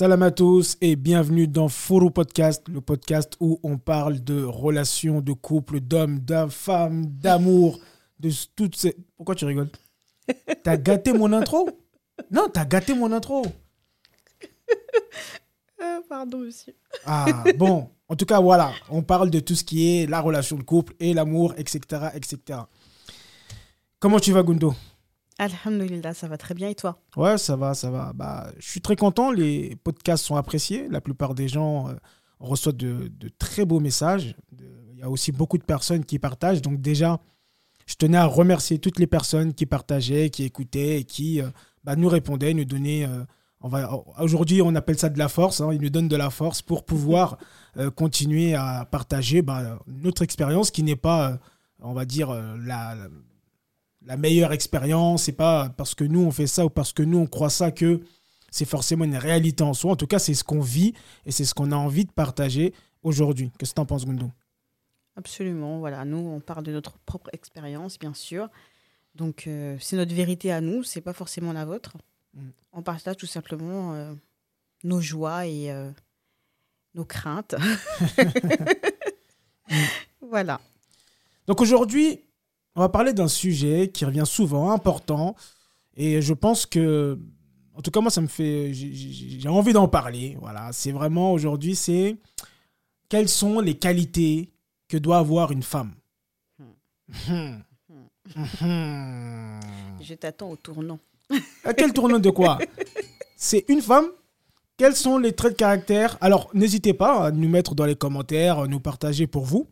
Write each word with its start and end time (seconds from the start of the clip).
Salam 0.00 0.22
à 0.22 0.30
tous 0.30 0.78
et 0.80 0.96
bienvenue 0.96 1.46
dans 1.46 1.68
Foro 1.68 2.08
Podcast, 2.08 2.66
le 2.70 2.80
podcast 2.80 3.34
où 3.38 3.60
on 3.62 3.76
parle 3.76 4.24
de 4.24 4.42
relations, 4.44 5.20
de 5.20 5.34
couple, 5.34 5.78
d'hommes, 5.78 6.20
de 6.20 6.46
femmes, 6.48 7.04
d'amour, 7.04 7.78
de 8.18 8.30
toutes 8.56 8.76
ces... 8.76 8.96
Pourquoi 9.18 9.34
tu 9.34 9.44
rigoles? 9.44 9.68
T'as 10.62 10.78
gâté 10.78 11.12
mon 11.12 11.30
intro? 11.34 11.68
Non, 12.30 12.48
t'as 12.50 12.64
gâté 12.64 12.94
mon 12.94 13.12
intro. 13.12 13.44
Ah, 15.78 15.98
pardon, 16.08 16.38
monsieur. 16.38 16.74
Ah, 17.04 17.44
bon. 17.58 17.90
En 18.08 18.16
tout 18.16 18.24
cas, 18.24 18.40
voilà. 18.40 18.72
On 18.88 19.02
parle 19.02 19.28
de 19.28 19.40
tout 19.40 19.54
ce 19.54 19.64
qui 19.64 19.86
est 19.86 20.06
la 20.06 20.20
relation 20.20 20.56
de 20.56 20.62
couple 20.62 20.94
et 20.98 21.12
l'amour, 21.12 21.52
etc., 21.58 22.08
etc. 22.14 22.60
Comment 23.98 24.18
tu 24.18 24.32
vas, 24.32 24.42
Gundo? 24.42 24.74
Alhamdulillah, 25.40 26.12
ça 26.12 26.28
va 26.28 26.36
très 26.36 26.52
bien 26.54 26.68
et 26.68 26.74
toi? 26.74 26.98
Ouais, 27.16 27.38
ça 27.38 27.56
va, 27.56 27.72
ça 27.72 27.90
va. 27.90 28.12
Bah, 28.14 28.50
je 28.58 28.68
suis 28.68 28.82
très 28.82 28.94
content. 28.94 29.30
Les 29.30 29.74
podcasts 29.82 30.22
sont 30.26 30.36
appréciés. 30.36 30.86
La 30.90 31.00
plupart 31.00 31.34
des 31.34 31.48
gens 31.48 31.88
euh, 31.88 31.94
reçoivent 32.40 32.76
de, 32.76 33.10
très 33.38 33.64
beaux 33.64 33.80
messages. 33.80 34.36
Il 34.92 34.98
y 34.98 35.02
a 35.02 35.08
aussi 35.08 35.32
beaucoup 35.32 35.56
de 35.56 35.64
personnes 35.64 36.04
qui 36.04 36.18
partagent. 36.18 36.60
Donc 36.60 36.82
déjà, 36.82 37.20
je 37.86 37.94
tenais 37.94 38.18
à 38.18 38.26
remercier 38.26 38.78
toutes 38.78 38.98
les 38.98 39.06
personnes 39.06 39.54
qui 39.54 39.64
partageaient, 39.64 40.28
qui 40.28 40.44
écoutaient 40.44 41.00
et 41.00 41.04
qui 41.04 41.40
euh, 41.40 41.48
bah, 41.84 41.96
nous 41.96 42.08
répondaient, 42.10 42.52
nous 42.52 42.66
donnaient. 42.66 43.06
euh, 43.08 43.24
aujourd'hui, 44.18 44.60
on 44.60 44.74
appelle 44.74 44.98
ça 44.98 45.08
de 45.08 45.18
la 45.18 45.28
force. 45.28 45.62
hein. 45.62 45.70
ils 45.72 45.80
nous 45.80 45.88
donnent 45.90 46.08
de 46.08 46.16
la 46.16 46.28
force 46.28 46.60
pour 46.60 46.84
pouvoir 46.84 47.38
continuer 47.94 48.54
à 48.54 48.84
partager 48.90 49.42
bah, 49.42 49.78
notre 49.86 50.22
expérience 50.22 50.70
qui 50.70 50.82
n'est 50.82 50.96
pas, 50.96 51.38
on 51.80 51.92
va 51.92 52.04
dire, 52.04 52.32
la- 52.58 52.96
la 54.06 54.16
meilleure 54.16 54.52
expérience. 54.52 55.24
C'est 55.24 55.32
pas 55.32 55.70
parce 55.76 55.94
que 55.94 56.04
nous 56.04 56.20
on 56.20 56.30
fait 56.30 56.46
ça 56.46 56.64
ou 56.64 56.70
parce 56.70 56.92
que 56.92 57.02
nous 57.02 57.18
on 57.18 57.26
croit 57.26 57.50
ça 57.50 57.70
que 57.70 58.00
c'est 58.50 58.64
forcément 58.64 59.04
une 59.04 59.16
réalité 59.16 59.62
en 59.62 59.74
soi. 59.74 59.92
En 59.92 59.96
tout 59.96 60.06
cas, 60.06 60.18
c'est 60.18 60.34
ce 60.34 60.44
qu'on 60.44 60.60
vit 60.60 60.92
et 61.24 61.30
c'est 61.30 61.44
ce 61.44 61.54
qu'on 61.54 61.72
a 61.72 61.76
envie 61.76 62.04
de 62.04 62.10
partager 62.10 62.74
aujourd'hui. 63.02 63.50
Qu'est-ce 63.58 63.70
que 63.70 63.76
tu 63.76 63.80
en 63.80 63.86
penses, 63.86 64.04
Gundo 64.04 64.30
Absolument, 65.16 65.78
voilà. 65.78 66.04
Nous, 66.04 66.18
on 66.18 66.40
parle 66.40 66.64
de 66.64 66.72
notre 66.72 66.98
propre 66.98 67.30
expérience, 67.32 67.98
bien 67.98 68.14
sûr. 68.14 68.48
Donc, 69.14 69.46
euh, 69.46 69.76
c'est 69.80 69.96
notre 69.96 70.14
vérité 70.14 70.52
à 70.52 70.60
nous, 70.60 70.82
c'est 70.82 71.00
pas 71.00 71.12
forcément 71.12 71.52
la 71.52 71.64
vôtre. 71.64 71.96
Mm. 72.34 72.48
On 72.72 72.82
partage 72.82 73.16
tout 73.16 73.26
simplement 73.26 73.94
euh, 73.94 74.12
nos 74.84 75.00
joies 75.00 75.46
et 75.46 75.70
euh, 75.70 75.90
nos 76.94 77.04
craintes. 77.04 77.54
voilà. 80.20 80.60
Donc 81.46 81.60
aujourd'hui, 81.60 82.20
on 82.76 82.80
va 82.80 82.88
parler 82.88 83.12
d'un 83.12 83.28
sujet 83.28 83.88
qui 83.88 84.04
revient 84.04 84.24
souvent, 84.26 84.70
important, 84.70 85.34
et 85.96 86.22
je 86.22 86.32
pense 86.34 86.66
que, 86.66 87.18
en 87.74 87.82
tout 87.82 87.90
cas 87.90 88.00
moi, 88.00 88.10
ça 88.10 88.20
me 88.20 88.26
fait, 88.28 88.72
j'ai- 88.72 89.48
envie 89.48 89.72
d'en 89.72 89.88
parler. 89.88 90.36
Voilà, 90.40 90.70
c'est 90.72 90.92
vraiment 90.92 91.32
aujourd'hui, 91.32 91.74
c'est 91.74 92.16
quelles 93.08 93.28
sont 93.28 93.60
les 93.60 93.74
qualités 93.74 94.50
que 94.88 94.96
doit 94.96 95.18
avoir 95.18 95.50
une 95.52 95.62
femme? 95.62 95.92
Je 100.00 100.14
t'attends 100.14 100.50
au 100.50 100.56
tournant. 100.56 100.98
À 101.64 101.74
quel 101.74 101.92
tournant 101.92 102.18
de 102.18 102.30
quoi? 102.30 102.58
C'est 103.36 103.64
une 103.68 103.80
femme? 103.82 104.06
Quels 104.76 104.96
sont 104.96 105.18
les 105.18 105.32
traits 105.32 105.52
de 105.52 105.56
caractère? 105.58 106.16
Alors, 106.20 106.50
n'hésitez 106.54 106.94
pas 106.94 107.26
à 107.26 107.30
nous 107.30 107.48
mettre 107.48 107.74
dans 107.74 107.84
les 107.84 107.96
commentaires, 107.96 108.60
à 108.60 108.66
nous 108.66 108.80
partager 108.80 109.26
pour 109.26 109.44
vous. 109.44 109.68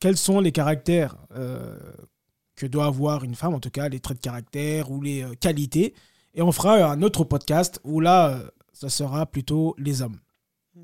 Quels 0.00 0.16
sont 0.18 0.40
les 0.40 0.52
caractères 0.52 1.16
euh, 1.34 1.78
que 2.56 2.66
doit 2.66 2.86
avoir 2.86 3.22
une 3.24 3.34
femme, 3.34 3.54
en 3.54 3.60
tout 3.60 3.70
cas 3.70 3.88
les 3.88 4.00
traits 4.00 4.18
de 4.18 4.22
caractère 4.22 4.90
ou 4.90 5.00
les 5.02 5.22
euh, 5.22 5.34
qualités. 5.34 5.94
Et 6.34 6.42
on 6.42 6.52
fera 6.52 6.90
un 6.90 7.02
autre 7.02 7.24
podcast 7.24 7.80
où 7.84 8.00
là, 8.00 8.30
euh, 8.30 8.48
ça 8.72 8.88
sera 8.88 9.26
plutôt 9.26 9.74
les 9.78 10.02
hommes. 10.02 10.18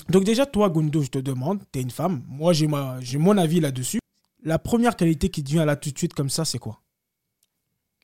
Donc 0.08 0.24
déjà, 0.24 0.46
toi, 0.46 0.70
Gundo, 0.70 1.02
je 1.02 1.08
te 1.10 1.18
demande, 1.18 1.60
tu 1.72 1.78
es 1.78 1.82
une 1.82 1.90
femme, 1.90 2.22
moi 2.26 2.52
j'ai 2.54 2.66
ma- 2.66 2.98
j'ai 3.00 3.18
mon 3.18 3.36
avis 3.36 3.60
là-dessus. 3.60 3.98
La 4.42 4.58
première 4.58 4.96
qualité 4.96 5.28
qui 5.28 5.44
te 5.44 5.50
vient 5.50 5.64
là 5.64 5.76
tout 5.76 5.90
de 5.90 5.98
suite 5.98 6.14
comme 6.14 6.30
ça, 6.30 6.44
c'est 6.44 6.58
quoi? 6.58 6.80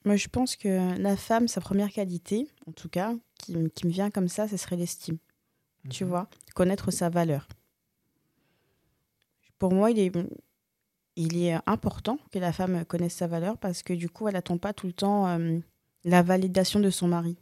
Moi, 0.04 0.16
je 0.16 0.28
pense 0.28 0.54
que 0.56 0.96
la 0.98 1.16
femme, 1.16 1.48
sa 1.48 1.60
première 1.60 1.90
qualité, 1.90 2.46
en 2.66 2.72
tout 2.72 2.88
cas, 2.88 3.14
qui, 3.38 3.56
qui 3.74 3.86
me 3.86 3.90
vient 3.92 4.10
comme 4.10 4.28
ça, 4.28 4.46
ce 4.48 4.56
serait 4.56 4.76
l'estime. 4.76 5.18
Tu 5.90 6.04
Mhm. 6.04 6.10
vois, 6.10 6.28
connaître 6.54 6.90
sa 6.90 7.08
valeur. 7.08 7.48
Pour 9.58 9.72
moi, 9.72 9.90
il 9.90 9.98
est, 9.98 10.12
il 11.20 11.36
est 11.42 11.56
important 11.66 12.18
que 12.32 12.38
la 12.38 12.52
femme 12.52 12.84
connaisse 12.84 13.14
sa 13.14 13.26
valeur 13.26 13.58
parce 13.58 13.82
que 13.82 13.92
du 13.92 14.08
coup, 14.08 14.28
elle 14.28 14.34
n'attend 14.34 14.58
pas 14.58 14.72
tout 14.72 14.86
le 14.86 14.92
temps 14.92 15.26
euh, 15.26 15.58
la 16.04 16.22
validation 16.22 16.80
de 16.80 16.90
son 16.90 17.08
mari. 17.08 17.36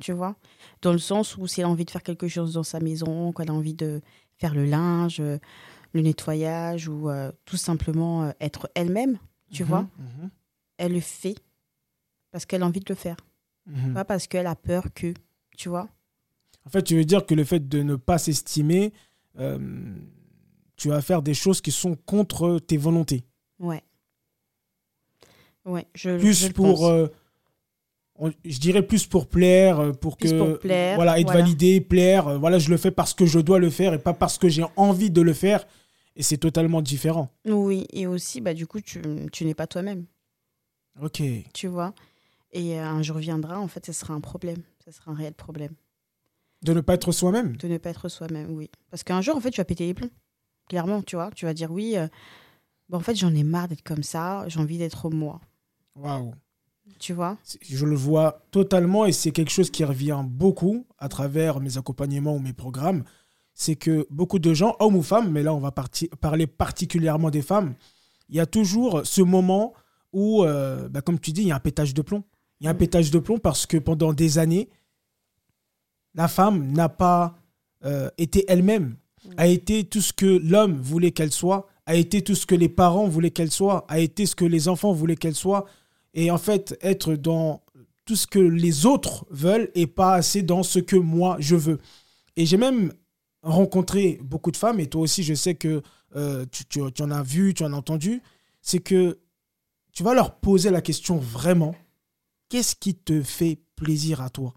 Tu 0.00 0.12
vois? 0.12 0.36
Dans 0.82 0.92
le 0.92 0.98
sens 0.98 1.36
où 1.36 1.46
si 1.48 1.60
elle 1.60 1.66
a 1.66 1.70
envie 1.70 1.84
de 1.84 1.90
faire 1.90 2.04
quelque 2.04 2.28
chose 2.28 2.52
dans 2.54 2.62
sa 2.62 2.78
maison, 2.78 3.32
qu'elle 3.32 3.50
a 3.50 3.54
envie 3.54 3.74
de 3.74 4.00
faire 4.36 4.54
le 4.54 4.64
linge, 4.64 5.18
euh, 5.20 5.38
le 5.92 6.02
nettoyage 6.02 6.86
ou 6.88 7.10
euh, 7.10 7.32
tout 7.44 7.56
simplement 7.56 8.24
euh, 8.24 8.30
être 8.40 8.70
elle-même, 8.74 9.18
tu 9.50 9.64
Mhm, 9.64 9.68
vois? 9.68 9.86
mhm, 9.98 10.30
Elle 10.76 10.92
le 10.92 11.00
fait 11.00 11.34
parce 12.30 12.46
qu'elle 12.46 12.62
a 12.62 12.66
envie 12.66 12.80
de 12.80 12.86
le 12.88 12.94
faire. 12.94 13.16
mhm. 13.66 13.94
Pas 13.94 14.04
parce 14.04 14.28
qu'elle 14.28 14.46
a 14.46 14.54
peur 14.54 14.84
que, 14.94 15.12
tu 15.56 15.68
vois? 15.68 15.88
En 16.64 16.70
fait, 16.70 16.82
tu 16.82 16.94
veux 16.94 17.04
dire 17.04 17.26
que 17.26 17.34
le 17.34 17.42
fait 17.44 17.68
de 17.68 17.82
ne 17.82 17.96
pas 17.96 18.18
s'estimer, 18.18 18.92
euh, 19.40 19.58
tu 20.78 20.88
vas 20.88 21.02
faire 21.02 21.20
des 21.22 21.34
choses 21.34 21.60
qui 21.60 21.70
sont 21.72 21.94
contre 22.06 22.58
tes 22.60 22.76
volontés. 22.78 23.24
Ouais. 23.58 23.82
Ouais, 25.64 25.86
je, 25.94 26.16
Plus 26.18 26.48
pour, 26.52 26.78
pense. 26.78 26.90
euh, 26.90 27.08
on- 28.14 28.32
je 28.44 28.58
dirais 28.58 28.82
plus 28.86 29.06
pour 29.06 29.26
plaire, 29.26 29.80
euh, 29.80 29.92
pour 29.92 30.16
Plus 30.16 30.30
que, 30.32 30.38
pour 30.52 30.58
plaire, 30.60 30.96
voilà, 30.96 31.18
être 31.20 31.26
voilà. 31.26 31.40
validé, 31.42 31.80
plaire. 31.80 32.28
euh, 32.28 32.38
Voilà, 32.38 32.58
je 32.58 32.70
le 32.70 32.76
fais 32.78 32.90
parce 32.90 33.12
que 33.12 33.26
je 33.26 33.38
dois 33.38 33.58
le 33.58 33.68
faire 33.70 33.92
et 33.92 33.98
pas 33.98 34.14
parce 34.14 34.38
que 34.38 34.48
j'ai 34.48 34.64
envie 34.76 35.10
de 35.10 35.20
le 35.20 35.34
faire. 35.34 35.66
Et 36.16 36.22
c'est 36.22 36.38
totalement 36.38 36.80
différent. 36.82 37.28
Oui, 37.44 37.86
et 37.92 38.06
aussi, 38.06 38.40
bah, 38.40 38.54
du 38.54 38.66
coup, 38.66 38.80
tu, 38.80 39.00
tu 39.30 39.44
n'es 39.44 39.54
pas 39.54 39.66
toi-même, 39.68 40.06
Ok. 41.00 41.22
tu 41.54 41.68
vois? 41.68 41.94
Et 42.52 42.76
un 42.78 43.02
jour 43.02 43.18
viendra, 43.18 43.60
en 43.60 43.68
fait, 43.68 43.84
ce 43.86 43.92
sera 43.92 44.14
un 44.14 44.20
problème. 44.20 44.62
Ce 44.84 44.90
sera 44.90 45.12
un 45.12 45.14
réel 45.14 45.34
problème. 45.34 45.74
De 46.62 46.72
ne 46.72 46.80
pas 46.80 46.94
être 46.94 47.12
soi-même. 47.12 47.56
De 47.56 47.68
ne 47.68 47.78
pas 47.78 47.90
être 47.90 48.08
soi-même, 48.08 48.50
oui. 48.50 48.68
Parce 48.90 49.04
qu'un 49.04 49.20
jour, 49.20 49.36
en 49.36 49.40
fait, 49.40 49.50
tu 49.52 49.60
vas 49.60 49.64
péter 49.64 49.86
les 49.86 49.94
plombs. 49.94 50.10
Clairement, 50.68 51.02
tu 51.02 51.16
vois. 51.16 51.30
Tu 51.34 51.44
vas 51.46 51.54
dire, 51.54 51.70
oui, 51.70 51.96
euh, 51.96 52.06
bah, 52.88 52.98
en 52.98 53.00
fait, 53.00 53.14
j'en 53.14 53.34
ai 53.34 53.42
marre 53.42 53.68
d'être 53.68 53.82
comme 53.82 54.02
ça. 54.02 54.44
J'ai 54.48 54.60
envie 54.60 54.78
d'être 54.78 55.10
moi. 55.10 55.40
Waouh. 55.96 56.34
Tu 56.98 57.12
vois? 57.12 57.36
Je 57.60 57.84
le 57.86 57.94
vois 57.96 58.42
totalement 58.50 59.04
et 59.06 59.12
c'est 59.12 59.30
quelque 59.30 59.50
chose 59.50 59.70
qui 59.70 59.84
revient 59.84 60.22
beaucoup 60.26 60.86
à 60.98 61.08
travers 61.08 61.60
mes 61.60 61.76
accompagnements 61.78 62.34
ou 62.34 62.38
mes 62.38 62.52
programmes. 62.54 63.04
C'est 63.54 63.76
que 63.76 64.06
beaucoup 64.10 64.38
de 64.38 64.54
gens, 64.54 64.74
hommes 64.80 64.96
ou 64.96 65.02
femmes, 65.02 65.30
mais 65.30 65.42
là 65.42 65.52
on 65.54 65.58
va 65.58 65.70
parti- 65.70 66.08
parler 66.20 66.46
particulièrement 66.46 67.30
des 67.30 67.42
femmes, 67.42 67.74
il 68.28 68.36
y 68.36 68.40
a 68.40 68.46
toujours 68.46 69.02
ce 69.04 69.20
moment 69.20 69.74
où, 70.12 70.44
euh, 70.44 70.88
bah, 70.88 71.00
comme 71.02 71.18
tu 71.20 71.32
dis, 71.32 71.42
il 71.42 71.48
y 71.48 71.52
a 71.52 71.56
un 71.56 71.60
pétage 71.60 71.92
de 71.92 72.02
plomb. 72.02 72.24
Il 72.60 72.64
y 72.64 72.68
a 72.68 72.70
un 72.70 72.74
Mm. 72.74 72.78
pétage 72.78 73.10
de 73.10 73.18
plomb 73.18 73.38
parce 73.38 73.66
que 73.66 73.76
pendant 73.76 74.12
des 74.12 74.38
années, 74.38 74.68
la 76.14 76.26
femme 76.28 76.72
n'a 76.72 76.88
pas 76.88 77.36
euh, 77.84 78.10
été 78.18 78.44
elle-même. 78.48 78.96
A 79.36 79.46
été 79.46 79.84
tout 79.84 80.00
ce 80.00 80.12
que 80.12 80.26
l'homme 80.26 80.80
voulait 80.80 81.12
qu'elle 81.12 81.32
soit, 81.32 81.66
a 81.86 81.94
été 81.94 82.22
tout 82.22 82.34
ce 82.34 82.46
que 82.46 82.54
les 82.54 82.68
parents 82.68 83.08
voulaient 83.08 83.30
qu'elle 83.30 83.50
soit, 83.50 83.84
a 83.88 83.98
été 83.98 84.26
ce 84.26 84.34
que 84.36 84.44
les 84.44 84.68
enfants 84.68 84.92
voulaient 84.92 85.16
qu'elle 85.16 85.34
soit. 85.34 85.66
Et 86.14 86.30
en 86.30 86.38
fait 86.38 86.76
être 86.80 87.14
dans 87.14 87.62
tout 88.04 88.16
ce 88.16 88.26
que 88.26 88.38
les 88.38 88.86
autres 88.86 89.26
veulent 89.30 89.70
et 89.74 89.86
pas 89.86 90.14
assez 90.14 90.42
dans 90.42 90.62
ce 90.62 90.78
que 90.78 90.96
moi 90.96 91.36
je 91.40 91.56
veux. 91.56 91.78
Et 92.36 92.46
j'ai 92.46 92.56
même 92.56 92.92
rencontré 93.42 94.18
beaucoup 94.22 94.50
de 94.50 94.56
femmes, 94.56 94.80
et 94.80 94.86
toi 94.86 95.02
aussi 95.02 95.22
je 95.22 95.34
sais 95.34 95.54
que 95.54 95.82
euh, 96.16 96.46
tu, 96.50 96.80
en 96.80 97.10
as 97.10 97.22
vu, 97.22 97.54
tu 97.54 97.64
en 97.64 97.72
as 97.72 97.76
entendu, 97.76 98.22
c'est 98.62 98.78
que 98.78 99.18
tu 99.92 100.02
vas 100.02 100.14
leur 100.14 100.36
poser 100.36 100.70
la 100.70 100.80
question 100.80 101.18
vraiment, 101.18 101.74
qu'est-ce 102.48 102.76
qui 102.76 102.94
te 102.94 103.22
fait 103.22 103.58
plaisir 103.76 104.20
à 104.22 104.30
toi? 104.30 104.54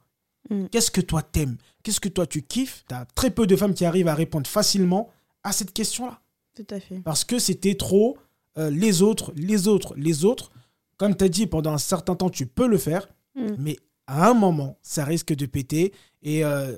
Mm. 0.50 0.66
Qu'est-ce 0.68 0.92
que 0.92 1.02
toi 1.02 1.22
t'aimes? 1.22 1.58
Qu'est-ce 1.84 2.00
que 2.00 2.10
toi 2.10 2.26
tu 2.28 2.42
kiffes? 2.42 2.84
Tu 2.88 2.96
as 2.96 3.06
très 3.16 3.30
peu 3.32 3.46
de 3.48 3.56
femmes 3.56 3.74
qui 3.74 3.86
arrivent 3.86 4.08
à 4.08 4.16
répondre 4.16 4.48
facilement 4.48 5.10
à 5.44 5.52
cette 5.52 5.72
question-là 5.74 6.20
Tout 6.56 6.66
à 6.70 6.80
fait. 6.80 7.00
parce 7.00 7.24
que 7.24 7.40
c'était 7.40 7.76
trop 7.76 8.18
euh, 8.58 8.70
les 8.70 9.02
autres, 9.02 9.32
les 9.36 9.68
autres, 9.68 9.94
les 9.96 10.26
autres. 10.26 10.52
Comme 10.98 11.16
tu 11.16 11.24
as 11.24 11.30
dit, 11.30 11.48
pendant 11.48 11.72
un 11.74 11.78
certain 11.78 12.16
temps, 12.16 12.30
tu 12.30 12.46
peux 12.46 12.68
le 12.68 12.78
faire, 12.78 13.08
Mm. 13.36 13.48
mais 13.60 13.78
à 14.08 14.30
un 14.30 14.34
moment, 14.34 14.78
ça 14.82 15.06
risque 15.06 15.34
de 15.34 15.46
péter. 15.46 15.94
Et 16.22 16.44
euh, 16.44 16.76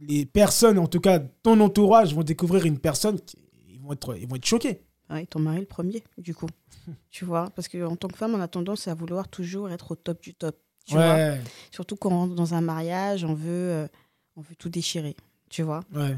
les 0.00 0.26
personnes, 0.26 0.78
en 0.78 0.86
tout 0.86 1.00
cas 1.00 1.18
ton 1.42 1.58
entourage, 1.60 2.14
vont 2.14 2.22
découvrir 2.22 2.66
une 2.66 2.78
personne 2.78 3.18
qui 3.20 3.38
ils 3.70 3.80
vont 3.80 3.92
être, 3.94 4.16
ils 4.18 4.28
vont 4.28 4.36
être 4.36 4.44
choqués. 4.44 4.82
Ouais, 5.10 5.24
ton 5.26 5.38
mari 5.38 5.60
le 5.60 5.66
premier, 5.66 6.02
du 6.18 6.34
coup. 6.34 6.48
tu 7.10 7.24
vois? 7.24 7.48
Parce 7.56 7.68
qu'en 7.68 7.96
tant 7.96 8.08
que 8.08 8.16
femme, 8.18 8.34
on 8.34 8.40
a 8.40 8.48
tendance 8.48 8.86
à 8.88 8.94
vouloir 8.94 9.28
toujours 9.28 9.70
être 9.70 9.92
au 9.92 9.94
top 9.94 10.20
du 10.22 10.34
top. 10.34 10.56
Tu 10.84 10.94
vois 10.94 11.14
ouais, 11.14 11.40
Surtout 11.70 11.96
quand 11.96 12.10
on 12.10 12.18
rentre 12.18 12.34
dans 12.34 12.54
un 12.54 12.60
mariage, 12.60 13.24
on 13.24 13.34
veut, 13.34 13.70
euh, 13.70 13.88
on 14.36 14.40
veut 14.42 14.54
tout 14.56 14.68
déchirer. 14.68 15.16
Tu 15.50 15.62
vois 15.62 15.82
ouais. 15.94 16.16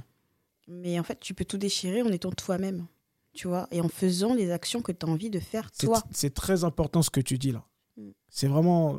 Mais 0.68 0.98
en 0.98 1.04
fait, 1.04 1.20
tu 1.20 1.34
peux 1.34 1.44
tout 1.44 1.58
déchirer 1.58 2.02
en 2.02 2.08
étant 2.08 2.32
toi-même. 2.32 2.86
Tu 3.32 3.46
vois 3.48 3.68
Et 3.70 3.80
en 3.80 3.88
faisant 3.88 4.34
les 4.34 4.50
actions 4.50 4.82
que 4.82 4.92
tu 4.92 5.06
as 5.06 5.08
envie 5.08 5.30
de 5.30 5.38
faire 5.38 5.70
toi. 5.70 6.02
C'est 6.10 6.34
très 6.34 6.64
important 6.64 7.02
ce 7.02 7.10
que 7.10 7.20
tu 7.20 7.38
dis 7.38 7.52
là. 7.52 7.64
Mm. 7.96 8.10
C'est 8.28 8.48
vraiment. 8.48 8.96
euh, 8.96 8.98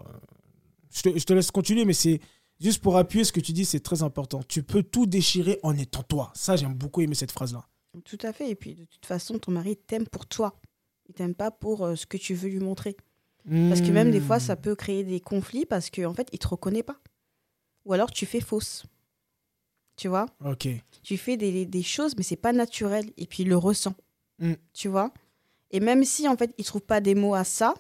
Je 0.92 1.02
te, 1.02 1.18
je 1.20 1.24
te 1.26 1.34
laisse 1.34 1.52
continuer, 1.52 1.84
mais 1.86 1.94
c'est 1.94 2.22
juste 2.60 2.82
pour 2.82 2.98
appuyer 2.98 3.24
ce 3.26 3.32
que 3.34 3.40
tu 3.42 3.52
dis, 3.52 3.66
c'est 3.66 3.80
très 3.82 4.04
important. 4.04 4.42
Tu 4.48 4.64
peux 4.64 4.84
tout 4.84 5.06
déchirer 5.08 5.60
en 5.64 5.76
étant 5.76 6.04
toi. 6.04 6.32
Ça, 6.36 6.56
j'aime 6.56 6.74
beaucoup 6.76 7.02
aimer 7.02 7.16
cette 7.16 7.32
phrase-là. 7.32 7.66
Tout 8.06 8.20
à 8.22 8.32
fait. 8.32 8.50
Et 8.50 8.56
puis, 8.56 8.76
de 8.76 8.86
toute 8.86 9.06
façon, 9.06 9.38
ton 9.40 9.52
mari 9.52 9.76
t'aime 9.76 10.08
pour 10.08 10.26
toi. 10.28 10.60
Il 11.10 11.16
t'aime 11.16 11.34
pas 11.36 11.52
pour 11.52 11.84
euh, 11.86 11.96
ce 11.96 12.06
que 12.06 12.18
tu 12.18 12.34
veux 12.36 12.50
lui 12.50 12.60
montrer. 12.60 12.96
Parce 13.70 13.82
que 13.82 13.92
même 13.92 14.12
des 14.12 14.20
fois, 14.20 14.40
ça 14.40 14.56
Hmm. 14.56 14.62
peut 14.62 14.76
créer 14.76 15.04
des 15.04 15.20
conflits 15.22 15.66
parce 15.66 15.90
qu'en 15.90 16.06
en 16.12 16.14
fait, 16.14 16.28
il 16.34 16.40
te 16.40 16.48
reconnaît 16.48 16.84
pas. 16.84 16.98
Ou 17.86 17.94
alors, 17.94 18.12
tu 18.12 18.26
fais 18.26 18.42
fausse. 18.42 18.84
Tu 19.96 20.08
vois? 20.08 20.26
Ok. 20.44 20.68
Tu 21.02 21.18
fais 21.18 21.38
des, 21.38 21.66
des 21.66 21.84
choses, 21.84 22.16
mais 22.18 22.24
c'est 22.24 22.36
pas 22.36 22.54
naturel. 22.54 23.06
Et 23.18 23.26
puis, 23.26 23.44
il 23.44 23.50
le 23.50 23.58
ressent. 23.58 23.96
Mm. 24.40 24.54
Tu 24.74 24.90
vois? 24.90 25.14
Et 25.72 25.80
même 25.80 26.04
si, 26.04 26.28
en 26.28 26.36
fait, 26.38 26.54
il 26.58 26.66
trouve 26.66 26.82
pas 26.82 27.02
des 27.02 27.16
mots 27.16 27.34
à 27.36 27.44
ça, 27.44 27.74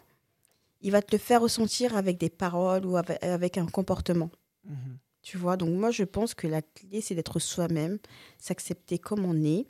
il 0.81 0.91
va 0.91 1.01
te 1.01 1.13
le 1.15 1.19
faire 1.19 1.41
ressentir 1.41 1.95
avec 1.97 2.17
des 2.17 2.29
paroles 2.29 2.85
ou 2.85 2.97
avec, 2.97 3.21
avec 3.23 3.57
un 3.57 3.65
comportement. 3.67 4.29
Mhm. 4.65 4.97
Tu 5.21 5.37
vois, 5.37 5.57
donc 5.57 5.71
moi 5.77 5.91
je 5.91 6.03
pense 6.03 6.33
que 6.33 6.47
la 6.47 6.61
clé 6.61 7.01
c'est 7.01 7.15
d'être 7.15 7.39
soi-même, 7.39 7.97
s'accepter 8.37 8.97
comme 8.99 9.25
on 9.25 9.43
est, 9.43 9.65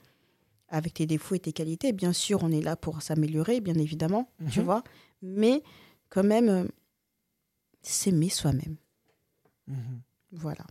avec 0.70 0.94
tes 0.96 1.06
défauts 1.08 1.36
et 1.36 1.40
tes 1.40 1.54
qualités. 1.54 1.94
Bien 1.94 2.14
sûr, 2.14 2.44
on 2.44 2.52
est 2.52 2.62
là 2.62 2.76
pour 2.76 3.02
s'améliorer, 3.02 3.62
bien 3.62 3.76
évidemment, 3.76 4.30
tu 4.52 4.60
Mhm. 4.60 4.66
vois, 4.66 4.84
mais 5.22 5.64
quand 6.10 6.24
même 6.24 6.50
euh, 6.50 6.66
s'aimer 7.82 8.30
soi-même. 8.30 8.76
Mhm. 9.68 10.02
Voilà. 10.32 10.66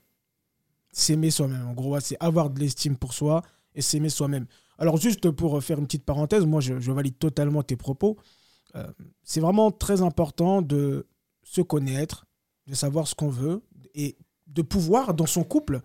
S'aimer 0.93 1.31
soi-même. 1.31 1.67
En 1.67 1.73
gros, 1.75 1.99
c'est 2.01 2.17
avoir 2.21 2.51
de 2.51 2.61
l'estime 2.61 2.97
pour 2.97 3.13
soi 3.13 3.43
et 3.75 3.83
s'aimer 3.83 4.09
soi-même. 4.09 4.47
Alors, 4.79 4.97
juste 4.97 5.31
pour 5.31 5.63
faire 5.63 5.79
une 5.79 5.87
petite 5.87 6.05
parenthèse, 6.05 6.45
moi, 6.45 6.61
je, 6.61 6.79
je 6.81 6.93
valide 6.93 7.19
totalement 7.19 7.63
tes 7.63 7.77
propos. 7.77 8.17
Euh, 8.75 8.87
c'est 9.23 9.41
vraiment 9.41 9.71
très 9.71 10.03
important 10.03 10.63
de 10.63 11.07
se 11.43 11.61
connaître, 11.61 12.27
de 12.67 12.75
savoir 12.75 13.07
ce 13.07 13.15
qu'on 13.15 13.29
veut 13.29 13.63
et 13.95 14.17
de 14.47 14.63
pouvoir, 14.63 15.15
dans 15.15 15.27
son 15.27 15.45
couple, 15.45 15.81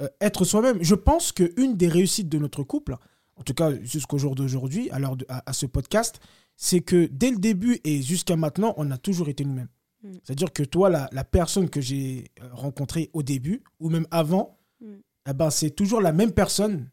euh, 0.00 0.08
être 0.20 0.44
soi-même. 0.44 0.82
Je 0.82 0.94
pense 0.94 1.32
qu'une 1.32 1.76
des 1.76 1.88
réussites 1.88 2.28
de 2.28 2.38
notre 2.38 2.62
couple, 2.62 2.96
en 3.36 3.42
tout 3.42 3.54
cas 3.54 3.72
jusqu'au 3.82 4.18
jour 4.18 4.34
d'aujourd'hui, 4.34 4.90
à, 4.90 4.98
à 5.46 5.52
ce 5.52 5.66
podcast, 5.66 6.20
c'est 6.56 6.80
que 6.80 7.06
dès 7.06 7.30
le 7.30 7.38
début 7.38 7.80
et 7.84 8.02
jusqu'à 8.02 8.36
maintenant, 8.36 8.74
on 8.76 8.90
a 8.90 8.98
toujours 8.98 9.28
été 9.28 9.44
nous-mêmes. 9.44 9.68
Mm. 10.02 10.12
C'est-à-dire 10.24 10.52
que 10.52 10.62
toi, 10.62 10.90
la, 10.90 11.08
la 11.12 11.24
personne 11.24 11.68
que 11.70 11.80
j'ai 11.80 12.30
euh, 12.42 12.48
rencontrée 12.52 13.10
au 13.12 13.22
début, 13.22 13.62
ou 13.80 13.90
même 13.90 14.06
avant, 14.10 14.56
Mm. 14.80 14.94
eh 15.28 15.32
ben, 15.32 15.50
c'est 15.50 15.70
toujours 15.70 16.00
la 16.00 16.12
même 16.12 16.32
personne 16.32 16.90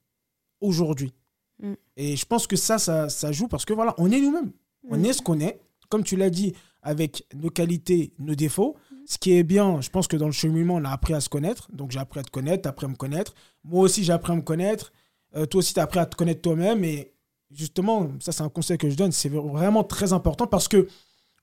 aujourd'hui. 0.61 1.13
Mm. 1.61 1.73
Et 1.97 2.15
je 2.15 2.25
pense 2.25 2.47
que 2.47 2.55
ça, 2.55 2.79
ça, 2.79 3.09
ça 3.09 3.31
joue 3.31 3.47
parce 3.47 3.65
que 3.65 3.73
voilà, 3.73 3.93
on 3.97 4.11
est 4.11 4.19
nous-mêmes. 4.21 4.51
On 4.89 5.01
est 5.03 5.13
ce 5.13 5.21
qu'on 5.21 5.39
est. 5.39 5.59
Comme 5.89 6.03
tu 6.03 6.15
l'as 6.17 6.29
dit, 6.29 6.53
avec 6.81 7.25
nos 7.35 7.49
qualités, 7.49 8.13
nos 8.19 8.35
défauts. 8.35 8.75
Ce 9.05 9.17
qui 9.17 9.33
est 9.33 9.43
bien, 9.43 9.79
je 9.81 9.89
pense 9.89 10.07
que 10.07 10.17
dans 10.17 10.25
le 10.25 10.31
cheminement, 10.33 10.75
on 10.75 10.83
a 10.85 10.89
appris 10.89 11.13
à 11.13 11.21
se 11.21 11.29
connaître. 11.29 11.69
Donc 11.71 11.91
j'ai 11.91 11.99
appris 11.99 12.19
à 12.19 12.23
te 12.23 12.31
connaître, 12.31 12.63
tu 12.63 12.67
as 12.67 12.71
appris 12.71 12.85
à 12.85 12.89
me 12.89 12.95
connaître. 12.95 13.33
Moi 13.63 13.81
aussi, 13.83 14.03
j'ai 14.03 14.11
appris 14.13 14.33
à 14.33 14.35
me 14.35 14.41
connaître. 14.41 14.91
Euh, 15.35 15.45
toi 15.45 15.59
aussi, 15.59 15.73
tu 15.73 15.79
as 15.79 15.83
appris 15.83 15.99
à 15.99 16.05
te 16.05 16.15
connaître 16.15 16.41
toi-même. 16.41 16.83
Et 16.83 17.13
justement, 17.53 18.09
ça, 18.19 18.31
c'est 18.31 18.43
un 18.43 18.49
conseil 18.49 18.77
que 18.77 18.89
je 18.89 18.95
donne. 18.95 19.11
C'est 19.11 19.29
vraiment 19.29 19.83
très 19.83 20.13
important 20.13 20.47
parce 20.47 20.67
que 20.67 20.87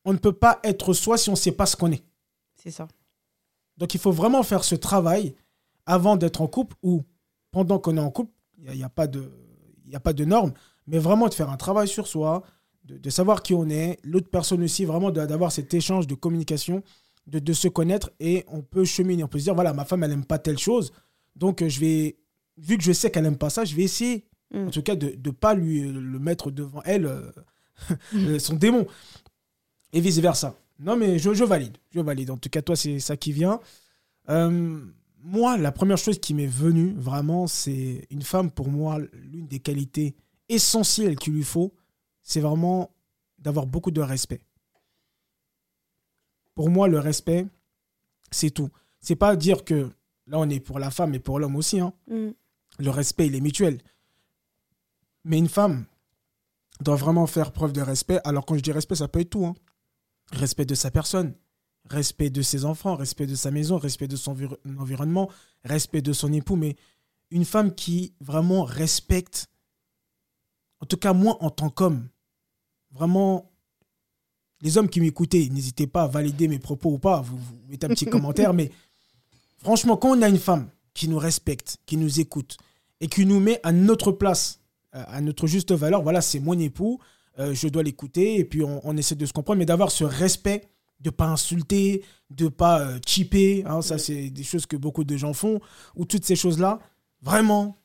on 0.04 0.12
ne 0.12 0.18
peut 0.18 0.32
pas 0.32 0.60
être 0.64 0.92
soi 0.92 1.18
si 1.18 1.28
on 1.28 1.32
ne 1.32 1.36
sait 1.38 1.52
pas 1.52 1.66
ce 1.66 1.76
qu'on 1.76 1.92
est. 1.92 2.02
C'est 2.54 2.70
ça. 2.70 2.88
Donc 3.76 3.94
il 3.94 4.00
faut 4.00 4.12
vraiment 4.12 4.42
faire 4.42 4.64
ce 4.64 4.74
travail 4.74 5.34
avant 5.86 6.16
d'être 6.16 6.40
en 6.40 6.46
couple 6.46 6.76
ou 6.82 7.02
pendant 7.50 7.78
qu'on 7.78 7.96
est 7.96 8.00
en 8.00 8.10
couple. 8.10 8.32
Il 8.58 8.64
n'y 8.64 8.70
a, 8.70 8.74
y 8.74 8.82
a 8.84 8.88
pas 8.88 9.06
de- 9.06 9.30
y 9.86 9.96
a 9.96 10.00
pas 10.00 10.12
de 10.12 10.24
normes, 10.24 10.52
mais 10.86 10.98
vraiment 10.98 11.28
de 11.28 11.34
faire 11.34 11.50
un 11.50 11.56
travail 11.56 11.88
sur 11.88 12.06
soi, 12.06 12.42
de, 12.84 12.96
de 12.98 13.10
savoir 13.10 13.42
qui 13.42 13.54
on 13.54 13.68
est, 13.68 13.98
l'autre 14.04 14.28
personne 14.30 14.62
aussi, 14.62 14.84
vraiment 14.84 15.10
d'avoir 15.10 15.50
cet 15.50 15.74
échange 15.74 16.06
de 16.06 16.14
communication, 16.14 16.82
de, 17.26 17.38
de 17.40 17.52
se 17.52 17.68
connaître 17.68 18.10
et 18.20 18.44
on 18.48 18.62
peut 18.62 18.84
cheminer. 18.84 19.24
On 19.24 19.28
peut 19.28 19.38
se 19.38 19.44
dire, 19.44 19.54
voilà, 19.54 19.72
ma 19.72 19.84
femme, 19.84 20.04
elle 20.04 20.10
n'aime 20.10 20.24
pas 20.24 20.38
telle 20.38 20.58
chose, 20.58 20.92
donc 21.34 21.62
euh, 21.62 21.68
je 21.68 21.80
vais, 21.80 22.18
vu 22.56 22.76
que 22.78 22.84
je 22.84 22.92
sais 22.92 23.10
qu'elle 23.10 23.24
n'aime 23.24 23.36
pas 23.38 23.50
ça, 23.50 23.64
je 23.64 23.74
vais 23.74 23.82
essayer, 23.82 24.24
Mm. 24.52 24.66
en 24.66 24.70
tout 24.70 24.82
cas, 24.82 24.96
de 24.96 25.16
ne 25.24 25.30
pas 25.30 25.54
lui 25.54 25.84
euh, 25.84 25.92
le 25.92 26.18
mettre 26.18 26.50
devant 26.50 26.82
elle, 26.84 27.06
euh, 27.06 27.30
euh, 28.14 28.38
son 28.38 28.54
démon, 28.54 28.86
et 29.92 30.00
vice-versa. 30.00 30.56
Non, 30.78 30.96
mais 30.96 31.18
je, 31.18 31.34
je 31.34 31.44
valide, 31.44 31.76
je 31.90 32.00
valide. 32.00 32.30
En 32.30 32.36
tout 32.38 32.48
cas, 32.48 32.62
toi, 32.62 32.74
c'est 32.76 33.00
ça 33.00 33.16
qui 33.16 33.32
vient. 33.32 33.60
Euh, 34.28 34.80
moi, 35.22 35.58
la 35.58 35.72
première 35.72 35.98
chose 35.98 36.18
qui 36.18 36.32
m'est 36.34 36.46
venue, 36.46 36.94
vraiment, 36.96 37.46
c'est 37.46 38.06
une 38.10 38.22
femme, 38.22 38.50
pour 38.50 38.68
moi, 38.68 38.98
l'une 39.12 39.46
des 39.46 39.58
qualités 39.60 40.14
essentielles 40.48 41.16
qu'il 41.16 41.34
lui 41.34 41.44
faut, 41.44 41.74
c'est 42.22 42.40
vraiment 42.40 42.90
d'avoir 43.38 43.66
beaucoup 43.66 43.90
de 43.90 44.00
respect. 44.00 44.40
Pour 46.54 46.70
moi, 46.70 46.88
le 46.88 46.98
respect, 46.98 47.46
c'est 48.30 48.50
tout. 48.50 48.70
C'est 49.00 49.16
pas 49.16 49.36
dire 49.36 49.64
que 49.64 49.90
là, 50.26 50.38
on 50.38 50.48
est 50.48 50.60
pour 50.60 50.78
la 50.78 50.90
femme 50.90 51.14
et 51.14 51.18
pour 51.18 51.38
l'homme 51.38 51.56
aussi. 51.56 51.80
hein. 51.80 51.92
Mm. 52.08 52.30
Le 52.78 52.90
respect, 52.90 53.26
il 53.26 53.34
est 53.34 53.40
mutuel. 53.40 53.78
Mais 55.24 55.38
une 55.38 55.48
femme 55.48 55.84
doit 56.80 56.96
vraiment 56.96 57.26
faire 57.26 57.52
preuve 57.52 57.72
de 57.72 57.80
respect. 57.82 58.20
Alors, 58.24 58.46
quand 58.46 58.56
je 58.56 58.62
dis 58.62 58.72
respect, 58.72 58.94
ça 58.96 59.08
peut 59.08 59.20
être 59.20 59.30
tout. 59.30 59.44
hein. 59.46 59.54
Respect 60.32 60.64
de 60.64 60.74
sa 60.74 60.90
personne, 60.90 61.34
respect 61.88 62.30
de 62.30 62.40
ses 62.42 62.64
enfants, 62.64 62.94
respect 62.94 63.26
de 63.26 63.34
sa 63.34 63.50
maison, 63.50 63.78
respect 63.78 64.06
de 64.08 64.16
son 64.16 64.32
envir- 64.32 64.56
environnement, 64.78 65.28
respect 65.64 66.02
de 66.02 66.12
son 66.12 66.32
époux. 66.32 66.54
Mais 66.56 66.76
une 67.30 67.44
femme 67.44 67.74
qui 67.74 68.14
vraiment 68.20 68.62
respecte, 68.64 69.48
en 70.80 70.86
tout 70.86 70.96
cas 70.96 71.12
moi 71.12 71.36
en 71.40 71.50
tant 71.50 71.68
qu'homme, 71.68 72.08
vraiment, 72.92 73.50
les 74.62 74.78
hommes 74.78 74.88
qui 74.88 75.00
m'écoutaient, 75.00 75.48
n'hésitez 75.50 75.86
pas 75.88 76.02
à 76.04 76.06
valider 76.06 76.46
mes 76.48 76.58
propos 76.60 76.90
ou 76.92 76.98
pas, 76.98 77.20
vous, 77.20 77.36
vous 77.38 77.58
mettez 77.68 77.86
un 77.86 77.90
petit 77.90 78.06
commentaire, 78.10 78.54
mais 78.54 78.70
franchement, 79.58 79.96
quand 79.96 80.16
on 80.16 80.22
a 80.22 80.28
une 80.28 80.38
femme 80.38 80.68
qui 80.94 81.08
nous 81.08 81.18
respecte, 81.18 81.78
qui 81.86 81.96
nous 81.96 82.20
écoute 82.20 82.56
et 83.00 83.08
qui 83.08 83.26
nous 83.26 83.40
met 83.40 83.58
à 83.64 83.72
notre 83.72 84.12
place, 84.12 84.59
à 84.92 85.20
notre 85.20 85.46
juste 85.46 85.72
valeur, 85.72 86.02
voilà, 86.02 86.20
c'est 86.20 86.40
mon 86.40 86.58
époux, 86.58 87.00
euh, 87.38 87.54
je 87.54 87.68
dois 87.68 87.82
l'écouter 87.82 88.38
et 88.38 88.44
puis 88.44 88.62
on, 88.62 88.80
on 88.84 88.96
essaie 88.96 89.14
de 89.14 89.26
se 89.26 89.32
comprendre, 89.32 89.58
mais 89.58 89.66
d'avoir 89.66 89.90
ce 89.90 90.04
respect, 90.04 90.68
de 91.00 91.10
pas 91.10 91.26
insulter, 91.26 92.04
de 92.30 92.48
pas 92.48 92.80
euh, 92.80 92.98
cheaper, 93.06 93.64
hein, 93.66 93.82
ça 93.82 93.98
c'est 93.98 94.30
des 94.30 94.42
choses 94.42 94.66
que 94.66 94.76
beaucoup 94.76 95.04
de 95.04 95.16
gens 95.16 95.32
font, 95.32 95.60
ou 95.96 96.04
toutes 96.04 96.24
ces 96.24 96.36
choses-là, 96.36 96.80
vraiment, 97.22 97.78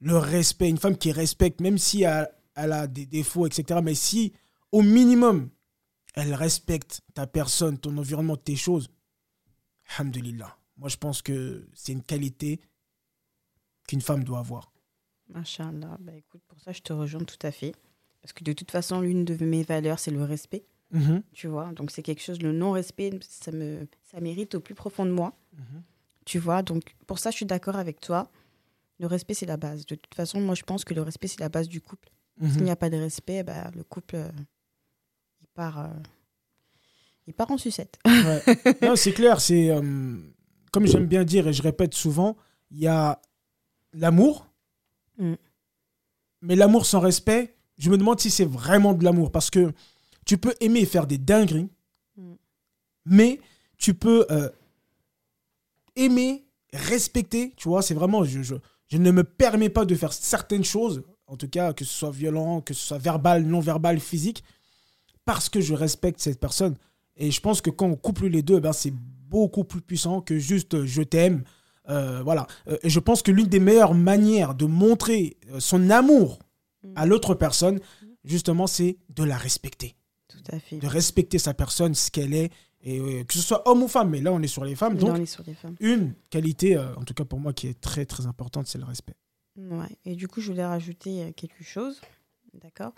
le 0.00 0.16
respect, 0.16 0.68
une 0.68 0.78
femme 0.78 0.96
qui 0.96 1.12
respecte, 1.12 1.60
même 1.60 1.78
si 1.78 2.02
elle, 2.02 2.28
elle 2.54 2.72
a 2.72 2.86
des 2.86 3.06
défauts, 3.06 3.46
etc., 3.46 3.80
mais 3.82 3.94
si 3.94 4.32
au 4.72 4.82
minimum, 4.82 5.50
elle 6.14 6.34
respecte 6.34 7.02
ta 7.14 7.26
personne, 7.26 7.78
ton 7.78 7.96
environnement, 7.96 8.36
tes 8.36 8.56
choses, 8.56 8.88
alhamdulillah. 9.96 10.56
Moi, 10.76 10.88
je 10.88 10.96
pense 10.96 11.22
que 11.22 11.68
c'est 11.74 11.92
une 11.92 12.02
qualité 12.02 12.60
qu'une 13.86 14.00
femme 14.00 14.24
doit 14.24 14.40
avoir. 14.40 14.72
Machallah. 15.28 15.96
Bah, 16.00 16.12
écoute, 16.16 16.40
pour 16.48 16.60
ça, 16.60 16.72
je 16.72 16.80
te 16.80 16.92
rejoins 16.92 17.24
tout 17.24 17.38
à 17.46 17.50
fait. 17.50 17.72
Parce 18.22 18.32
que 18.32 18.44
de 18.44 18.52
toute 18.52 18.70
façon, 18.70 19.00
l'une 19.00 19.24
de 19.24 19.42
mes 19.44 19.62
valeurs, 19.62 19.98
c'est 19.98 20.10
le 20.10 20.22
respect. 20.24 20.64
Mhm, 20.90 21.22
Tu 21.34 21.48
vois, 21.48 21.70
donc 21.72 21.90
c'est 21.90 22.02
quelque 22.02 22.22
chose, 22.22 22.40
le 22.40 22.52
non-respect, 22.52 23.10
ça 23.28 23.52
me, 23.52 23.86
ça 24.10 24.20
mérite 24.20 24.54
au 24.54 24.60
plus 24.60 24.74
profond 24.74 25.04
de 25.04 25.10
moi. 25.10 25.34
mhm. 25.54 25.82
Tu 26.24 26.38
vois, 26.38 26.62
donc 26.62 26.94
pour 27.06 27.18
ça, 27.18 27.30
je 27.30 27.36
suis 27.36 27.46
d'accord 27.46 27.76
avec 27.76 28.00
toi. 28.00 28.30
Le 28.98 29.06
respect, 29.06 29.34
c'est 29.34 29.46
la 29.46 29.56
base. 29.56 29.86
De 29.86 29.94
toute 29.94 30.14
façon, 30.14 30.40
moi, 30.40 30.54
je 30.54 30.62
pense 30.62 30.84
que 30.84 30.92
le 30.94 31.02
respect, 31.02 31.28
c'est 31.28 31.40
la 31.40 31.48
base 31.48 31.68
du 31.68 31.80
couple. 31.80 32.10
S'il 32.40 32.58
Mhm. 32.58 32.64
n'y 32.64 32.70
a 32.70 32.76
pas 32.76 32.90
de 32.90 32.96
respect, 32.96 33.42
bah, 33.42 33.70
le 33.74 33.82
couple, 33.84 34.16
euh, 34.16 34.28
il, 35.40 35.46
part, 35.54 35.78
euh, 35.80 35.88
il 37.26 37.34
part 37.34 37.50
en 37.50 37.58
sucette. 37.58 37.98
Ouais. 38.06 38.76
Non, 38.82 38.96
c'est 38.96 39.12
clair, 39.12 39.40
c'est 39.40 39.70
euh, 39.70 40.16
comme 40.72 40.86
j'aime 40.86 41.06
bien 41.06 41.24
dire 41.24 41.46
et 41.48 41.52
je 41.52 41.62
répète 41.62 41.94
souvent, 41.94 42.36
il 42.70 42.78
y 42.78 42.86
a 42.86 43.20
l'amour, 43.92 44.47
Mm. 45.18 45.34
mais 46.42 46.54
l'amour 46.56 46.86
sans 46.86 47.00
respect, 47.00 47.56
je 47.78 47.90
me 47.90 47.98
demande 47.98 48.20
si 48.20 48.30
c'est 48.30 48.44
vraiment 48.44 48.94
de 48.94 49.02
l'amour 49.04 49.32
parce 49.32 49.50
que 49.50 49.72
tu 50.24 50.38
peux 50.38 50.54
aimer 50.60 50.84
faire 50.86 51.06
des 51.06 51.18
dingueries, 51.18 51.68
Mm. 52.16 52.34
mais 53.06 53.40
tu 53.78 53.94
peux 53.94 54.26
euh, 54.30 54.48
aimer, 55.96 56.44
respecter, 56.72 57.52
tu 57.56 57.68
vois, 57.68 57.82
c'est 57.82 57.94
vraiment, 57.94 58.24
je, 58.24 58.42
je, 58.42 58.54
je 58.88 58.98
ne 58.98 59.10
me 59.10 59.24
permets 59.24 59.68
pas 59.68 59.84
de 59.84 59.94
faire 59.94 60.12
certaines 60.12 60.64
choses, 60.64 61.02
en 61.26 61.36
tout 61.36 61.48
cas 61.48 61.72
que 61.72 61.84
ce 61.84 61.92
soit 61.92 62.10
violent, 62.10 62.60
que 62.60 62.74
ce 62.74 62.86
soit 62.86 62.98
verbal, 62.98 63.44
non 63.44 63.60
verbal, 63.60 64.00
physique, 64.00 64.42
parce 65.24 65.48
que 65.48 65.60
je 65.60 65.74
respecte 65.74 66.20
cette 66.20 66.40
personne. 66.40 66.76
Et 67.16 67.30
je 67.30 67.40
pense 67.40 67.60
que 67.60 67.70
quand 67.70 67.86
on 67.86 67.96
couple 67.96 68.26
les 68.26 68.42
deux, 68.42 68.58
eh 68.58 68.60
ben, 68.60 68.72
c'est 68.72 68.92
beaucoup 69.28 69.64
plus 69.64 69.80
puissant 69.82 70.20
que 70.20 70.38
juste 70.38 70.74
euh, 70.74 70.86
je 70.86 71.02
t'aime. 71.02 71.42
Euh, 71.88 72.22
voilà. 72.22 72.46
Euh, 72.68 72.76
et 72.82 72.90
je 72.90 73.00
pense 73.00 73.22
que 73.22 73.30
l'une 73.30 73.46
des 73.46 73.60
meilleures 73.60 73.94
manières 73.94 74.54
de 74.54 74.66
montrer 74.66 75.36
euh, 75.50 75.60
son 75.60 75.90
amour 75.90 76.38
à 76.94 77.06
l'autre 77.06 77.34
personne, 77.34 77.80
justement, 78.24 78.66
c'est 78.66 78.98
de 79.10 79.24
la 79.24 79.36
respecter. 79.36 79.96
Tout 80.28 80.38
à 80.52 80.58
fait. 80.58 80.76
De 80.76 80.86
respecter 80.86 81.38
sa 81.38 81.54
personne, 81.54 81.94
ce 81.94 82.10
qu'elle 82.10 82.34
est, 82.34 82.50
et 82.82 82.98
euh, 82.98 83.24
que 83.24 83.34
ce 83.34 83.40
soit 83.40 83.66
homme 83.68 83.82
ou 83.82 83.88
femme. 83.88 84.10
Mais 84.10 84.20
là, 84.20 84.32
on 84.32 84.40
est 84.42 84.46
sur 84.48 84.64
les 84.64 84.74
femmes. 84.76 84.94
Là, 84.94 85.00
Donc, 85.00 85.10
on 85.10 85.16
est 85.22 85.26
sur 85.26 85.42
les 85.46 85.54
femmes. 85.54 85.76
une 85.80 86.14
qualité, 86.30 86.76
euh, 86.76 86.94
en 86.96 87.02
tout 87.02 87.14
cas 87.14 87.24
pour 87.24 87.40
moi, 87.40 87.52
qui 87.52 87.66
est 87.68 87.80
très 87.80 88.04
très 88.06 88.26
importante, 88.26 88.66
c'est 88.66 88.78
le 88.78 88.84
respect. 88.84 89.14
Ouais. 89.56 89.88
Et 90.04 90.14
du 90.14 90.28
coup, 90.28 90.40
je 90.40 90.50
voulais 90.52 90.64
rajouter 90.64 91.32
quelque 91.34 91.64
chose. 91.64 92.00
D'accord 92.54 92.92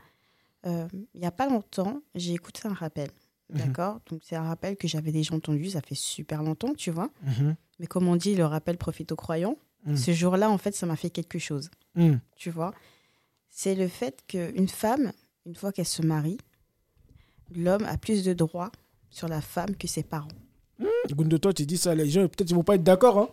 Il 0.64 0.88
n'y 1.14 1.26
a 1.26 1.30
pas 1.30 1.48
longtemps, 1.48 2.02
j'ai 2.14 2.34
écouté 2.34 2.68
un 2.68 2.74
rappel. 2.74 3.10
Mhm. 3.52 3.58
D'accord 3.58 4.00
Donc, 4.10 4.20
c'est 4.24 4.36
un 4.36 4.42
rappel 4.44 4.76
que 4.76 4.86
j'avais 4.86 5.10
déjà 5.12 5.34
entendu, 5.34 5.70
ça 5.70 5.80
fait 5.80 5.94
super 5.94 6.42
longtemps, 6.42 6.74
tu 6.74 6.90
vois. 6.90 7.08
Mhm. 7.22 7.56
Mais 7.80 7.86
comme 7.88 8.06
on 8.06 8.14
dit, 8.14 8.36
le 8.36 8.44
rappel 8.44 8.76
profite 8.78 9.10
aux 9.10 9.16
croyants. 9.16 9.56
Mm. 9.86 9.96
Ce 9.96 10.12
jour-là, 10.12 10.48
en 10.50 10.58
fait, 10.58 10.76
ça 10.76 10.86
m'a 10.86 10.94
fait 10.96 11.10
quelque 11.10 11.38
chose. 11.40 11.70
Mm. 11.96 12.16
Tu 12.36 12.50
vois? 12.50 12.72
C'est 13.48 13.74
le 13.74 13.88
fait 13.88 14.22
qu'une 14.28 14.68
femme, 14.68 15.12
une 15.46 15.54
fois 15.56 15.72
qu'elle 15.72 15.86
se 15.86 16.02
marie, 16.02 16.38
l'homme 17.56 17.84
a 17.84 17.96
plus 17.98 18.22
de 18.22 18.32
droits 18.32 18.70
sur 19.10 19.26
la 19.26 19.40
femme 19.40 19.74
que 19.76 19.88
ses 19.88 20.02
parents. 20.04 20.28
Gundo, 21.10 21.38
toi, 21.38 21.52
tu 21.52 21.66
dis 21.66 21.76
ça, 21.78 21.94
les 21.94 22.08
gens, 22.08 22.20
peut-être 22.28 22.50
ils 22.50 22.54
vont 22.54 22.62
pas 22.62 22.76
être 22.76 22.84
d'accord. 22.84 23.18
Hein. 23.18 23.28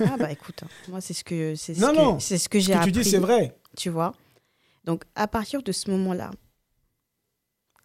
Ah 0.00 0.16
bah 0.18 0.32
écoute, 0.32 0.62
hein, 0.64 0.68
moi 0.88 1.00
c'est 1.00 1.14
ce 1.14 1.22
que 1.22 1.54
c'est 1.54 1.74
ce 1.74 1.80
Non, 1.80 1.92
que, 1.92 1.96
non. 1.96 2.18
c'est 2.18 2.38
ce 2.38 2.48
que 2.48 2.58
Ce 2.58 2.64
j'ai 2.66 2.72
que 2.72 2.76
tu 2.78 2.80
appris. 2.80 2.92
dis, 2.92 3.04
c'est 3.04 3.18
vrai. 3.18 3.56
tu 3.76 3.88
vois? 3.88 4.14
Donc, 4.84 5.04
à 5.14 5.28
partir 5.28 5.62
de 5.62 5.70
ce 5.70 5.90
moment-là, 5.92 6.32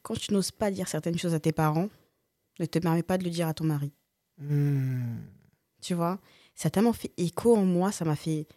quand 0.02 0.16
tu 0.16 0.34
n'oses 0.34 0.50
pas 0.52 0.72
dire 0.72 0.88
certaines 0.88 1.18
choses 1.18 1.34
à 1.36 1.40
tes 1.40 1.52
parents, 1.52 1.90
ne 2.60 2.66
te 2.66 2.80
permets 2.80 3.04
pas 3.04 3.18
de 3.20 3.24
le 3.24 3.30
dire 3.30 3.48
à 3.48 3.54
ton 3.54 3.66
mari. 3.66 3.92
Mm. 4.40 5.18
Tu 5.86 5.94
vois 5.94 6.18
Ça 6.56 6.68
a 6.68 6.70
tellement 6.72 6.94
fait 6.94 7.12
écho 7.18 7.56
en 7.56 7.64
moi, 7.64 7.92
ça 7.92 8.06
m'a 8.06 8.16
fait. 8.16 8.48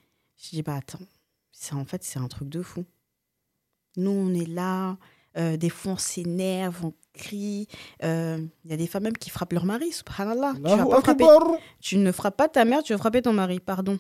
Je 0.43 0.49
dis, 0.51 0.63
bah 0.63 0.77
attends, 0.77 1.05
ça, 1.53 1.77
en 1.77 1.85
fait, 1.85 2.03
c'est 2.03 2.19
un 2.19 2.27
truc 2.29 2.49
de 2.49 2.63
fou. 2.63 2.87
Nous, 3.97 4.11
on 4.11 4.33
est 4.33 4.47
là, 4.49 4.97
euh, 5.37 5.59
des 5.59 5.69
fois, 5.69 5.93
on 5.93 5.97
s'énerve, 5.99 6.87
on 6.87 6.95
crie. 7.13 7.69
euh, 8.03 8.39
Il 8.65 8.71
y 8.71 8.73
a 8.73 8.79
des 8.79 8.87
femmes 8.87 9.03
même 9.03 9.19
qui 9.19 9.29
frappent 9.29 9.53
leur 9.53 9.67
mari, 9.67 9.93
subhanallah. 9.93 10.55
Tu, 10.55 10.61
vas 10.79 10.85
pas 10.87 10.97
frapper- 11.13 11.25
tu 11.81 11.97
ne 11.99 12.13
frappes 12.13 12.37
pas 12.39 12.49
ta 12.49 12.65
mère, 12.65 12.83
tu 12.83 12.95
vas 12.95 12.99
frapper 12.99 13.21
ton 13.21 13.35
mari, 13.35 13.61
pardon. 13.61 13.99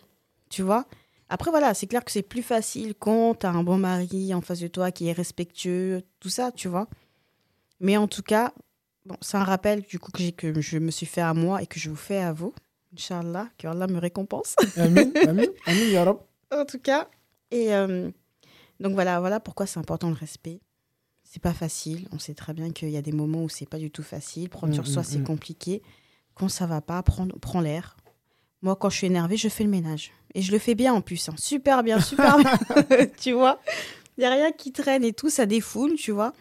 Tu 0.49 0.63
vois? 0.63 0.87
Après, 1.29 1.51
voilà, 1.51 1.75
c'est 1.75 1.87
clair 1.87 2.05
que 2.07 2.11
c'est 2.13 2.23
plus 2.23 2.43
facile 2.43 2.95
quand 2.99 3.35
tu 3.41 3.45
as 3.47 3.51
un 3.51 3.63
bon 3.63 3.77
mari 3.77 4.33
en 4.33 4.41
face 4.41 4.61
de 4.61 4.69
toi 4.69 4.91
qui 4.91 5.09
est 5.09 5.13
respectueux, 5.13 6.03
tout 6.21 6.31
ça, 6.31 6.51
tu 6.51 6.69
vois. 6.69 6.89
Mais 7.81 7.99
en 7.99 8.09
tout 8.09 8.23
cas, 8.23 8.55
bon, 9.05 9.17
c'est 9.21 9.37
un 9.37 9.45
rappel 9.45 9.83
du 9.83 9.99
coup 9.99 10.13
que, 10.13 10.31
que 10.31 10.59
je 10.63 10.79
me 10.79 10.91
suis 10.91 11.05
fait 11.05 11.21
à 11.21 11.35
moi 11.35 11.63
et 11.63 11.67
que 11.67 11.79
je 11.79 11.91
vous 11.91 11.97
fais 11.97 12.19
à 12.21 12.33
vous. 12.33 12.55
Inch'Allah, 12.99 13.49
que 13.59 13.67
Allah 13.69 13.87
me 13.87 13.99
récompense. 13.99 14.57
Amin, 14.77 15.11
amin, 15.27 15.45
amin, 15.67 15.85
ya 15.91 16.05
Rab. 16.05 16.19
en 16.53 16.65
tout 16.65 16.79
cas. 16.81 17.09
Et 17.51 17.73
euh, 17.75 18.11
donc 18.81 18.93
voilà, 18.95 19.21
voilà 19.21 19.41
pourquoi 19.41 19.67
c'est 19.67 19.79
important 19.79 20.09
le 20.09 20.15
respect. 20.17 20.61
C'est 21.25 21.43
pas 21.43 21.53
facile. 21.55 22.09
On 22.13 22.19
sait 22.19 22.35
très 22.35 22.55
bien 22.55 22.71
qu'il 22.73 22.91
y 22.91 22.97
a 22.97 23.03
des 23.03 23.13
moments 23.13 23.45
où 23.45 23.49
c'est 23.49 23.69
pas 23.69 23.79
du 23.79 23.91
tout 23.91 24.03
facile. 24.03 24.49
Prendre 24.49 24.73
Mm, 24.73 24.75
sur 24.75 24.87
soi, 24.87 25.03
mm, 25.03 25.05
c'est 25.05 25.19
mm. 25.19 25.25
compliqué. 25.25 25.83
Quand 26.35 26.49
ça 26.49 26.67
va 26.67 26.81
pas, 26.81 27.03
prends, 27.03 27.29
prends 27.41 27.61
l'air. 27.61 27.97
Moi, 28.63 28.75
quand 28.77 28.91
je 28.91 28.97
suis 28.97 29.07
énervée, 29.07 29.37
je 29.37 29.49
fais 29.49 29.63
le 29.65 29.71
ménage. 29.71 30.13
Et 30.35 30.43
je 30.43 30.51
le 30.53 30.59
fais 30.59 30.75
bien 30.75 30.93
en 30.95 31.01
plus. 31.01 31.29
hein. 31.29 31.35
Super 31.37 31.83
bien, 31.83 32.01
super 32.01 32.39
bien. 32.39 32.59
tu 33.21 33.33
vois? 33.33 33.61
Il 34.17 34.21
n'y 34.23 34.27
a 34.27 34.31
rien 34.31 34.53
qui 34.53 34.73
traîne 34.73 35.05
et 35.05 35.13
tout, 35.13 35.31
ça 35.31 35.47
défoule, 35.47 35.95
tu 35.95 36.11
vois. 36.13 36.33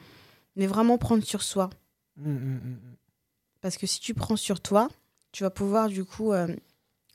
Mais 0.56 0.66
vraiment 0.68 0.98
prendre 0.98 1.24
sur 1.24 1.44
soi. 1.44 1.70
Mm, 2.16 2.32
mm, 2.32 2.56
mm. 2.56 2.80
Parce 3.62 3.78
que 3.78 3.86
si 3.88 4.00
tu 4.00 4.14
prends 4.14 4.36
sur 4.38 4.62
toi, 4.62 4.88
tu 5.38 5.44
vas 5.44 5.52
pouvoir, 5.52 5.88
du 5.88 6.04
coup, 6.04 6.34
euh, 6.34 6.48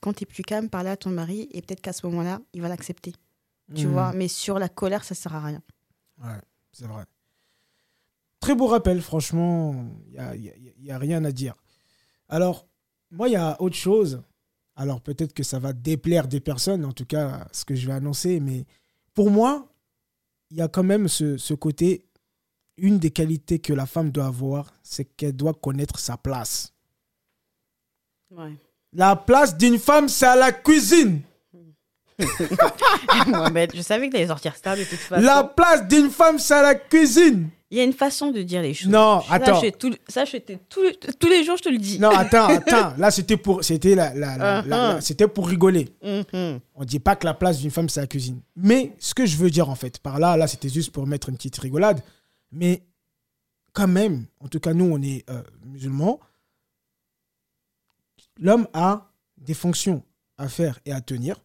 quand 0.01 0.13
tu 0.13 0.23
es 0.23 0.25
plus 0.25 0.43
calme, 0.43 0.69
parler 0.69 0.89
à 0.89 0.95
ton 0.95 1.09
mari 1.09 1.49
et 1.51 1.61
peut-être 1.61 1.81
qu'à 1.81 1.91
ce 1.91 2.05
moment-là, 2.07 2.39
il 2.53 2.61
va 2.61 2.69
l'accepter. 2.69 3.11
Tu 3.75 3.85
Mm. 3.85 3.91
vois 3.91 4.13
Mais 4.13 4.29
sur 4.29 4.59
la 4.59 4.69
colère, 4.69 5.03
ça 5.03 5.13
sert 5.13 5.35
à 5.35 5.41
rien. 5.41 5.61
Ouais, 6.23 6.39
c'est 6.71 6.85
vrai. 6.85 7.03
Très 8.39 8.55
beau 8.55 8.67
rappel, 8.67 9.01
franchement, 9.01 9.75
il 10.07 10.53
n'y 10.79 10.89
a, 10.89 10.97
rien 10.97 11.25
à 11.25 11.33
dire. 11.33 11.55
Alors, 12.29 12.65
moi, 13.11 13.27
il 13.27 13.33
y 13.33 13.35
a 13.35 13.61
autre 13.61 13.75
chose. 13.75 14.23
Alors, 14.77 15.01
peut-être 15.01 15.33
que 15.33 15.43
ça 15.43 15.59
va 15.59 15.73
déplaire 15.73 16.29
des 16.29 16.39
personnes, 16.39 16.85
en 16.85 16.93
tout 16.93 17.05
cas, 17.05 17.45
ce 17.51 17.65
que 17.65 17.75
je 17.75 17.87
vais 17.87 17.93
annoncer, 17.93 18.39
mais 18.39 18.65
pour 19.13 19.31
moi, 19.31 19.67
il 20.49 20.55
y 20.55 20.61
a 20.61 20.69
quand 20.69 20.83
même 20.83 21.09
ce, 21.09 21.35
ce 21.35 21.53
côté, 21.53 22.07
une 22.77 22.99
des 22.99 23.11
qualités 23.11 23.59
que 23.59 23.73
la 23.73 23.85
femme 23.85 24.11
doit 24.11 24.27
avoir, 24.27 24.73
c'est 24.81 25.03
qu'elle 25.03 25.35
doit 25.35 25.53
connaître 25.53 25.99
sa 25.99 26.15
place. 26.15 26.72
Ouais. 28.37 28.53
La 28.93 29.15
place 29.15 29.57
d'une 29.57 29.79
femme, 29.79 30.07
c'est 30.09 30.25
à 30.25 30.35
la 30.35 30.51
cuisine. 30.51 31.21
Mohamed, 33.27 33.71
je 33.75 33.81
savais 33.81 34.07
que 34.07 34.11
tu 34.11 34.17
allais 34.17 34.27
sortir 34.27 34.53
ça 34.61 34.75
de 34.75 34.83
toute 34.83 34.99
façon. 34.99 35.21
La 35.23 35.43
place 35.43 35.87
d'une 35.87 36.09
femme, 36.09 36.37
c'est 36.39 36.53
à 36.53 36.61
la 36.61 36.75
cuisine. 36.75 37.49
Il 37.71 37.77
y 37.77 37.81
a 37.81 37.83
une 37.83 37.93
façon 37.93 38.29
de 38.29 38.43
dire 38.43 38.61
les 38.61 38.75
choses. 38.75 38.87
Non, 38.91 39.21
Ça, 39.21 39.33
attends. 39.33 39.61
je- 39.63 39.69
tout- 39.71 39.95
ça, 40.07 40.25
je 40.25 40.37
te- 40.37 40.53
tous 40.69 40.91
tous 41.19 41.27
les 41.27 41.43
jours, 41.43 41.57
je 41.57 41.63
te 41.63 41.69
le 41.69 41.79
dis. 41.79 41.97
Non, 41.99 42.11
attends, 42.11 42.45
attends. 42.49 42.93
Là, 42.99 43.09
c'était 43.09 43.35
pour, 43.37 43.63
c'était 43.63 43.95
la, 43.95 44.13
la- 44.13 44.37
la- 44.37 44.37
la- 44.37 44.61
la- 44.61 44.97
Uh-huh. 44.97 45.01
c'était 45.01 45.27
pour 45.27 45.47
rigoler. 45.47 45.89
Mhm. 46.03 46.59
On 46.75 46.85
dit 46.85 46.99
pas 46.99 47.15
que 47.15 47.25
la 47.25 47.33
place 47.33 47.57
d'une 47.59 47.71
femme, 47.71 47.89
c'est 47.89 48.01
la 48.01 48.07
cuisine. 48.07 48.41
Mais 48.55 48.91
ce 48.99 49.15
que 49.15 49.25
je 49.25 49.35
veux 49.37 49.49
dire, 49.49 49.69
en 49.69 49.75
fait, 49.75 49.97
par 49.97 50.19
là, 50.19 50.37
là, 50.37 50.45
c'était 50.45 50.69
juste 50.69 50.91
pour 50.91 51.07
mettre 51.07 51.29
une 51.29 51.35
petite 51.35 51.57
rigolade. 51.57 52.03
Mais 52.51 52.83
quand 53.73 53.87
même, 53.87 54.25
en 54.39 54.47
tout 54.47 54.59
cas, 54.59 54.73
nous, 54.75 54.85
on 54.85 55.01
est 55.01 55.27
euh, 55.31 55.41
musulmans. 55.65 56.19
L'homme 58.39 58.67
a 58.73 59.11
des 59.37 59.53
fonctions 59.53 60.03
à 60.37 60.47
faire 60.47 60.79
et 60.85 60.91
à 60.91 61.01
tenir. 61.01 61.43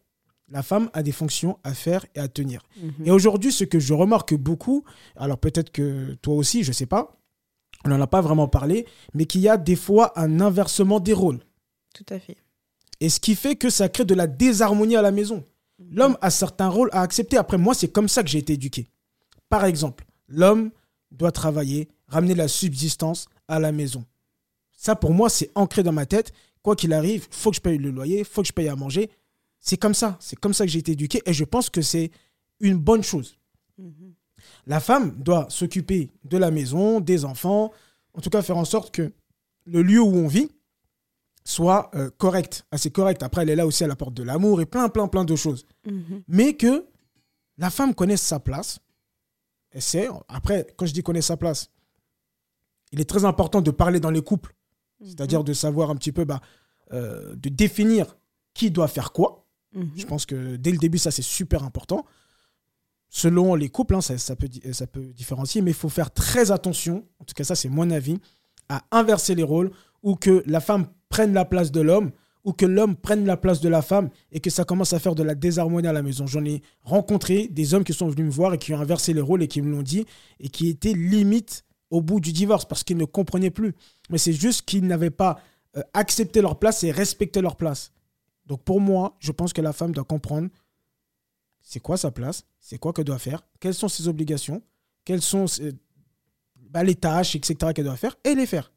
La 0.49 0.63
femme 0.63 0.89
a 0.93 1.03
des 1.03 1.11
fonctions 1.11 1.59
à 1.63 1.73
faire 1.73 2.05
et 2.15 2.19
à 2.19 2.27
tenir. 2.27 2.63
Mhm. 2.81 3.05
Et 3.05 3.11
aujourd'hui, 3.11 3.51
ce 3.51 3.63
que 3.63 3.79
je 3.79 3.93
remarque 3.93 4.33
beaucoup, 4.33 4.83
alors 5.15 5.37
peut-être 5.37 5.71
que 5.71 6.15
toi 6.21 6.33
aussi, 6.35 6.63
je 6.63 6.71
sais 6.71 6.87
pas, 6.87 7.19
on 7.85 7.89
n'en 7.89 8.01
a 8.01 8.07
pas 8.07 8.21
vraiment 8.21 8.47
parlé, 8.47 8.87
mais 9.13 9.25
qu'il 9.25 9.41
y 9.41 9.49
a 9.49 9.57
des 9.57 9.75
fois 9.75 10.11
un 10.19 10.41
inversement 10.41 10.99
des 10.99 11.13
rôles. 11.13 11.39
Tout 11.93 12.05
à 12.09 12.19
fait. 12.19 12.37
Et 12.99 13.09
ce 13.09 13.19
qui 13.19 13.35
fait 13.35 13.55
que 13.55 13.69
ça 13.69 13.89
crée 13.89 14.05
de 14.05 14.15
la 14.15 14.27
désharmonie 14.27 14.95
à 14.95 15.01
la 15.01 15.11
maison. 15.11 15.45
L'homme 15.91 16.17
a 16.21 16.29
certains 16.29 16.67
rôles 16.67 16.89
à 16.91 17.01
accepter. 17.01 17.37
Après, 17.37 17.57
moi, 17.57 17.73
c'est 17.73 17.87
comme 17.87 18.09
ça 18.09 18.21
que 18.21 18.29
j'ai 18.29 18.39
été 18.39 18.53
éduqué. 18.53 18.89
Par 19.47 19.63
exemple, 19.63 20.05
l'homme 20.27 20.71
doit 21.11 21.31
travailler, 21.31 21.87
ramener 22.07 22.35
la 22.35 22.49
subsistance 22.49 23.27
à 23.47 23.59
la 23.59 23.71
maison. 23.71 24.03
Ça, 24.75 24.95
pour 24.95 25.13
moi, 25.13 25.29
c'est 25.29 25.51
ancré 25.55 25.83
dans 25.83 25.93
ma 25.93 26.05
tête. 26.05 26.33
Quoi 26.69 26.75
qu'il 26.75 26.93
arrive, 26.93 27.27
faut 27.31 27.49
que 27.49 27.55
je 27.55 27.61
paye 27.61 27.79
le 27.79 27.89
loyer, 27.89 28.23
faut 28.23 28.43
que 28.43 28.47
je 28.47 28.53
paye 28.53 28.67
à 28.67 28.75
manger. 28.75 29.09
C'est 29.59 29.77
comme 29.77 29.95
ça. 29.95 30.17
C'est 30.19 30.35
comme 30.35 30.53
ça 30.53 30.65
que 30.65 30.71
j'ai 30.71 30.77
été 30.77 30.91
éduqué. 30.91 31.19
Et 31.25 31.33
je 31.33 31.43
pense 31.43 31.67
que 31.67 31.81
c'est 31.81 32.11
une 32.59 32.77
bonne 32.77 33.01
chose. 33.01 33.39
Mhm. 33.79 34.13
La 34.67 34.79
femme 34.79 35.15
doit 35.17 35.47
s'occuper 35.49 36.11
de 36.25 36.37
la 36.37 36.51
maison, 36.51 36.99
des 36.99 37.25
enfants, 37.25 37.71
en 38.13 38.21
tout 38.21 38.29
cas 38.29 38.43
faire 38.43 38.57
en 38.57 38.65
sorte 38.65 38.91
que 38.91 39.11
le 39.65 39.81
lieu 39.81 39.99
où 39.99 40.13
on 40.15 40.27
vit 40.27 40.51
soit 41.43 41.89
euh, 41.95 42.11
correct, 42.19 42.67
assez 42.69 42.91
correct. 42.91 43.23
Après, 43.23 43.41
elle 43.41 43.49
est 43.49 43.55
là 43.55 43.65
aussi, 43.65 43.83
elle 43.83 43.89
apporte 43.89 44.13
de 44.13 44.21
l'amour 44.21 44.61
et 44.61 44.67
plein, 44.67 44.89
plein, 44.89 45.07
plein 45.07 45.25
de 45.25 45.35
choses. 45.35 45.65
Mhm. 45.87 46.21
Mais 46.27 46.53
que 46.53 46.85
la 47.57 47.71
femme 47.71 47.95
connaisse 47.95 48.21
sa 48.21 48.39
place. 48.39 48.77
Et 49.71 49.81
c'est, 49.81 50.07
après, 50.27 50.67
quand 50.77 50.85
je 50.85 50.93
dis 50.93 51.01
connaître 51.01 51.25
sa 51.25 51.37
place, 51.37 51.71
il 52.91 53.01
est 53.01 53.09
très 53.09 53.25
important 53.25 53.59
de 53.59 53.71
parler 53.71 53.99
dans 53.99 54.11
les 54.11 54.21
couples, 54.21 54.53
c'est-à-dire 55.03 55.43
de 55.43 55.53
savoir 55.53 55.89
un 55.89 55.95
petit 55.95 56.11
peu, 56.11 56.25
bah, 56.25 56.41
euh, 56.93 57.35
de 57.35 57.49
définir 57.49 58.17
qui 58.53 58.71
doit 58.71 58.87
faire 58.87 59.11
quoi. 59.11 59.47
Mhm. 59.73 59.91
Je 59.95 60.05
pense 60.05 60.25
que 60.25 60.55
dès 60.55 60.71
le 60.71 60.77
début, 60.77 60.97
ça, 60.97 61.11
c'est 61.11 61.21
super 61.21 61.63
important. 61.63 62.05
Selon 63.09 63.55
les 63.55 63.69
couples, 63.69 63.95
hein, 63.95 64.01
ça, 64.01 64.17
ça 64.17 64.35
peut, 64.35 64.49
ça 64.71 64.87
peut 64.87 65.13
différencier, 65.13 65.61
mais 65.61 65.71
il 65.71 65.77
faut 65.77 65.89
faire 65.89 66.11
très 66.11 66.51
attention, 66.51 67.05
en 67.19 67.25
tout 67.25 67.33
cas 67.33 67.43
ça 67.43 67.55
c'est 67.55 67.69
mon 67.69 67.89
avis, 67.89 68.19
à 68.69 68.83
inverser 68.91 69.33
les 69.33 69.43
rôles 69.43 69.71
ou 70.03 70.15
que 70.15 70.43
la 70.45 70.59
femme 70.59 70.87
prenne 71.09 71.33
la 71.33 71.43
place 71.43 71.71
de 71.71 71.81
l'homme 71.81 72.11
ou 72.43 72.53
que 72.53 72.65
l'homme 72.65 72.95
prenne 72.95 73.25
la 73.25 73.35
place 73.35 73.61
de 73.61 73.69
la 73.69 73.81
femme 73.81 74.09
et 74.31 74.39
que 74.39 74.49
ça 74.49 74.63
commence 74.63 74.93
à 74.93 74.99
faire 74.99 75.15
de 75.15 75.23
la 75.23 75.35
désharmonie 75.35 75.87
à 75.87 75.93
la 75.93 76.03
maison. 76.03 76.25
J'en 76.27 76.45
ai 76.45 76.61
rencontré 76.83 77.47
des 77.47 77.73
hommes 77.73 77.83
qui 77.83 77.93
sont 77.93 78.07
venus 78.07 78.25
me 78.25 78.31
voir 78.31 78.53
et 78.53 78.57
qui 78.57 78.73
ont 78.73 78.79
inversé 78.79 79.13
les 79.13 79.21
rôles 79.21 79.43
et 79.43 79.47
qui 79.47 79.61
me 79.61 79.71
l'ont 79.71 79.81
dit 79.81 80.05
et 80.39 80.49
qui 80.49 80.69
étaient 80.69 80.93
limite 80.93 81.65
au 81.89 82.01
bout 82.01 82.19
du 82.19 82.31
divorce 82.31 82.65
parce 82.65 82.83
qu'ils 82.83 82.97
ne 82.97 83.05
comprenaient 83.05 83.49
plus. 83.49 83.73
Mais 84.09 84.17
c'est 84.17 84.33
juste 84.33 84.63
qu'ils 84.63 84.85
n'avaient 84.85 85.09
pas 85.09 85.39
euh, 85.79 85.83
accepté 85.93 86.41
leur 86.41 86.59
place 86.59 86.83
et 86.83 86.91
respecté 86.91 87.41
leur 87.41 87.55
place. 87.55 87.91
Donc 88.45 88.63
pour 88.63 88.79
moi, 88.81 89.15
je 89.19 89.31
pense 89.31 89.53
que 89.53 89.61
la 89.61 89.73
femme 89.73 89.91
doit 89.91 90.03
comprendre 90.03 90.49
c'est 91.61 91.79
quoi 91.79 91.97
sa 91.97 92.11
place, 92.11 92.45
c'est 92.59 92.77
quoi 92.77 92.93
qu'elle 92.93 93.05
doit 93.05 93.19
faire, 93.19 93.41
quelles 93.59 93.73
sont 93.73 93.89
ses 93.89 94.07
obligations, 94.07 94.61
quelles 95.05 95.21
sont 95.21 95.45
ses- 95.47 95.73
bah, 96.69 96.83
les 96.83 96.95
tâches, 96.95 97.35
etc. 97.35 97.73
qu'elle 97.73 97.85
doit 97.85 97.95
faire, 97.97 98.15
et 98.23 98.33
les 98.35 98.45
faire. 98.45 98.71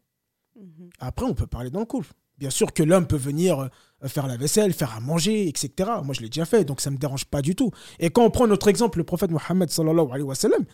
Mhm. 0.58 0.90
Après, 0.98 1.24
on 1.26 1.34
peut 1.34 1.46
parler 1.46 1.70
dans 1.70 1.80
le 1.80 1.86
couple. 1.86 2.08
Bien 2.38 2.50
sûr 2.50 2.72
que 2.72 2.82
l'homme 2.82 3.06
peut 3.06 3.16
venir 3.16 3.60
euh, 3.60 4.08
faire 4.08 4.26
la 4.26 4.36
vaisselle, 4.36 4.72
faire 4.72 4.94
à 4.94 5.00
manger, 5.00 5.48
etc. 5.48 5.90
Moi, 6.02 6.14
je 6.14 6.20
l'ai 6.20 6.28
déjà 6.28 6.44
fait, 6.44 6.64
donc 6.64 6.80
ça 6.80 6.90
ne 6.90 6.96
me 6.96 7.00
dérange 7.00 7.24
pas 7.26 7.40
du 7.40 7.54
tout. 7.54 7.70
Et 7.98 8.10
quand 8.10 8.24
on 8.24 8.30
prend 8.30 8.46
notre 8.46 8.68
exemple, 8.68 8.98
le 8.98 9.04
prophète 9.04 9.30
Mohammed, 9.30 9.70
sallallahu 9.70 10.08
alayhi 10.10 10.22
wa 10.24 10.34
sallam, 10.34 10.64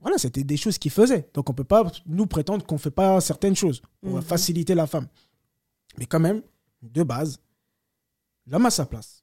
voilà, 0.00 0.16
c'était 0.16 0.44
des 0.44 0.56
choses 0.56 0.78
qu'il 0.78 0.92
faisait. 0.92 1.28
Donc 1.34 1.50
on 1.50 1.52
ne 1.52 1.56
peut 1.56 1.64
pas 1.64 1.90
nous 2.06 2.26
prétendre 2.26 2.64
qu'on 2.64 2.76
ne 2.76 2.80
fait 2.80 2.90
pas 2.92 3.20
certaines 3.20 3.56
choses 3.56 3.82
pour 4.00 4.14
Mhm. 4.16 4.22
faciliter 4.22 4.74
la 4.74 4.86
femme. 4.86 5.08
Mais 5.98 6.06
quand 6.06 6.20
même, 6.20 6.42
de 6.82 7.02
base, 7.02 7.38
l'homme 8.46 8.66
a 8.66 8.70
sa 8.70 8.86
place, 8.86 9.22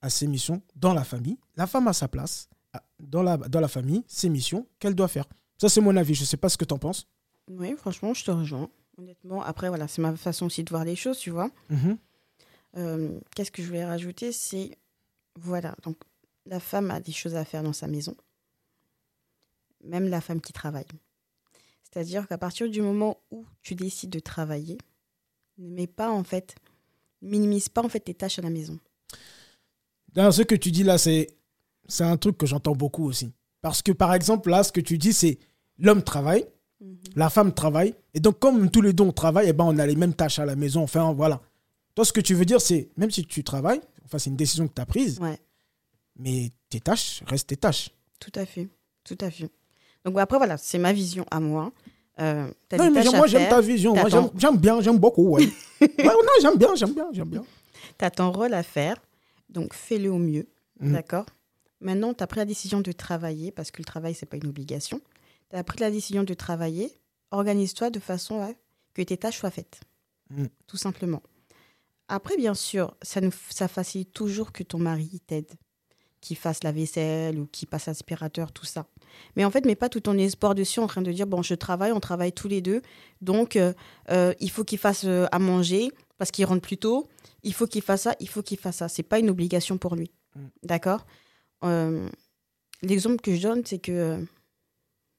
a 0.00 0.10
ses 0.10 0.26
missions 0.26 0.62
dans 0.76 0.94
la 0.94 1.04
famille. 1.04 1.38
La 1.56 1.66
femme 1.66 1.88
a 1.88 1.92
sa 1.92 2.08
place 2.08 2.48
a- 2.72 2.82
dans 3.00 3.22
la, 3.22 3.36
dans 3.36 3.60
la 3.60 3.68
famille, 3.68 4.04
ses 4.06 4.28
missions 4.28 4.66
qu'elle 4.78 4.94
doit 4.94 5.08
faire. 5.08 5.24
Ça, 5.58 5.68
c'est 5.68 5.80
mon 5.80 5.96
avis. 5.96 6.14
Je 6.14 6.22
ne 6.22 6.26
sais 6.26 6.36
pas 6.36 6.48
ce 6.48 6.56
que 6.56 6.64
tu 6.64 6.74
en 6.74 6.78
penses. 6.78 7.06
Oui, 7.48 7.74
franchement, 7.76 8.14
je 8.14 8.24
te 8.24 8.30
rejoins. 8.30 8.70
Honnêtement, 8.96 9.42
après, 9.42 9.68
voilà, 9.68 9.88
c'est 9.88 10.02
ma 10.02 10.14
façon 10.16 10.46
aussi 10.46 10.64
de 10.64 10.70
voir 10.70 10.84
les 10.84 10.96
choses, 10.96 11.18
tu 11.18 11.30
vois. 11.30 11.50
Mhm. 11.70 11.98
Euh, 12.76 13.18
Qu'est-ce 13.34 13.50
que 13.50 13.62
je 13.62 13.66
voulais 13.68 13.84
rajouter 13.84 14.32
C'est, 14.32 14.76
voilà, 15.36 15.74
donc 15.82 15.96
la 16.46 16.60
femme 16.60 16.90
a 16.90 17.00
des 17.00 17.12
choses 17.12 17.34
à 17.34 17.44
faire 17.44 17.62
dans 17.62 17.72
sa 17.72 17.86
maison, 17.86 18.14
même 19.84 20.08
la 20.08 20.20
femme 20.20 20.40
qui 20.40 20.52
travaille. 20.52 20.86
C'est-à-dire 21.84 22.26
qu'à 22.28 22.38
partir 22.38 22.68
du 22.68 22.82
moment 22.82 23.18
où 23.30 23.46
tu 23.62 23.74
décides 23.74 24.10
de 24.10 24.20
travailler, 24.20 24.78
ne 25.58 25.68
mets 25.74 25.86
pas 25.86 26.10
en 26.10 26.24
fait 26.24 26.54
Minimise 27.20 27.68
pas 27.68 27.82
en 27.82 27.88
fait 27.88 28.00
tes 28.00 28.14
tâches 28.14 28.38
à 28.38 28.42
la 28.42 28.50
maison. 28.50 28.78
Dans 30.14 30.30
ce 30.32 30.42
que 30.42 30.54
tu 30.54 30.70
dis 30.70 30.84
là, 30.84 30.98
c'est 30.98 31.28
c'est 31.88 32.04
un 32.04 32.16
truc 32.16 32.36
que 32.38 32.46
j'entends 32.46 32.74
beaucoup 32.76 33.04
aussi. 33.06 33.32
Parce 33.60 33.82
que 33.82 33.92
par 33.92 34.14
exemple, 34.14 34.50
là, 34.50 34.62
ce 34.62 34.70
que 34.72 34.80
tu 34.80 34.98
dis, 34.98 35.12
c'est 35.12 35.38
l'homme 35.78 36.02
travaille, 36.02 36.46
Mhm. 36.80 36.96
la 37.16 37.28
femme 37.28 37.52
travaille. 37.52 37.94
Et 38.14 38.20
donc, 38.20 38.38
comme 38.38 38.70
tous 38.70 38.82
les 38.82 38.92
deux 38.92 39.02
on 39.04 39.10
travaille, 39.12 39.48
eh 39.48 39.52
ben, 39.52 39.64
on 39.64 39.78
a 39.78 39.86
les 39.86 39.96
mêmes 39.96 40.14
tâches 40.14 40.38
à 40.38 40.44
la 40.46 40.54
maison. 40.54 40.82
Enfin, 40.82 41.12
voilà. 41.12 41.40
Toi, 41.96 42.04
ce 42.04 42.12
que 42.12 42.20
tu 42.20 42.34
veux 42.34 42.44
dire, 42.44 42.60
c'est 42.60 42.88
même 42.96 43.10
si 43.10 43.24
tu 43.24 43.42
travailles, 43.42 43.80
enfin, 44.04 44.18
c'est 44.18 44.30
une 44.30 44.36
décision 44.36 44.68
que 44.68 44.74
tu 44.74 44.80
as 44.80 44.86
prise, 44.86 45.18
Ouais, 45.18 45.38
mais 46.16 46.52
tes 46.68 46.78
tâches 46.80 47.22
restent 47.26 47.48
tes 47.48 47.56
tâches. 47.56 47.90
tout 48.20 48.30
à 48.36 48.46
fait. 48.46 48.68
Tout 49.02 49.18
à 49.20 49.30
fait. 49.30 49.50
Donc 50.04 50.16
après, 50.18 50.36
voilà, 50.38 50.56
c'est 50.56 50.78
ma 50.78 50.92
vision 50.92 51.24
à 51.32 51.40
moi. 51.40 51.72
Euh, 52.20 52.48
Non, 52.76 52.90
mais 52.90 53.04
moi, 53.04 53.26
j'aime 53.26 53.48
ta 53.48 53.60
vision. 53.60 53.94
Moi, 53.94 54.08
j'aime 54.08 54.24
t'attends. 54.24 54.38
j'aime 54.38 54.56
bien, 54.56 54.80
j'aime 54.80 54.98
beaucoup. 54.98 55.28
Ouais. 55.28 55.48
ouais, 55.80 55.88
non, 56.04 56.32
j'aime 56.42 56.56
bien, 56.56 56.74
j'aime 56.74 56.94
bien, 56.94 57.08
j'aime 57.12 57.28
bien. 57.28 57.44
tu 57.98 58.04
as 58.04 58.10
ton 58.10 58.32
rôle 58.32 58.54
à 58.54 58.62
faire. 58.62 58.96
Donc 59.48 59.72
fais-le 59.72 60.10
au 60.10 60.18
mieux. 60.18 60.46
Mhm. 60.80 60.92
D'accord? 60.92 61.26
Maintenant, 61.80 62.12
tu 62.12 62.22
as 62.22 62.26
pris 62.26 62.38
la 62.40 62.44
décision 62.44 62.80
de 62.80 62.92
travailler, 62.92 63.52
parce 63.52 63.70
que 63.70 63.80
le 63.80 63.84
travail, 63.84 64.14
c'est 64.14 64.26
pas 64.26 64.36
une 64.36 64.48
obligation. 64.48 65.00
Tu 65.50 65.56
as 65.56 65.64
pris 65.64 65.78
la 65.78 65.90
décision 65.90 66.24
de 66.24 66.34
travailler. 66.34 66.92
Organise-toi 67.30 67.90
de 67.90 68.00
façon 68.00 68.40
à 68.42 68.50
que 68.94 69.02
tes 69.02 69.16
tâches 69.16 69.38
soient 69.38 69.50
faites. 69.50 69.80
Mhm. 70.30 70.48
Tout 70.66 70.76
simplement. 70.76 71.22
Après, 72.08 72.36
bien 72.36 72.54
sûr, 72.54 72.96
ça, 73.02 73.20
nous, 73.20 73.30
ça 73.50 73.68
facilite 73.68 74.12
toujours 74.12 74.50
que 74.52 74.62
ton 74.62 74.78
mari 74.78 75.20
t'aide, 75.26 75.52
qu'il 76.20 76.36
fasse 76.36 76.64
la 76.64 76.72
vaisselle 76.72 77.38
ou 77.38 77.46
qu'il 77.46 77.68
passe 77.68 77.86
l'aspirateur, 77.86 78.50
tout 78.50 78.64
ça. 78.64 78.86
Mais 79.36 79.44
en 79.44 79.50
fait, 79.50 79.64
mets 79.64 79.74
pas 79.74 79.88
tout 79.88 80.00
ton 80.00 80.16
espoir 80.18 80.54
dessus 80.54 80.80
en 80.80 80.86
train 80.86 81.02
de 81.02 81.12
dire 81.12 81.26
bon, 81.26 81.42
je 81.42 81.54
travaille, 81.54 81.92
on 81.92 82.00
travaille 82.00 82.32
tous 82.32 82.48
les 82.48 82.60
deux, 82.60 82.82
donc 83.20 83.56
euh, 83.56 83.72
euh, 84.10 84.32
il 84.40 84.50
faut 84.50 84.64
qu'il 84.64 84.78
fasse 84.78 85.04
euh, 85.04 85.26
à 85.32 85.38
manger 85.38 85.90
parce 86.18 86.30
qu'il 86.30 86.44
rentre 86.44 86.62
plus 86.62 86.78
tôt. 86.78 87.08
Il 87.44 87.54
faut 87.54 87.66
qu'il 87.66 87.82
fasse 87.82 88.02
ça, 88.02 88.14
il 88.20 88.28
faut 88.28 88.42
qu'il 88.42 88.58
fasse 88.58 88.76
ça. 88.76 88.88
C'est 88.88 89.02
pas 89.04 89.18
une 89.20 89.30
obligation 89.30 89.78
pour 89.78 89.94
lui. 89.94 90.10
Mm. 90.34 90.40
D'accord? 90.64 91.06
Euh, 91.64 92.08
L'exemple 92.82 93.16
que 93.20 93.34
je 93.34 93.42
donne, 93.42 93.62
c'est 93.64 93.78
que 93.78 94.24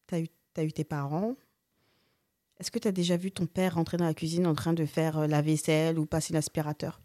tu 0.07 0.15
as, 0.15 0.19
eu 0.19 0.27
t'as 0.53 0.63
eu 0.63 0.71
tes 0.71 0.83
parents. 0.85 1.35
Est-ce 2.59 2.71
que 2.71 2.79
tu 2.79 2.87
as 2.87 2.91
déjà 2.91 3.15
vu 3.17 3.31
ton 3.31 3.45
père 3.45 3.75
rentrer 3.75 3.97
dans 3.97 4.05
la 4.05 4.13
cuisine 4.13 4.45
en 4.47 4.53
train 4.55 4.73
de 4.73 4.85
faire 4.85 5.27
la 5.27 5.41
vaisselle 5.41 5.97
ou 5.99 6.05
passer 6.05 6.33
l'aspirateur? 6.33 7.01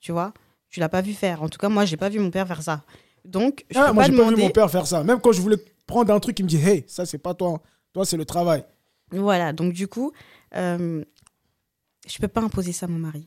Tu 0.00 0.10
vois? 0.12 0.32
Tu 0.70 0.80
l'as 0.80 0.88
pas 0.88 1.00
vu 1.02 1.14
faire. 1.14 1.42
En 1.42 1.48
tout 1.48 1.58
cas, 1.58 1.68
moi, 1.68 1.84
j'ai 1.84 1.96
pas 1.96 2.08
vu 2.08 2.18
mon 2.18 2.30
père 2.30 2.46
faire 2.46 2.62
ça. 2.62 2.84
Donc, 3.24 3.64
je 3.70 3.78
Ah, 3.78 3.88
peux 3.88 3.92
moi, 3.94 4.02
pas 4.04 4.10
j'ai 4.10 4.16
pas 4.16 4.22
vu 4.22 4.24
demander. 4.30 4.42
mon 4.42 4.50
père 4.50 4.70
faire 4.70 4.86
ça. 4.86 5.02
Même 5.04 5.20
quand 5.20 5.32
je 5.32 5.40
voulais 5.40 5.56
prendre 5.88 6.14
un 6.14 6.20
truc, 6.20 6.38
il 6.38 6.44
me 6.44 6.48
dit 6.48 6.58
Hey, 6.58 6.84
ça, 6.86 7.04
c'est 7.04 7.18
pas 7.18 7.34
toi. 7.34 7.60
Toi, 7.92 8.04
c'est 8.04 8.16
le 8.16 8.24
travail. 8.24 8.64
Voilà, 9.10 9.52
donc 9.52 9.72
du 9.72 9.88
coup, 9.88 10.12
euh, 10.54 11.02
je 12.06 12.18
peux 12.18 12.28
pas 12.28 12.42
imposer 12.42 12.70
ça 12.72 12.86
à 12.86 12.88
mon 12.88 12.98
mari. 12.98 13.26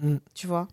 Mm. 0.00 0.16
Tu 0.34 0.46
vois? 0.46 0.68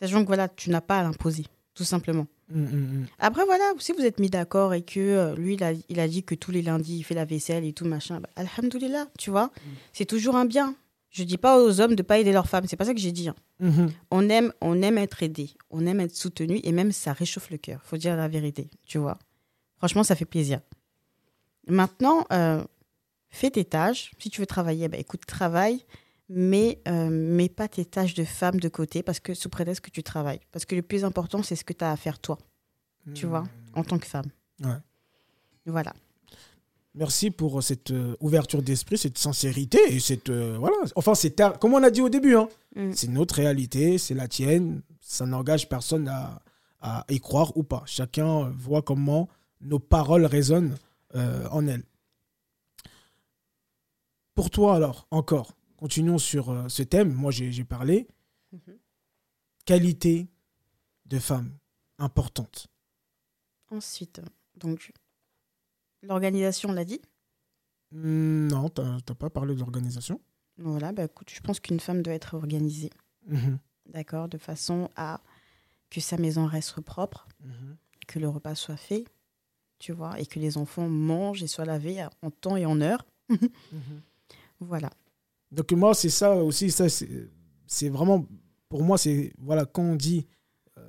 Sachant 0.00 0.22
que 0.22 0.26
voilà, 0.26 0.48
tu 0.48 0.70
n'as 0.70 0.80
pas 0.80 0.98
à 0.98 1.02
l'imposer, 1.02 1.44
tout 1.74 1.84
simplement. 1.84 2.26
Hum, 2.52 2.64
hum. 2.64 3.06
Après, 3.18 3.44
voilà, 3.44 3.64
si 3.78 3.92
vous 3.92 4.00
êtes 4.04 4.18
mis 4.20 4.28
d'accord 4.30 4.74
et 4.74 4.82
que 4.82 4.98
euh, 5.00 5.34
lui, 5.36 5.54
il 5.54 5.62
a, 5.62 5.72
il 5.88 6.00
a 6.00 6.08
dit 6.08 6.22
que 6.24 6.34
tous 6.34 6.50
les 6.50 6.62
lundis, 6.62 6.98
il 6.98 7.02
fait 7.02 7.14
la 7.14 7.24
vaisselle 7.24 7.64
et 7.64 7.72
tout, 7.72 7.84
machin, 7.86 8.20
bah, 8.20 8.28
alhamdoulilah, 8.36 9.06
tu 9.18 9.30
vois? 9.30 9.50
C'est 9.92 10.04
toujours 10.06 10.36
un 10.36 10.44
bien. 10.44 10.74
Je 11.10 11.24
dis 11.24 11.36
pas 11.38 11.62
aux 11.62 11.80
hommes 11.80 11.94
de 11.94 12.02
pas 12.02 12.18
aider 12.18 12.32
leurs 12.32 12.48
femmes, 12.48 12.64
c'est 12.66 12.76
pas 12.76 12.86
ça 12.86 12.94
que 12.94 13.00
j'ai 13.00 13.12
dit. 13.12 13.28
hein. 13.28 13.36
Hum. 13.62 13.90
On 14.10 14.28
aime, 14.28 14.52
on 14.60 14.80
aime 14.82 14.98
être 14.98 15.22
aidé, 15.22 15.50
on 15.70 15.86
aime 15.86 16.00
être 16.00 16.16
soutenu 16.16 16.58
et 16.64 16.72
même 16.72 16.90
ça 16.90 17.12
réchauffe 17.12 17.50
le 17.50 17.58
cœur. 17.58 17.80
Faut 17.84 17.98
dire 17.98 18.16
la 18.16 18.28
vérité, 18.28 18.70
tu 18.86 18.98
vois? 18.98 19.18
Franchement, 19.82 20.04
ça 20.04 20.14
fait 20.14 20.24
plaisir. 20.24 20.60
Maintenant, 21.66 22.24
euh, 22.32 22.62
fais 23.30 23.50
tes 23.50 23.64
tâches. 23.64 24.12
Si 24.18 24.30
tu 24.30 24.40
veux 24.40 24.46
travailler, 24.46 24.86
bah, 24.88 24.96
écoute, 24.98 25.26
travaille, 25.26 25.84
mais 26.28 26.80
euh, 26.88 27.08
mets 27.10 27.48
pas 27.48 27.66
tes 27.68 27.84
tâches 27.84 28.14
de 28.14 28.24
femme 28.24 28.60
de 28.60 28.68
côté 28.68 29.02
parce 29.02 29.18
que 29.20 29.34
sous 29.34 29.48
prétexte 29.48 29.80
que 29.84 29.90
tu 29.90 30.02
travailles. 30.02 30.40
Parce 30.52 30.64
que 30.64 30.74
le 30.76 30.82
plus 30.82 31.04
important, 31.04 31.42
c'est 31.42 31.56
ce 31.56 31.64
que 31.64 31.72
tu 31.72 31.84
as 31.84 31.90
à 31.90 31.96
faire 31.96 32.18
toi, 32.20 32.38
tu 33.14 33.26
vois, 33.26 33.44
en 33.74 33.82
tant 33.84 33.98
que 33.98 34.06
femme. 34.06 34.26
Ouais. 34.62 34.76
Voilà. 35.66 35.92
Merci 36.94 37.30
pour 37.30 37.62
cette 37.62 37.90
euh, 37.90 38.16
ouverture 38.20 38.62
d'esprit, 38.62 38.98
cette 38.98 39.16
sincérité 39.16 39.78
et 39.88 39.98
cette 39.98 40.28
euh, 40.28 40.56
voilà. 40.60 40.76
Enfin, 40.94 41.14
c'est 41.14 41.30
ta- 41.30 41.50
comme 41.52 41.72
on 41.72 41.82
a 41.82 41.90
dit 41.90 42.02
au 42.02 42.08
début, 42.10 42.36
hein, 42.36 42.48
Mm. 42.76 42.92
c'est 42.94 43.08
notre 43.08 43.34
réalité, 43.34 43.98
c'est 43.98 44.14
la 44.14 44.28
tienne. 44.28 44.82
Ça 45.00 45.26
n'engage 45.26 45.68
personne 45.68 46.08
à, 46.08 46.40
à 46.80 47.04
y 47.10 47.18
croire 47.20 47.56
ou 47.56 47.62
pas. 47.62 47.82
Chacun 47.86 48.44
euh, 48.46 48.50
voit 48.56 48.82
comment 48.82 49.28
nos 49.62 49.78
paroles 49.78 50.26
résonnent 50.26 50.76
euh, 51.14 51.48
en 51.50 51.66
elle. 51.66 51.84
Pour 54.34 54.50
toi 54.50 54.76
alors, 54.76 55.06
encore, 55.10 55.56
continuons 55.76 56.18
sur 56.18 56.50
euh, 56.50 56.68
ce 56.68 56.82
thème. 56.82 57.12
Moi, 57.12 57.30
j'ai 57.30 57.64
parlé. 57.64 58.08
Mhm. 58.52 58.78
Qualité 59.64 60.28
de 61.06 61.18
femme 61.18 61.56
importante. 61.98 62.68
Ensuite, 63.70 64.20
donc, 64.56 64.92
l'organisation, 66.02 66.70
on 66.70 66.72
l'a 66.72 66.84
dit. 66.84 67.00
Hmm, 67.90 68.48
non, 68.48 68.68
t'as 68.68 69.00
t'as 69.00 69.14
pas 69.14 69.30
parlé 69.30 69.54
de 69.54 69.60
l'organisation. 69.60 70.20
Voilà, 70.58 70.92
bah, 70.92 71.04
écoute, 71.04 71.30
je 71.30 71.40
pense 71.40 71.60
qu'une 71.60 71.80
femme 71.80 72.02
doit 72.02 72.14
être 72.14 72.34
organisée. 72.34 72.90
Mhm, 73.26 73.58
d'accord, 73.86 74.28
de 74.28 74.38
façon 74.38 74.90
à 74.96 75.20
que 75.90 76.00
sa 76.00 76.16
maison 76.16 76.46
reste 76.46 76.80
propre, 76.80 77.28
mhm. 77.40 77.76
que 78.08 78.18
le 78.18 78.28
repas 78.28 78.54
soit 78.54 78.76
fait, 78.76 79.04
tu 79.82 79.92
vois, 79.92 80.20
et 80.20 80.26
que 80.26 80.38
les 80.38 80.58
enfants 80.58 80.88
mangent 80.88 81.42
et 81.42 81.48
soient 81.48 81.64
lavés 81.64 82.06
en 82.22 82.30
temps 82.30 82.56
et 82.56 82.64
en 82.64 82.80
heure. 82.80 83.04
Voilà. 84.60 84.90
Donc 85.50 85.72
moi, 85.72 85.92
c'est 85.92 86.08
ça 86.08 86.36
aussi, 86.36 86.70
ça, 86.70 86.88
c'est 86.88 87.28
c'est 87.66 87.88
vraiment, 87.88 88.24
pour 88.68 88.84
moi, 88.84 88.96
c'est, 88.96 89.32
voilà, 89.38 89.64
quand 89.64 89.82
on 89.82 89.96
dit, 89.96 90.24
euh, 90.78 90.82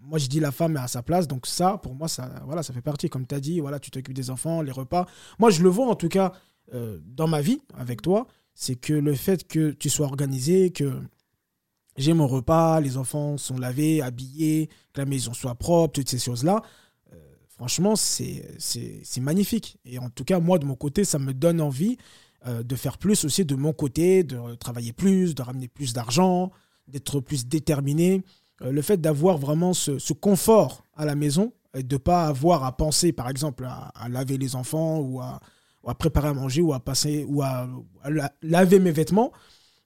moi 0.00 0.18
je 0.18 0.28
dis 0.28 0.40
la 0.40 0.50
femme 0.50 0.76
est 0.76 0.80
à 0.80 0.88
sa 0.88 1.02
place, 1.02 1.28
donc 1.28 1.46
ça, 1.46 1.76
pour 1.76 1.94
moi, 1.94 2.08
ça, 2.08 2.40
voilà, 2.46 2.62
ça 2.62 2.72
fait 2.72 2.80
partie, 2.80 3.10
comme 3.10 3.26
tu 3.26 3.34
as 3.34 3.40
dit, 3.40 3.60
voilà, 3.60 3.78
tu 3.78 3.90
t'occupes 3.90 4.14
des 4.14 4.30
enfants, 4.30 4.62
les 4.62 4.72
repas. 4.72 5.06
Moi, 5.38 5.50
je 5.50 5.62
le 5.62 5.68
vois 5.68 5.88
en 5.88 5.94
tout 5.94 6.08
cas 6.08 6.32
euh, 6.72 7.00
dans 7.04 7.26
ma 7.28 7.42
vie 7.42 7.60
avec 7.74 8.00
toi, 8.00 8.26
c'est 8.54 8.76
que 8.76 8.94
le 8.94 9.14
fait 9.14 9.46
que 9.46 9.72
tu 9.72 9.90
sois 9.90 10.06
organisé, 10.06 10.70
que 10.70 10.90
j'ai 11.98 12.14
mon 12.14 12.26
repas, 12.26 12.80
les 12.80 12.96
enfants 12.96 13.36
sont 13.36 13.58
lavés, 13.58 14.00
habillés, 14.00 14.68
que 14.94 15.00
la 15.00 15.06
maison 15.06 15.34
soit 15.34 15.54
propre, 15.54 15.92
toutes 15.92 16.08
ces 16.08 16.18
choses-là, 16.18 16.62
franchement, 17.56 17.94
c'est 17.96 19.20
magnifique. 19.20 19.78
Et 19.84 19.98
en 19.98 20.10
tout 20.10 20.24
cas, 20.24 20.40
moi, 20.40 20.58
de 20.58 20.64
mon 20.64 20.74
côté, 20.74 21.04
ça 21.04 21.18
me 21.18 21.32
donne 21.32 21.60
envie 21.60 21.96
euh, 22.46 22.62
de 22.62 22.76
faire 22.76 22.98
plus 22.98 23.24
aussi 23.24 23.44
de 23.44 23.54
mon 23.54 23.72
côté, 23.72 24.24
de 24.24 24.54
travailler 24.56 24.92
plus, 24.92 25.34
de 25.34 25.42
ramener 25.42 25.68
plus 25.68 25.92
d'argent, 25.92 26.50
d'être 26.88 27.20
plus 27.20 27.46
déterminé. 27.46 28.22
Euh, 28.62 28.72
le 28.72 28.82
fait 28.82 29.00
d'avoir 29.00 29.38
vraiment 29.38 29.74
ce, 29.74 30.12
confort 30.12 30.84
à 30.96 31.04
la 31.04 31.14
maison 31.14 31.52
et 31.74 31.82
de 31.82 31.94
ne 31.94 31.98
pas 31.98 32.26
avoir 32.26 32.64
à 32.64 32.76
penser, 32.76 33.12
par 33.12 33.28
exemple, 33.28 33.64
à, 33.64 34.08
laver 34.08 34.38
les 34.38 34.56
enfants 34.56 34.98
ou 34.98 35.20
à, 35.20 35.40
préparer 35.94 36.28
à 36.28 36.34
manger 36.34 36.62
ou 36.62 36.72
à 36.72 36.80
passer 36.80 37.24
ou 37.28 37.42
à, 37.42 37.68
à 38.02 38.10
la- 38.10 38.32
laver 38.42 38.78
mes 38.78 38.92
vêtements, 38.92 39.32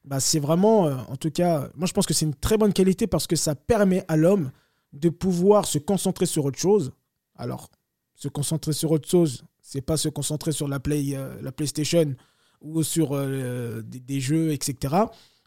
bah, 0.06 0.20
c'est 0.20 0.40
vraiment, 0.40 0.86
euh, 0.86 0.96
en 1.08 1.16
tout 1.16 1.30
cas, 1.30 1.68
moi 1.74 1.86
je 1.86 1.92
pense 1.92 2.06
que 2.06 2.14
c'est 2.14 2.24
une 2.24 2.34
très 2.34 2.56
bonne 2.56 2.72
qualité 2.72 3.06
parce 3.06 3.26
que 3.26 3.36
ça 3.36 3.54
permet 3.54 4.04
à 4.08 4.16
l'homme 4.16 4.50
de 4.92 5.08
pouvoir 5.08 5.66
se 5.66 5.78
concentrer 5.78 6.26
sur 6.26 6.44
autre 6.44 6.58
chose. 6.58 6.92
Alors, 7.36 7.70
se 8.14 8.28
concentrer 8.28 8.72
sur 8.72 8.90
autre 8.90 9.08
chose, 9.08 9.44
c'est 9.60 9.82
pas 9.82 9.96
se 9.96 10.08
concentrer 10.08 10.52
sur 10.52 10.68
la, 10.68 10.80
play, 10.80 11.14
euh, 11.14 11.40
la 11.42 11.52
PlayStation 11.52 12.14
ou 12.60 12.82
sur 12.82 13.12
euh, 13.12 13.82
des, 13.82 14.20
jeux, 14.20 14.52
etc. 14.52 14.94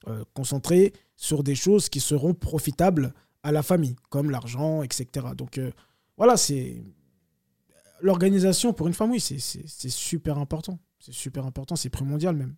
Euh, 0.07 0.23
concentrer 0.33 0.93
sur 1.15 1.43
des 1.43 1.55
choses 1.55 1.89
qui 1.89 1.99
seront 1.99 2.33
profitables 2.33 3.13
à 3.43 3.51
la 3.51 3.63
famille, 3.63 3.95
comme 4.09 4.29
l'argent, 4.29 4.83
etc. 4.83 5.27
Donc 5.35 5.59
voilà, 6.17 6.37
c'est 6.37 6.83
l'organisation 8.01 8.73
pour 8.73 8.87
une 8.87 8.93
oui, 9.09 9.19
c'est- 9.19 9.89
super 9.89 10.37
important. 10.37 10.79
C'est 10.99 11.13
super 11.13 11.45
important, 11.45 11.77
c'est 11.77 11.89
primordial 11.89 12.35
même. 12.35 12.55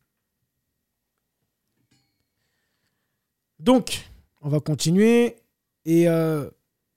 Donc, 3.60 4.10
on 4.41 4.50
va 4.50 4.60
continuer. 4.60 5.36
Et 5.86 6.08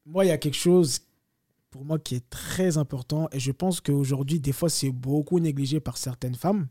moi, 0.07 0.25
il 0.25 0.29
y 0.29 0.31
a 0.31 0.39
quelque 0.39 0.57
chose 0.57 1.01
pour 1.75 1.85
moi 1.85 1.99
qui 1.99 2.15
est 2.15 2.31
très 2.31 2.79
important. 2.79 3.29
Et 3.33 3.41
je 3.41 3.51
pense 3.51 3.81
qu'aujourd'hui, 3.81 4.39
des 4.39 4.53
fois, 4.53 4.71
c'est 4.71 4.91
beaucoup 4.93 5.41
négligé 5.41 5.81
par 5.81 5.97
certaines 5.97 6.37
femmes. 6.37 6.69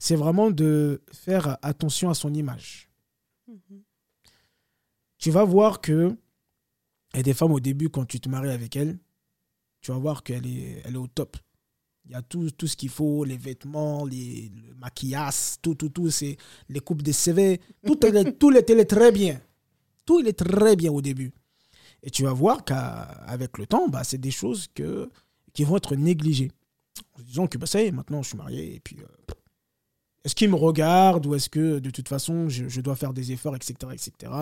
C'est 0.00 0.16
vraiment 0.16 0.50
de 0.50 1.00
faire 1.12 1.58
attention 1.62 2.10
à 2.10 2.14
son 2.14 2.34
image. 2.34 2.88
Tu 5.18 5.30
vas 5.30 5.44
voir 5.44 5.80
que 5.80 6.16
a 7.12 7.22
des 7.22 7.34
femmes 7.34 7.52
au 7.52 7.60
début, 7.60 7.88
quand 7.88 8.04
tu 8.04 8.18
te 8.18 8.28
maries 8.28 8.50
avec 8.50 8.74
elles, 8.74 8.98
tu 9.80 9.92
vas 9.92 9.98
voir 9.98 10.24
qu'elle 10.24 10.44
est, 10.44 10.82
elle 10.84 10.94
est 10.94 10.98
au 10.98 11.06
top. 11.06 11.36
Il 12.06 12.10
y 12.10 12.14
a 12.16 12.22
tout, 12.22 12.50
tout 12.50 12.66
ce 12.66 12.74
qu'il 12.76 12.88
faut, 12.90 13.22
les 13.24 13.36
vêtements, 13.36 14.04
les, 14.04 14.50
le 14.68 14.74
maquillage, 14.74 15.60
tout, 15.62 15.76
tout, 15.76 15.88
tout, 15.90 16.10
c'est 16.10 16.36
les 16.68 16.80
coupes 16.80 17.02
de 17.02 17.12
CV, 17.12 17.60
tout, 17.86 18.04
est- 18.04 18.32
tout 18.40 18.50
est 18.56 18.84
très 18.86 19.12
bien. 19.12 19.40
Tout, 20.04 20.18
il 20.18 20.26
est 20.26 20.32
très 20.32 20.74
bien 20.74 20.90
au 20.90 21.00
début. 21.00 21.32
Et 22.06 22.10
tu 22.10 22.22
vas 22.22 22.32
voir 22.32 22.64
qu'avec 22.64 23.58
le 23.58 23.66
temps, 23.66 23.88
bah, 23.88 24.04
c'est 24.04 24.16
des 24.16 24.30
choses 24.30 24.68
que, 24.74 25.10
qui 25.52 25.64
vont 25.64 25.76
être 25.76 25.96
négligées. 25.96 26.52
En 27.18 27.22
disant 27.22 27.48
que 27.48 27.58
bah, 27.58 27.66
ça 27.66 27.82
y 27.82 27.86
est, 27.86 27.90
maintenant 27.90 28.22
je 28.22 28.28
suis 28.28 28.38
marié, 28.38 28.76
et 28.76 28.80
puis 28.80 28.96
euh, 29.00 29.34
est-ce 30.24 30.36
qu'il 30.36 30.48
me 30.48 30.54
regarde 30.54 31.26
ou 31.26 31.34
est-ce 31.34 31.50
que 31.50 31.80
de 31.80 31.90
toute 31.90 32.08
façon 32.08 32.48
je, 32.48 32.68
je 32.68 32.80
dois 32.80 32.94
faire 32.94 33.12
des 33.12 33.32
efforts, 33.32 33.56
etc. 33.56 33.74
etc. 33.92 34.32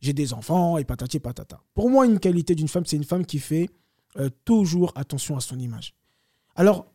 j'ai 0.00 0.12
des 0.12 0.34
enfants 0.34 0.76
et 0.76 0.84
patati 0.84 1.18
patata. 1.18 1.62
Pour 1.74 1.88
moi, 1.90 2.06
une 2.06 2.20
qualité 2.20 2.54
d'une 2.54 2.68
femme, 2.68 2.84
c'est 2.86 2.96
une 2.96 3.04
femme 3.04 3.24
qui 3.24 3.38
fait 3.38 3.70
euh, 4.18 4.28
toujours 4.44 4.92
attention 4.94 5.36
à 5.36 5.40
son 5.40 5.58
image. 5.58 5.94
Alors, 6.54 6.92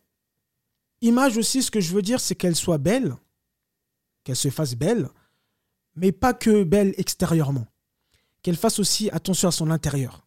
image 1.01 1.37
aussi, 1.37 1.63
ce 1.63 1.71
que 1.71 1.81
je 1.81 1.93
veux 1.93 2.03
dire, 2.03 2.19
c'est 2.19 2.35
qu'elle 2.35 2.55
soit 2.55 2.77
belle, 2.77 3.15
qu'elle 4.23 4.35
se 4.35 4.49
fasse 4.49 4.75
belle, 4.75 5.09
mais 5.95 6.11
pas 6.11 6.35
que 6.35 6.63
belle 6.63 6.93
extérieurement. 6.97 7.65
Qu'elle 8.41 8.55
fasse 8.55 8.79
aussi 8.79 9.09
attention 9.09 9.47
à 9.47 9.51
son 9.51 9.71
intérieur. 9.71 10.25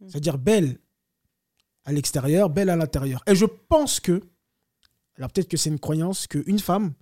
Mm. 0.00 0.08
C'est-à-dire 0.08 0.38
belle 0.38 0.78
à 1.84 1.92
l'extérieur, 1.92 2.50
belle 2.50 2.70
à 2.70 2.76
l'intérieur. 2.76 3.22
Et 3.26 3.34
je 3.34 3.46
pense 3.46 4.00
que, 4.00 4.22
alors 5.16 5.30
peut-être 5.30 5.48
que 5.48 5.56
c'est 5.56 5.70
une 5.70 5.78
croyance, 5.78 6.26
qu'une 6.26 6.58
femme 6.58 6.92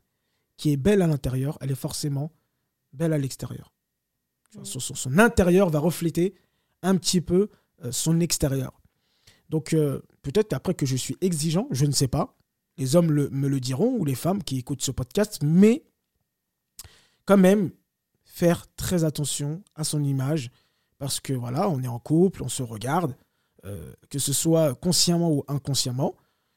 qui 0.56 0.72
est 0.72 0.76
belle 0.76 1.02
à 1.02 1.06
l'intérieur, 1.06 1.58
elle 1.60 1.70
est 1.70 1.74
forcément 1.74 2.32
belle 2.92 3.12
à 3.12 3.18
l'extérieur. 3.18 3.72
Mm. 4.54 4.64
Son, 4.64 5.18
intérieur 5.18 5.70
va 5.70 5.78
refléter 5.78 6.34
un 6.82 6.96
petit 6.96 7.20
peu 7.20 7.50
euh, 7.84 7.92
son 7.92 8.20
extérieur. 8.20 8.80
Donc 9.48 9.74
euh, 9.74 10.02
peut-être 10.22 10.52
après 10.52 10.74
que 10.74 10.86
je 10.86 10.96
suis 10.96 11.16
exigeant, 11.20 11.68
je 11.70 11.86
ne 11.86 11.92
sais 11.92 12.08
pas. 12.08 12.36
Les 12.78 12.94
hommes 12.94 13.10
me 13.10 13.48
le 13.48 13.60
diront 13.60 13.96
ou 13.96 14.04
les 14.04 14.14
femmes 14.14 14.42
qui 14.42 14.58
écoutent 14.58 14.82
ce 14.82 14.90
podcast, 14.90 15.38
mais 15.42 15.86
quand 17.24 17.38
même 17.38 17.70
faire 18.36 18.66
très 18.76 19.04
attention 19.04 19.62
à 19.74 19.82
son 19.82 20.04
image 20.04 20.50
parce 20.98 21.20
que 21.20 21.32
voilà, 21.32 21.70
on 21.70 21.82
est 21.82 21.88
en 21.88 21.98
couple, 21.98 22.42
on 22.42 22.50
se 22.50 22.62
regarde, 22.62 23.16
euh, 23.64 23.94
que 24.10 24.18
ce 24.18 24.34
soit 24.34 24.74
consciemment 24.74 25.32
ou 25.32 25.42
inconsciemment. 25.48 26.14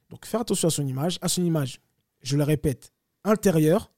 Donc 0.10 0.26
faire 0.26 0.42
attention 0.42 0.68
à 0.68 0.72
son 0.72 0.86
image, 0.86 1.20
à 1.22 1.30
son 1.30 1.42
image, 1.42 1.80
je 2.22 2.36
le 2.36 2.44
répète, 2.44 2.92
intérieure, 3.24 3.94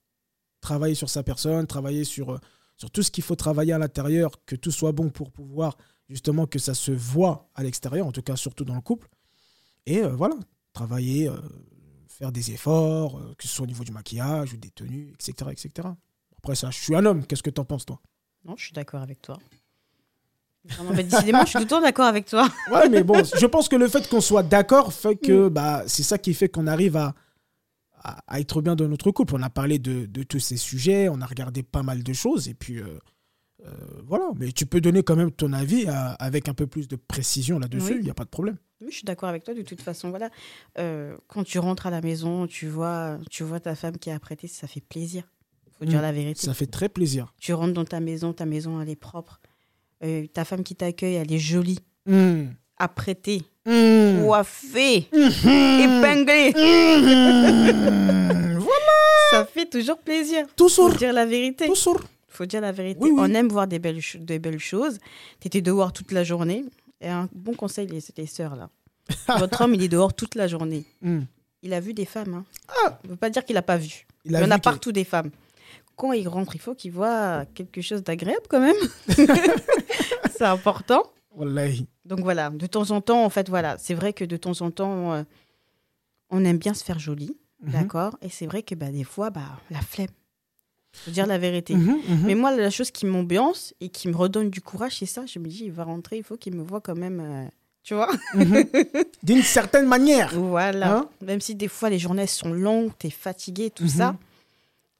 travailler 0.60 0.94
sur 0.94 1.10
sa 1.10 1.24
personne, 1.24 1.66
travailler 1.66 2.04
sur, 2.04 2.40
sur 2.78 2.92
tout 2.92 3.02
ce 3.02 3.10
qu'il 3.10 3.24
faut 3.24 3.36
travailler 3.36 3.74
à 3.74 3.80
l'intérieur, 3.80 4.30
que 4.46 4.56
tout 4.56 4.70
soit 4.70 4.92
bon 4.92 5.10
pour 5.10 5.32
pouvoir 5.32 5.76
justement 6.08 6.46
que 6.46 6.60
ça 6.60 6.76
se 6.76 6.92
voit 6.92 7.50
à 7.56 7.64
l'extérieur, 7.64 8.06
en 8.06 8.12
tout 8.12 8.22
cas 8.22 8.36
surtout 8.36 8.64
dans 8.64 8.76
le 8.76 8.82
couple. 8.82 9.08
Et 9.88 10.04
euh, 10.04 10.10
voilà, 10.10 10.36
travailler, 10.72 11.30
euh, 11.30 11.36
faire 12.08 12.32
des 12.32 12.52
efforts, 12.52 13.18
euh, 13.18 13.34
que 13.40 13.48
ce 13.48 13.50
soit 13.50 13.64
au 13.64 13.68
niveau 13.68 13.84
du 13.84 13.92
maquillage 13.92 14.54
ou 14.54 14.58
des 14.58 14.70
tenues, 14.70 15.14
etc. 15.16 15.50
etc. 15.52 15.88
Après 16.44 16.56
ça, 16.56 16.70
je 16.72 16.78
suis 16.80 16.96
un 16.96 17.06
homme, 17.06 17.26
qu'est-ce 17.26 17.44
que 17.44 17.50
tu 17.50 17.62
en 17.62 17.66
penses 17.66 17.86
toi? 17.86 18.00
Non, 18.46 18.56
je 18.58 18.66
suis 18.66 18.74
d'accord 18.74 19.02
avec 19.02 19.22
toi. 19.22 19.38
décidément, 20.96 21.42
je 21.42 21.50
suis 21.50 21.58
tout 21.58 21.64
le 21.64 21.68
temps 21.68 21.82
d'accord 21.82 22.06
avec 22.08 22.26
toi. 22.26 22.48
ouais, 22.72 22.90
mais 22.90 23.04
bon, 23.04 23.24
je 23.24 23.46
pense 23.46 23.70
que 23.70 23.76
le 23.76 23.88
fait 23.88 24.08
qu'on 24.10 24.22
soit 24.22 24.44
d'accord 24.44 24.94
fait 24.94 25.16
que 25.16 25.48
mm. 25.48 25.50
bah, 25.50 25.84
c'est 25.88 26.04
ça 26.04 26.18
qui 26.18 26.34
fait 26.34 26.50
qu'on 26.50 26.68
arrive 26.68 26.98
à, 26.98 27.14
à, 28.04 28.40
être 28.40 28.62
bien 28.62 28.76
dans 28.76 28.88
notre 28.88 29.12
couple. 29.12 29.36
On 29.36 29.44
a 29.44 29.50
parlé 29.50 29.80
de, 29.80 30.06
de, 30.06 30.24
tous 30.24 30.40
ces 30.40 30.58
sujets, 30.58 31.10
on 31.10 31.22
a 31.22 31.26
regardé 31.26 31.64
pas 31.64 31.84
mal 31.84 32.04
de 32.04 32.14
choses, 32.14 32.48
et 32.48 32.54
puis 32.54 32.82
euh, 33.66 33.72
voilà, 34.06 34.30
mais 34.38 34.52
tu 34.52 34.66
peux 34.66 34.82
donner 34.82 35.04
quand 35.04 35.16
même 35.16 35.32
ton 35.32 35.54
avis 35.54 35.86
euh, 35.88 35.92
avec 36.20 36.50
un 36.50 36.54
peu 36.54 36.66
plus 36.66 36.88
de 36.88 36.96
précision 36.96 37.60
là-dessus, 37.60 37.98
il 37.98 38.04
n'y 38.04 38.10
a 38.10 38.16
pas 38.16 38.24
de 38.24 38.30
problème. 38.30 38.58
Oui, 38.82 38.88
je 38.90 38.96
suis 38.96 39.06
d'accord 39.06 39.30
avec 39.30 39.44
toi 39.44 39.54
de 39.54 39.62
toute 39.62 39.82
façon. 39.82 40.10
Voilà, 40.10 40.32
euh, 40.80 41.16
quand 41.28 41.44
tu 41.44 41.60
rentres 41.60 41.86
à 41.86 41.92
la 41.92 42.02
maison, 42.02 42.48
tu 42.48 42.68
vois, 42.68 43.20
tu 43.30 43.44
vois 43.44 43.60
ta 43.60 43.76
femme 43.76 43.98
qui 43.98 44.10
est 44.10 44.14
apprêtée, 44.14 44.48
ça 44.48 44.68
fait 44.68 44.82
plaisir. 44.82 45.24
Faut 45.82 45.88
dire 45.88 46.00
mm. 46.00 46.04
la 46.04 46.12
vérité. 46.12 46.46
Ça 46.46 46.54
fait 46.54 46.68
très 46.68 46.90
plaisir. 46.90 47.34
Tu 47.40 47.54
rentres 47.54 47.74
dans 47.74 47.86
ta 47.86 48.00
maison, 48.00 48.34
ta 48.34 48.46
maison 48.46 48.80
elle 48.80 48.90
est 48.90 48.96
propre. 48.96 49.42
ta 50.32 50.46
femme 50.46 50.64
qui 50.64 50.76
t'accueille, 50.76 51.16
elle 51.16 51.34
est 51.34 51.40
jolie, 51.40 51.80
mm. 52.06 52.44
apprêtée, 52.78 53.42
mm. 53.66 54.24
coiffée, 54.24 55.08
mm-hmm. 55.12 56.00
épinglée. 56.00 56.52
voilà. 58.60 58.92
Ça 59.32 59.46
fait 59.46 59.68
toujours 59.68 59.98
plaisir. 59.98 60.46
Tout 60.56 60.70
Faut 60.70 60.94
dire 60.94 61.14
la 61.14 61.26
vérité. 61.26 61.66
Tout 61.66 61.98
faut 62.28 62.46
dire 62.46 62.62
la 62.62 62.72
vérité. 62.72 63.00
On 63.18 63.34
aime 63.34 63.50
voir 63.50 63.68
des 63.68 63.80
belles, 63.80 64.02
des 64.20 64.38
belles 64.38 64.60
choses. 64.60 65.00
Tu 65.40 65.48
étais 65.48 65.62
dehors 65.62 65.92
toute 65.92 66.12
la 66.12 66.24
journée. 66.24 66.64
Et 67.02 67.10
un 67.10 67.28
bon 67.34 67.56
conseil, 67.56 67.88
les, 67.88 68.02
les 68.16 68.28
sœurs, 68.28 68.56
là. 68.56 68.70
Votre 69.40 69.62
homme, 69.62 69.74
il 69.74 69.82
est 69.82 69.90
dehors 69.90 70.14
toute 70.14 70.36
la 70.36 70.48
journée. 70.48 70.86
Hmm. 71.02 71.22
Il 71.64 71.74
a 71.74 71.80
vu 71.80 71.94
des 71.94 72.06
femmes. 72.06 72.36
Hein. 72.36 72.46
Ah. 72.70 73.00
On 73.04 73.08
ne 73.08 73.12
veut 73.14 73.18
pas 73.18 73.32
dire 73.32 73.44
qu'il 73.44 73.56
n'a 73.56 73.64
pas 73.64 73.78
vu. 73.78 74.06
Il, 74.24 74.32
y 74.32 74.38
en 74.38 74.52
a 74.52 74.60
partout 74.60 74.92
des 74.92 75.04
femmes. 75.04 75.32
Quand 76.02 76.14
il 76.14 76.28
rentre, 76.28 76.56
il 76.56 76.60
faut 76.60 76.74
qu'il 76.74 76.94
voit 76.94 77.46
quelque 77.54 77.80
chose 77.84 78.02
d'agréable 78.02 78.48
quand 78.50 78.60
même. 78.60 78.76
c'est 80.36 80.46
important. 80.46 81.04
Donc 82.06 82.22
voilà, 82.22 82.50
de 82.50 82.66
temps 82.66 82.90
en 82.90 83.02
temps, 83.02 83.24
en 83.24 83.30
fait, 83.30 83.50
voilà, 83.50 83.78
c'est 83.78 83.94
vrai 83.94 84.12
que 84.12 84.26
de 84.26 84.36
temps 84.36 84.60
en 84.62 84.72
temps, 84.72 85.14
euh, 85.14 85.24
on 86.32 86.44
aime 86.44 86.58
bien 86.58 86.74
se 86.74 86.84
faire 86.84 86.98
joli, 86.98 87.38
mhm. 87.62 87.72
d'accord? 87.74 88.18
Et 88.24 88.30
c'est 88.30 88.48
vrai 88.48 88.64
que 88.64 88.74
bah, 88.74 88.90
des 88.90 89.04
fois, 89.04 89.30
bah, 89.30 89.60
la 89.70 89.80
flemme 89.82 90.08
faut 90.92 91.12
dire 91.12 91.28
la 91.28 91.38
vérité. 91.38 91.76
Mhm, 91.76 92.00
mhm. 92.08 92.24
Mais 92.26 92.34
moi, 92.34 92.56
la 92.56 92.72
chose 92.72 92.90
qui 92.90 93.06
m'ambiance 93.06 93.76
et 93.80 93.90
qui 93.90 94.08
me 94.08 94.16
redonne 94.16 94.50
du 94.50 94.60
courage, 94.60 94.98
c'est 94.98 95.06
ça. 95.06 95.28
Je 95.28 95.38
me 95.38 95.48
dis, 95.50 95.66
il 95.66 95.72
va 95.72 95.84
rentrer, 95.84 96.18
il 96.18 96.24
faut 96.24 96.36
qu'il 96.36 96.56
me 96.56 96.64
voit 96.64 96.82
quand 96.82 96.98
même. 96.98 97.20
Euh, 97.20 97.48
tu 97.84 97.94
vois? 97.94 98.10
D'une 99.22 99.44
certaine 99.44 99.86
manière. 99.86 100.34
Voilà. 100.34 100.98
Hein? 100.98 101.10
Même 101.22 101.42
si 101.42 101.54
des 101.54 101.68
fois 101.68 101.92
les 101.92 102.00
journées 102.00 102.26
sont 102.26 102.54
longues, 102.54 102.90
tu 102.98 103.06
es 103.06 103.12
fatigué, 103.12 103.70
tout 103.70 103.88
ça, 103.88 104.16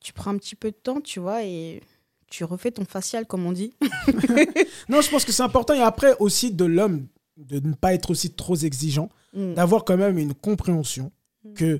tu 0.02 0.14
prends 0.14 0.32
un 0.32 0.38
petit 0.38 0.56
peu 0.56 0.72
de 0.72 0.76
temps, 0.76 1.00
tu 1.00 1.20
vois, 1.20 1.44
et 1.44 1.82
tu 2.30 2.44
refais 2.44 2.72
ton 2.72 2.86
facial, 2.86 3.26
comme 3.26 3.46
on 3.46 3.52
dit. 3.52 3.74
non, 4.90 5.02
je 5.02 5.10
pense 5.10 5.24
que 5.24 5.32
c'est 5.32 5.44
important. 5.44 5.74
Et 5.74 5.82
après, 5.82 6.16
aussi, 6.20 6.52
de 6.52 6.66
l'homme, 6.66 7.08
de 7.38 7.60
ne 7.60 7.74
pas 7.74 7.94
être 7.94 8.10
aussi 8.10 8.32
trop 8.32 8.56
exigeant, 8.56 9.10
mm. 9.34 9.54
d'avoir 9.54 9.86
quand 9.86 9.98
même 9.98 10.18
une 10.18 10.34
compréhension 10.34 11.12
mm. 11.44 11.54
que 11.54 11.80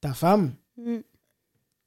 ta 0.00 0.14
femme, 0.14 0.54
mm. 0.76 0.98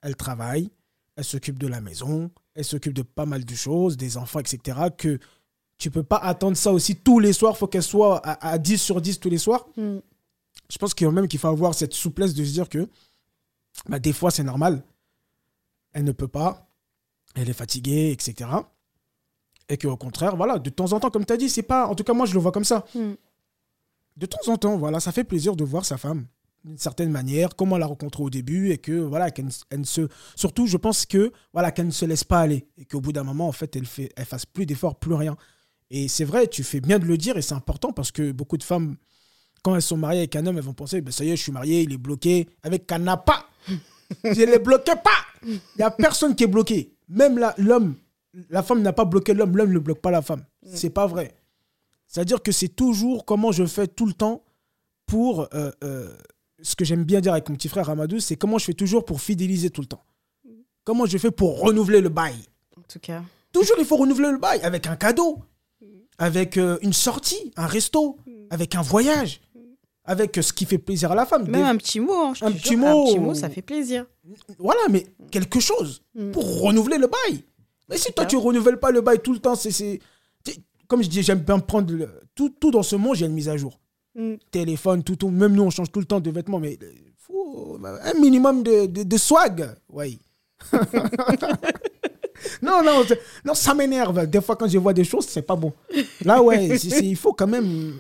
elle 0.02 0.16
travaille, 0.16 0.70
elle 1.16 1.24
s'occupe 1.24 1.58
de 1.58 1.68
la 1.68 1.82
maison, 1.82 2.30
elle 2.54 2.66
s'occupe 2.66 2.94
de 2.94 3.02
pas 3.02 3.26
mal 3.26 3.44
de 3.44 3.56
choses, 3.56 3.98
des 3.98 4.18
enfants, 4.18 4.40
etc. 4.40 4.80
Que 4.98 5.20
tu 5.78 5.90
peux 5.92 6.04
pas 6.04 6.18
attendre 6.18 6.56
ça 6.56 6.72
aussi 6.72 6.96
tous 6.96 7.20
les 7.20 7.34
soirs, 7.34 7.54
il 7.56 7.58
faut 7.58 7.68
qu'elle 7.68 7.84
soit 7.84 8.22
à, 8.26 8.58
10 8.58 8.78
sur 8.78 9.02
10 9.02 9.20
tous 9.20 9.30
les 9.30 9.38
soirs. 9.38 9.68
Je 9.78 10.78
pense 10.80 10.94
qu'il 10.94 11.10
même 11.10 11.28
qu'il 11.28 11.40
faut 11.40 11.48
avoir 11.48 11.74
cette 11.76 11.94
souplesse 11.94 12.34
de 12.34 12.44
se 12.44 12.52
dire 12.52 12.70
que 12.70 12.88
bah, 13.90 14.00
des 14.00 14.14
fois 14.14 14.32
c'est 14.32 14.44
normal, 14.44 14.84
elle 15.96 16.04
ne 16.04 16.12
peut 16.12 16.28
pas, 16.28 16.70
elle 17.34 17.50
est 17.50 17.54
fatiguée, 17.54 18.12
etc. 18.12 18.50
Et 19.70 19.78
qu'au 19.78 19.98
contraire, 19.98 20.36
voilà, 20.36 20.60
de 20.60 20.70
temps 20.70 20.94
en 20.94 21.00
temps, 21.00 21.10
comme 21.10 21.26
tu 21.26 21.34
as 21.34 21.38
dit, 21.38 21.50
c'est 21.50 21.64
pas. 21.64 21.88
En 21.88 21.96
tout 21.96 22.04
cas, 22.04 22.14
moi 22.14 22.28
je 22.28 22.36
le 22.36 22.40
vois 22.40 22.52
comme 22.52 22.66
ça. 22.66 22.86
Mm. 22.94 23.14
De 24.18 24.26
temps 24.28 24.52
en 24.52 24.58
temps, 24.58 24.78
voilà, 24.78 25.00
ça 25.00 25.12
fait 25.12 25.24
plaisir 25.24 25.56
de 25.56 25.64
voir 25.64 25.84
sa 25.84 25.98
femme 25.98 26.28
d'une 26.66 26.78
certaine 26.80 27.12
manière, 27.12 27.56
comment 27.56 27.78
la 27.78 27.86
rencontrer 27.86 28.24
au 28.24 28.30
début 28.32 28.72
et 28.72 28.80
que 28.80 28.92
voilà 28.92 29.30
qu'elle 29.30 29.52
ne 29.78 29.84
se 29.84 30.08
surtout 30.36 30.66
je 30.66 30.78
pense 30.78 31.06
que 31.06 31.32
voilà 31.54 31.72
qu'elle 31.72 31.86
ne 31.86 31.92
se 31.92 32.06
laisse 32.06 32.24
pas 32.24 32.40
aller 32.40 32.68
et 32.78 32.86
qu'au 32.86 33.02
bout 33.02 33.14
d'un 33.14 33.24
moment 33.24 33.48
en 33.48 33.52
fait 33.52 33.76
elle 33.76 33.86
fait 33.86 34.12
elle 34.16 34.26
fasse 34.26 34.48
plus 34.48 34.66
d'efforts, 34.66 34.96
plus 34.96 35.14
rien. 35.14 35.38
Et 35.92 36.08
c'est 36.08 36.26
vrai, 36.26 36.48
tu 36.48 36.64
fais 36.64 36.82
bien 36.82 36.98
de 36.98 37.06
le 37.06 37.18
dire 37.18 37.38
et 37.38 37.44
c'est 37.44 37.54
important 37.54 37.94
parce 37.94 38.12
que 38.12 38.32
beaucoup 38.32 38.58
de 38.58 38.64
femmes 38.64 38.98
quand 39.62 39.76
elles 39.76 39.82
sont 39.84 39.98
mariées 39.98 40.22
avec 40.22 40.36
un 40.36 40.46
homme, 40.48 40.58
elles 40.58 40.64
vont 40.64 40.74
penser 40.74 41.02
ben 41.02 41.12
ça 41.12 41.24
y 41.24 41.30
est, 41.30 41.36
je 41.36 41.44
suis 41.44 41.52
marié, 41.52 41.84
il 41.84 41.94
est 41.94 42.00
bloqué 42.00 42.50
avec 42.64 42.88
pas. 42.88 43.48
Je 44.24 44.30
ne 44.42 44.46
les 44.46 44.60
bloqué 44.60 44.94
pas. 45.04 45.46
Il 45.46 45.60
n'y 45.78 45.84
a 45.84 45.92
personne 45.92 46.36
qui 46.36 46.44
est 46.44 46.48
bloqué. 46.48 46.94
Même 47.10 47.40
l'homme, 47.58 47.96
la, 48.50 48.64
femme 48.64 48.82
n'a 48.82 48.94
pas 48.94 49.06
bloqué 49.06 49.34
l'homme, 49.34 49.56
l'homme 49.58 49.74
ne 49.74 49.80
bloque 49.80 50.02
pas 50.02 50.12
la 50.12 50.22
femme. 50.22 50.44
Mm. 50.64 50.70
C'est 50.74 50.90
pas 50.90 51.08
vrai. 51.08 51.36
C'est-à-dire 52.08 52.42
que 52.42 52.52
c'est 52.52 52.70
toujours 52.70 53.26
comment 53.26 53.52
je 53.52 53.66
fais 53.66 53.88
tout 53.88 54.06
le 54.06 54.14
temps 54.14 54.44
pour 55.06 55.48
euh, 55.54 55.72
euh, 55.84 56.16
ce 56.62 56.76
que 56.76 56.86
j'aime 56.86 57.04
bien 57.04 57.22
dire 57.22 57.34
avec 57.34 57.50
mon 57.50 57.56
petit 57.56 57.70
frère 57.70 57.90
Amadou, 57.90 58.20
c'est 58.20 58.36
comment 58.36 58.58
je 58.58 58.66
fais 58.66 58.74
toujours 58.74 59.06
pour 59.06 59.22
fidéliser 59.22 59.70
tout 59.70 59.82
le 59.82 59.88
temps. 59.88 60.04
Comment 60.84 61.06
je 61.06 61.18
fais 61.18 61.32
pour 61.32 61.60
renouveler 61.62 62.00
le 62.02 62.10
bail. 62.10 62.36
En 62.78 62.82
tout 62.88 63.00
cas. 63.00 63.24
Toujours, 63.52 63.78
il 63.80 63.86
faut 63.86 63.98
renouveler 63.98 64.32
le 64.32 64.38
bail 64.38 64.62
avec 64.62 64.86
un 64.88 64.96
cadeau, 64.96 65.44
avec 66.18 66.58
euh, 66.58 66.78
une 66.82 66.94
sortie, 66.94 67.54
un 67.56 67.68
resto, 67.68 68.18
avec 68.50 68.76
un 68.76 68.82
voyage, 68.82 69.42
avec 70.06 70.38
euh, 70.38 70.42
ce 70.42 70.54
qui 70.54 70.66
fait 70.66 70.78
plaisir 70.78 71.12
à 71.12 71.16
la 71.16 71.26
femme. 71.26 71.50
Même 71.50 71.66
un 71.66 71.76
petit 71.76 72.00
mot. 72.00 72.14
Hein, 72.14 72.34
un, 72.42 72.52
petit 72.52 72.76
mot. 72.76 73.04
un 73.04 73.06
petit 73.06 73.20
mot, 73.20 73.34
ça 73.34 73.50
fait 73.50 73.62
plaisir. 73.62 74.06
Voilà, 74.60 74.82
mais 74.90 75.06
quelque 75.32 75.60
chose 75.60 76.04
mm. 76.14 76.32
pour 76.32 76.62
renouveler 76.62 76.98
le 76.98 77.08
bail. 77.08 77.44
Mais 77.90 77.98
si 77.98 78.14
toi, 78.14 78.26
tu 78.26 78.38
renouvelles 78.38 78.80
pas 78.80 78.92
le 78.92 79.02
bail 79.02 79.20
tout 79.20 79.34
le 79.34 79.40
temps, 79.40 79.56
c'est. 79.56 80.00
Comme 80.88 81.02
je 81.02 81.10
dis, 81.10 81.24
j'aime 81.24 81.40
bien 81.40 81.60
prendre. 81.60 81.92
tout, 82.36 82.50
tout 82.50 82.72
dans 82.72 82.84
ce 82.84 82.96
monde, 82.96 83.16
j'ai 83.16 83.26
une 83.26 83.34
mise 83.34 83.50
à 83.50 83.58
jour. 83.58 83.80
Mm. 84.16 84.36
téléphone, 84.52 85.04
tout, 85.04 85.16
tout. 85.16 85.30
Même 85.30 85.54
nous, 85.54 85.64
on 85.64 85.70
change 85.70 85.92
tout 85.92 86.00
le 86.00 86.06
temps 86.06 86.20
de 86.22 86.32
vêtements, 86.32 86.60
mais 86.60 86.80
faut 87.18 87.80
un 87.84 88.14
minimum 88.20 88.64
de, 88.64 88.86
de, 88.86 89.18
swag. 89.18 89.76
Oui. 89.90 90.20
non, 92.62 92.82
non, 92.84 93.04
non, 93.44 93.54
ça 93.54 93.74
m'énerve. 93.74 94.28
Des 94.28 94.42
fois, 94.42 94.56
quand 94.56 94.68
je 94.68 94.78
vois 94.78 94.94
des 94.94 95.04
choses, 95.04 95.26
c'est 95.28 95.42
pas 95.42 95.56
bon. 95.56 95.74
Là, 96.24 96.42
ouais, 96.42 96.68
il 96.68 97.16
faut 97.16 97.34
quand 97.34 97.48
même. 97.48 98.00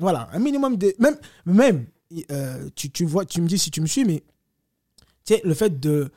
Voilà, 0.00 0.28
un 0.32 0.38
minimum 0.38 0.76
de. 0.76 0.94
Même, 0.98 1.16
même 1.46 1.86
euh, 2.30 2.68
tu, 2.74 2.90
tu, 2.90 3.04
vois, 3.04 3.24
tu 3.24 3.40
me 3.40 3.46
dis 3.46 3.58
si 3.58 3.70
tu 3.70 3.80
me 3.80 3.86
suis, 3.86 4.04
mais 4.04 4.24
tu 5.24 5.34
sais, 5.34 5.42
le 5.44 5.54
fait 5.54 5.78
de, 5.78 6.10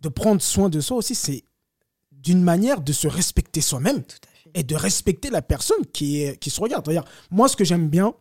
de 0.00 0.08
prendre 0.08 0.42
soin 0.42 0.68
de 0.68 0.80
soi 0.80 0.96
aussi, 0.96 1.14
c'est 1.14 1.44
d'une 2.12 2.42
manière 2.42 2.80
de 2.80 2.92
se 2.92 3.08
respecter 3.08 3.60
soi-même. 3.60 4.02
Et 4.54 4.62
de 4.62 4.74
respecter 4.74 5.28
la 5.28 5.42
personne 5.42 5.84
qui, 5.92 6.22
est, 6.22 6.38
qui 6.38 6.48
se 6.48 6.58
regarde. 6.60 6.88
Regarde, 6.88 7.06
moi, 7.30 7.48
ce 7.48 7.56
que 7.56 7.64
j'aime 7.64 7.88
bien, 7.88 8.14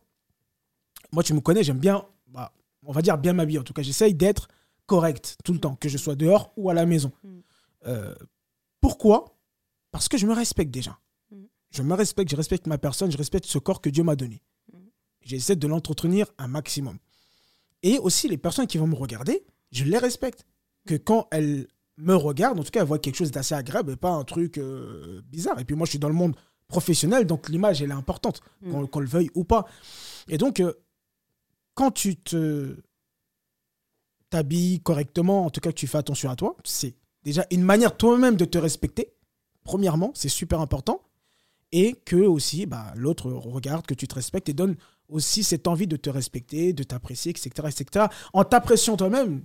moi, 1.14 1.24
tu 1.24 1.34
me 1.34 1.40
connais, 1.40 1.64
j'aime 1.64 1.80
bien, 1.80 2.06
bah, 2.28 2.52
on 2.86 2.92
va 2.92 3.02
dire 3.02 3.18
bien 3.18 3.32
m'habiller. 3.32 3.60
En 3.60 3.64
tout 3.64 3.74
cas, 3.74 3.82
j'essaye 3.82 4.14
d'être 4.14 4.50
correct 4.86 5.38
tout 5.46 5.54
le 5.54 5.60
temps, 5.60 5.76
que 5.76 5.88
je 5.88 5.98
sois 5.98 6.16
dehors 6.16 6.52
ou 6.58 6.70
à 6.70 6.74
la 6.74 6.86
maison. 6.86 7.14
Mm. 7.24 7.40
Euh, 7.88 8.16
pourquoi? 8.82 9.38
Parce 9.92 10.10
que 10.10 10.18
je 10.18 10.28
me 10.28 10.34
respecte 10.34 10.70
déjà. 10.70 11.00
Je 11.72 11.84
me 11.84 11.94
respecte, 11.94 12.32
je 12.32 12.36
respecte 12.36 12.68
ma 12.68 12.78
personne, 12.78 13.12
je 13.12 13.18
respecte 13.18 13.46
ce 13.46 13.58
corps 13.58 13.82
que 13.82 13.90
Dieu 13.90 14.04
m'a 14.04 14.16
donné. 14.16 14.42
Mm. 14.72 14.78
J'essaie 15.22 15.56
de 15.56 15.68
l'entretenir 15.68 16.28
un 16.38 16.48
maximum. 16.48 16.98
Et 17.84 18.00
aussi, 18.00 18.28
les 18.28 18.38
personnes 18.38 18.68
qui 18.68 18.78
vont 18.78 18.88
me 18.88 18.96
regarder, 18.96 19.46
je 19.72 19.84
les 19.84 19.98
respecte. 19.98 20.46
Que 20.86 20.96
quand 20.96 21.28
elles 21.32 21.68
me 21.98 22.16
regardent, 22.16 22.60
en 22.60 22.64
tout 22.64 22.72
cas, 22.72 22.80
elles 22.80 22.88
voient 22.88 23.00
quelque 23.00 23.16
chose 23.18 23.32
d'assez 23.32 23.54
agréable 23.56 23.92
et 23.92 23.96
pas 23.98 24.12
un 24.12 24.24
truc 24.24 24.58
euh, 24.58 25.22
bizarre. 25.26 25.60
Et 25.60 25.66
puis 25.66 25.76
moi, 25.76 25.86
je 25.86 25.92
suis 25.92 26.00
dans 26.00 26.08
le 26.08 26.14
monde 26.14 26.36
professionnel, 26.68 27.26
donc 27.26 27.50
l'image, 27.50 27.82
elle 27.82 27.92
est 27.92 27.94
importante, 27.94 28.42
Mm. 28.62 28.72
qu'on 28.72 28.88
qu'on 28.88 29.00
le 29.02 29.08
veuille 29.08 29.30
ou 29.36 29.44
pas. 29.44 29.68
Et 30.30 30.38
donc, 30.38 30.60
euh, 30.60 30.74
quand 31.74 31.92
tu 31.92 32.16
te 32.16 32.76
t'habilles 34.30 34.80
correctement, 34.82 35.46
en 35.46 35.50
tout 35.50 35.62
cas 35.62 35.72
que 35.72 35.78
tu 35.78 35.88
fais 35.88 35.98
attention 35.98 36.30
à 36.30 36.36
toi, 36.36 36.56
c'est 36.64 36.96
déjà 37.24 37.46
une 37.52 37.64
manière 37.64 37.96
toi-même 37.96 38.36
de 38.36 38.46
te 38.46 38.58
respecter. 38.58 39.14
Premièrement, 39.64 40.12
c'est 40.14 40.30
super 40.30 40.60
important. 40.62 41.02
Et 41.72 41.94
que 42.06 42.16
aussi, 42.16 42.66
bah, 42.66 42.94
l'autre 42.96 43.30
regarde 43.32 43.86
que 43.86 43.94
tu 43.94 44.08
te 44.08 44.16
respectes 44.16 44.50
et 44.50 44.54
donne 44.54 44.76
aussi 45.10 45.44
cette 45.44 45.68
envie 45.68 45.88
de 45.88 45.98
te 45.98 46.10
respecter, 46.10 46.74
de 46.74 46.84
t'apprécier, 46.84 47.32
etc., 47.32 47.50
etc. 47.68 48.06
En 48.34 48.44
t'appréciant 48.44 48.98
toi-même, 48.98 49.44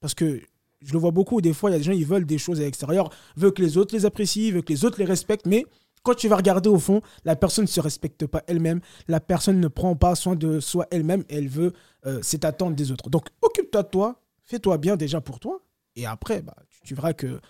parce 0.00 0.14
que 0.14 0.40
je 0.80 0.92
le 0.92 0.98
vois 0.98 1.10
beaucoup, 1.10 1.40
des 1.40 1.52
fois, 1.52 1.70
il 1.70 1.74
y 1.74 1.76
a 1.76 1.78
des 1.78 1.84
gens, 1.84 1.92
ils 1.92 2.06
veulent 2.06 2.26
des 2.26 2.38
choses 2.38 2.60
à 2.60 2.64
l'extérieur, 2.64 3.10
veulent 3.36 3.52
que 3.52 3.62
les 3.62 3.76
autres 3.76 3.94
les 3.94 4.04
apprécient, 4.04 4.52
veulent 4.52 4.64
que 4.64 4.72
les 4.72 4.84
autres 4.84 4.98
les 4.98 5.04
respectent, 5.04 5.46
mais 5.46 5.64
quand 6.02 6.14
tu 6.14 6.28
vas 6.28 6.36
regarder 6.36 6.68
au 6.68 6.78
fond, 6.78 7.00
la 7.24 7.36
personne 7.36 7.64
ne 7.64 7.68
se 7.68 7.80
respecte 7.80 8.26
pas 8.26 8.42
elle-même, 8.48 8.80
la 9.06 9.20
personne 9.20 9.60
ne 9.60 9.68
prend 9.68 9.94
pas 9.94 10.16
soin 10.16 10.34
de 10.34 10.58
soi 10.58 10.86
elle-même, 10.90 11.24
elle 11.28 11.48
veut 11.48 11.72
euh, 12.06 12.20
cette 12.22 12.44
attente 12.44 12.74
des 12.74 12.90
autres. 12.90 13.08
Donc, 13.08 13.28
occupe-toi 13.40 13.82
de 13.84 13.88
toi, 13.88 14.20
fais-toi 14.44 14.78
bien 14.78 14.96
déjà 14.96 15.20
pour 15.20 15.38
toi, 15.38 15.60
et 15.94 16.06
après, 16.06 16.42
bah, 16.42 16.56
tu 16.84 16.94
verras 16.94 17.12
que 17.12 17.40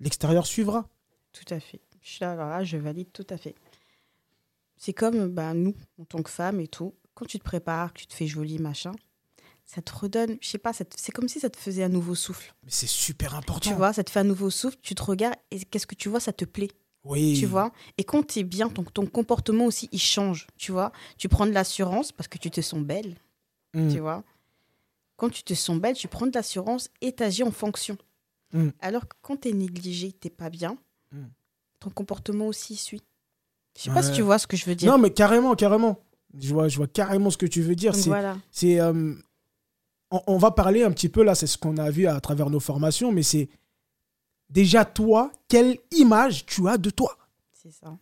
l'extérieur 0.00 0.46
suivra. 0.46 0.88
Tout 1.32 1.54
à 1.54 1.60
fait. 1.60 1.80
Je 2.04 2.10
suis 2.10 2.20
là, 2.20 2.32
alors 2.32 2.50
là, 2.50 2.62
je 2.62 2.76
valide 2.76 3.10
tout 3.12 3.26
à 3.30 3.36
fait. 3.38 3.56
C'est 4.76 4.92
comme 4.92 5.28
bah, 5.28 5.54
nous, 5.54 5.74
en 5.98 6.04
tant 6.04 6.22
que 6.22 6.30
femmes 6.30 6.60
et 6.60 6.68
tout, 6.68 6.94
quand 7.14 7.24
tu 7.24 7.38
te 7.38 7.44
prépares, 7.44 7.92
que 7.94 8.00
tu 8.00 8.06
te 8.06 8.14
fais 8.14 8.26
jolie, 8.26 8.58
machin, 8.58 8.92
ça 9.64 9.80
te 9.80 9.92
redonne, 9.92 10.36
je 10.42 10.48
sais 10.48 10.58
pas, 10.58 10.74
c'est 10.74 11.12
comme 11.12 11.28
si 11.28 11.40
ça 11.40 11.48
te 11.48 11.56
faisait 11.56 11.82
un 11.82 11.88
nouveau 11.88 12.14
souffle. 12.14 12.54
Mais 12.62 12.70
c'est 12.70 12.86
super 12.86 13.34
important. 13.34 13.70
Tu 13.70 13.74
vois, 13.74 13.94
ça 13.94 14.04
te 14.04 14.10
fait 14.10 14.20
un 14.20 14.24
nouveau 14.24 14.50
souffle, 14.50 14.76
tu 14.82 14.94
te 14.94 15.02
regardes 15.02 15.36
et 15.50 15.64
qu'est-ce 15.64 15.86
que 15.86 15.94
tu 15.94 16.10
vois, 16.10 16.20
ça 16.20 16.34
te 16.34 16.44
plaît. 16.44 16.70
Oui. 17.04 17.36
Tu 17.38 17.46
vois 17.46 17.72
Et 17.96 18.04
quand 18.04 18.26
tu 18.26 18.40
es 18.40 18.44
bien, 18.44 18.68
ton, 18.68 18.84
ton 18.84 19.06
comportement 19.06 19.64
aussi, 19.64 19.88
il 19.90 20.00
change. 20.00 20.46
Tu 20.56 20.72
vois 20.72 20.92
Tu 21.16 21.28
prends 21.28 21.46
de 21.46 21.52
l'assurance 21.52 22.12
parce 22.12 22.28
que 22.28 22.38
tu 22.38 22.50
te 22.50 22.60
sens 22.60 22.80
belle. 22.80 23.16
Mm. 23.74 23.92
Tu 23.92 23.98
vois 23.98 24.24
Quand 25.16 25.30
tu 25.30 25.42
te 25.42 25.54
sens 25.54 25.78
belle, 25.78 25.96
tu 25.96 26.08
prends 26.08 26.26
de 26.26 26.32
l'assurance 26.34 26.90
et 27.00 27.14
tu 27.14 27.22
agis 27.22 27.42
en 27.42 27.50
fonction. 27.50 27.96
Mm. 28.52 28.70
Alors 28.80 29.06
que 29.06 29.16
quand 29.20 29.42
tu 29.42 29.48
es 29.48 29.52
négligé, 29.52 30.12
tu 30.12 30.30
pas 30.30 30.50
bien, 30.50 30.78
Mm. 31.14 31.26
Ton 31.84 31.90
comportement 31.90 32.46
aussi 32.46 32.76
suit. 32.76 33.02
Je 33.76 33.82
sais 33.82 33.90
pas 33.90 34.02
si 34.02 34.12
tu 34.12 34.22
vois 34.22 34.38
ce 34.38 34.46
que 34.46 34.56
je 34.56 34.64
veux 34.66 34.74
dire. 34.74 34.90
Non, 34.90 34.98
mais 34.98 35.10
carrément, 35.10 35.54
carrément. 35.54 35.98
Je 36.38 36.52
vois, 36.52 36.68
je 36.68 36.76
vois 36.76 36.86
carrément 36.86 37.30
ce 37.30 37.36
que 37.36 37.46
tu 37.46 37.60
veux 37.62 37.74
dire. 37.74 37.94
C'est, 37.94 38.08
voilà. 38.08 38.36
c'est, 38.50 38.80
euh, 38.80 39.14
on, 40.10 40.20
on 40.26 40.38
va 40.38 40.50
parler 40.50 40.82
un 40.82 40.90
petit 40.90 41.08
peu, 41.08 41.22
là, 41.22 41.34
c'est 41.34 41.46
ce 41.46 41.58
qu'on 41.58 41.76
a 41.76 41.90
vu 41.90 42.06
à 42.06 42.20
travers 42.20 42.50
nos 42.50 42.60
formations, 42.60 43.12
mais 43.12 43.22
c'est 43.22 43.48
déjà 44.48 44.84
toi, 44.84 45.32
quelle 45.48 45.78
image 45.92 46.46
tu 46.46 46.68
as 46.68 46.78
de 46.78 46.90
toi? 46.90 47.16
C'est 47.52 47.72
ça. 47.72 47.96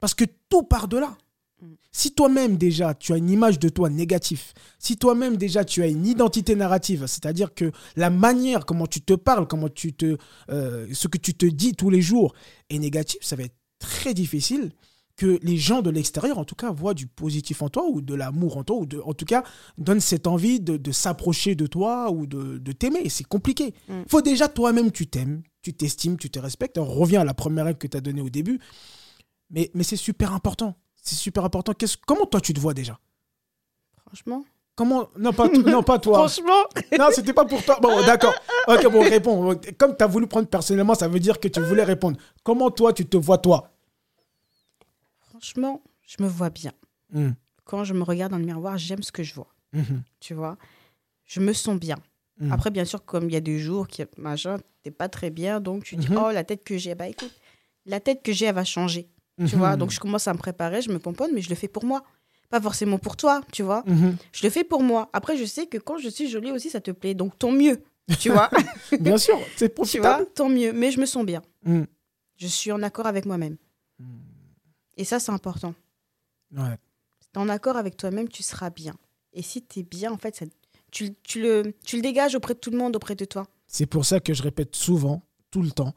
Parce 0.00 0.14
que 0.14 0.24
tout 0.48 0.62
part 0.62 0.88
de 0.88 0.98
là. 0.98 1.16
Mm. 1.60 1.66
Si 1.92 2.12
toi-même 2.12 2.56
déjà 2.56 2.94
tu 2.94 3.12
as 3.12 3.16
une 3.16 3.30
image 3.30 3.58
de 3.58 3.68
toi 3.68 3.88
négative, 3.90 4.42
si 4.78 4.96
toi-même 4.96 5.36
déjà 5.36 5.64
tu 5.64 5.82
as 5.82 5.86
une 5.88 6.06
identité 6.06 6.54
narrative, 6.54 7.06
c'est-à-dire 7.06 7.54
que 7.54 7.72
la 7.96 8.10
manière 8.10 8.64
comment 8.66 8.86
tu 8.86 9.00
te 9.00 9.14
parles, 9.14 9.46
comment 9.48 9.68
tu 9.68 9.92
te, 9.92 10.16
euh, 10.50 10.86
ce 10.92 11.08
que 11.08 11.18
tu 11.18 11.34
te 11.34 11.46
dis 11.46 11.74
tous 11.74 11.90
les 11.90 12.00
jours 12.02 12.34
est 12.70 12.78
négatif, 12.78 13.18
ça 13.22 13.36
va 13.36 13.42
être 13.44 13.56
très 13.78 14.14
difficile 14.14 14.70
que 15.16 15.40
les 15.42 15.56
gens 15.56 15.82
de 15.82 15.90
l'extérieur, 15.90 16.38
en 16.38 16.44
tout 16.44 16.54
cas, 16.54 16.70
voient 16.70 16.94
du 16.94 17.08
positif 17.08 17.60
en 17.62 17.68
toi 17.68 17.84
ou 17.90 18.00
de 18.00 18.14
l'amour 18.14 18.56
en 18.56 18.62
toi, 18.62 18.76
ou 18.76 18.86
de, 18.86 19.00
en 19.00 19.14
tout 19.14 19.24
cas, 19.24 19.42
donnent 19.76 19.98
cette 19.98 20.28
envie 20.28 20.60
de, 20.60 20.76
de 20.76 20.92
s'approcher 20.92 21.56
de 21.56 21.66
toi 21.66 22.12
ou 22.12 22.28
de, 22.28 22.58
de 22.58 22.72
t'aimer. 22.72 23.08
C'est 23.08 23.24
compliqué. 23.26 23.74
Il 23.88 23.94
Mm. 23.96 24.04
faut 24.08 24.22
déjà 24.22 24.46
toi-même, 24.46 24.92
tu 24.92 25.08
t'aimes, 25.08 25.42
tu 25.62 25.74
t'estimes, 25.74 26.18
tu 26.18 26.30
te 26.30 26.38
respectes. 26.38 26.78
On 26.78 26.84
revient 26.84 27.16
à 27.16 27.24
la 27.24 27.34
première 27.34 27.64
règle 27.64 27.78
que 27.80 27.88
tu 27.88 27.96
as 27.96 28.00
donnée 28.00 28.20
au 28.20 28.30
début. 28.30 28.60
Mais, 29.50 29.72
mais 29.74 29.82
c'est 29.82 29.96
super 29.96 30.32
important. 30.34 30.76
C'est 31.08 31.14
super 31.16 31.42
important. 31.42 31.72
Qu'est-ce, 31.72 31.96
comment 32.06 32.26
toi 32.26 32.38
tu 32.38 32.52
te 32.52 32.60
vois 32.60 32.74
déjà? 32.74 32.98
Franchement. 34.06 34.44
Comment 34.74 35.08
Non, 35.18 35.32
pas, 35.32 35.48
non, 35.48 35.82
pas 35.82 35.98
toi. 35.98 36.18
Franchement. 36.28 36.64
Non, 36.98 37.06
c'était 37.12 37.32
pas 37.32 37.46
pour 37.46 37.64
toi. 37.64 37.78
Bon, 37.80 38.04
d'accord. 38.04 38.34
Ok, 38.66 38.86
bon, 38.92 39.00
réponds. 39.00 39.58
Comme 39.78 39.96
tu 39.96 40.04
as 40.04 40.06
voulu 40.06 40.26
prendre 40.26 40.48
personnellement, 40.48 40.94
ça 40.94 41.08
veut 41.08 41.18
dire 41.18 41.40
que 41.40 41.48
tu 41.48 41.60
voulais 41.62 41.82
répondre. 41.82 42.18
Comment 42.42 42.70
toi 42.70 42.92
tu 42.92 43.06
te 43.06 43.16
vois 43.16 43.38
toi? 43.38 43.70
Franchement, 45.30 45.82
je 46.06 46.22
me 46.22 46.28
vois 46.28 46.50
bien. 46.50 46.72
Mhm. 47.12 47.34
Quand 47.64 47.84
je 47.84 47.94
me 47.94 48.02
regarde 48.02 48.32
dans 48.32 48.38
le 48.38 48.44
miroir, 48.44 48.76
j'aime 48.76 49.02
ce 49.02 49.10
que 49.12 49.22
je 49.22 49.34
vois. 49.34 49.48
Mhm. 49.72 50.02
Tu 50.20 50.34
vois? 50.34 50.58
Je 51.24 51.40
me 51.40 51.54
sens 51.54 51.78
bien. 51.78 51.96
Mhm. 52.38 52.52
Après, 52.52 52.70
bien 52.70 52.84
sûr, 52.84 53.02
comme 53.04 53.30
il 53.30 53.32
y 53.32 53.36
a 53.36 53.40
des 53.40 53.58
jours 53.58 53.88
qui 53.88 54.02
machin, 54.18 54.58
t'es 54.82 54.90
pas 54.90 55.08
très 55.08 55.30
bien, 55.30 55.60
donc 55.60 55.84
tu 55.84 55.96
dis 55.96 56.08
Mhm. 56.10 56.18
oh 56.22 56.30
la 56.30 56.44
tête 56.44 56.64
que 56.64 56.76
j'ai, 56.76 56.94
bah 56.94 57.08
écoute, 57.08 57.32
la 57.86 58.00
tête 58.00 58.22
que 58.22 58.32
j'ai, 58.32 58.44
elle 58.46 58.54
va 58.54 58.64
changer, 58.64 59.08
tu 59.38 59.54
Mhm. 59.54 59.58
vois. 59.58 59.76
Donc 59.76 59.90
je 59.90 60.00
commence 60.00 60.26
à 60.28 60.32
me 60.34 60.38
préparer, 60.38 60.82
je 60.82 60.90
me 60.90 60.98
pomponne, 60.98 61.30
mais 61.32 61.40
je 61.42 61.48
le 61.48 61.54
fais 61.54 61.68
pour 61.68 61.84
moi, 61.84 62.02
pas 62.50 62.60
forcément 62.60 62.98
pour 62.98 63.16
toi, 63.16 63.40
tu 63.52 63.62
vois. 63.62 63.82
Mhm. 63.86 64.16
Je 64.32 64.42
le 64.46 64.50
fais 64.50 64.64
pour 64.64 64.82
moi. 64.82 65.08
Après, 65.12 65.36
je 65.36 65.44
sais 65.44 65.66
que 65.66 65.78
quand 65.78 65.98
je 65.98 66.08
suis 66.08 66.28
jolie 66.28 66.50
aussi, 66.52 66.70
ça 66.70 66.80
te 66.80 66.90
plaît, 66.90 67.14
donc 67.14 67.38
tant 67.38 67.50
mieux, 67.52 67.82
tu 68.18 68.30
vois. 68.30 68.50
Bien 69.00 69.18
sûr, 69.18 69.38
c'est 69.56 69.68
tu 69.68 69.74
profitable. 69.74 70.22
vois, 70.24 70.26
tant 70.34 70.48
mieux. 70.48 70.72
Mais 70.72 70.90
je 70.90 71.00
me 71.00 71.06
sens 71.06 71.24
bien. 71.24 71.42
Mhm. 71.64 71.86
Je 72.36 72.46
suis 72.46 72.72
en 72.72 72.82
accord 72.82 73.06
avec 73.06 73.26
moi-même. 73.26 73.56
Et 74.96 75.04
ça, 75.04 75.20
c'est 75.20 75.32
important. 75.32 75.74
Ouais. 76.56 76.76
Si 77.20 77.28
t'es 77.32 77.38
en 77.38 77.48
accord 77.48 77.76
avec 77.76 77.96
toi-même, 77.96 78.28
tu 78.28 78.42
seras 78.42 78.70
bien. 78.70 78.94
Et 79.32 79.42
si 79.42 79.64
tu 79.64 79.80
es 79.80 79.82
bien, 79.82 80.10
en 80.12 80.16
fait, 80.18 80.34
ça- 80.36 80.46
tu, 80.90 81.14
tu 81.22 81.42
le, 81.42 81.74
tu 81.84 81.96
le 81.96 82.02
dégages 82.02 82.34
auprès 82.34 82.54
de 82.54 82.58
tout 82.58 82.70
le 82.70 82.78
monde, 82.78 82.96
auprès 82.96 83.14
de 83.14 83.24
toi. 83.24 83.46
C'est 83.66 83.86
pour 83.86 84.04
ça 84.04 84.20
que 84.20 84.32
je 84.34 84.42
répète 84.42 84.74
souvent, 84.74 85.22
tout 85.50 85.62
le 85.62 85.70
temps, 85.70 85.94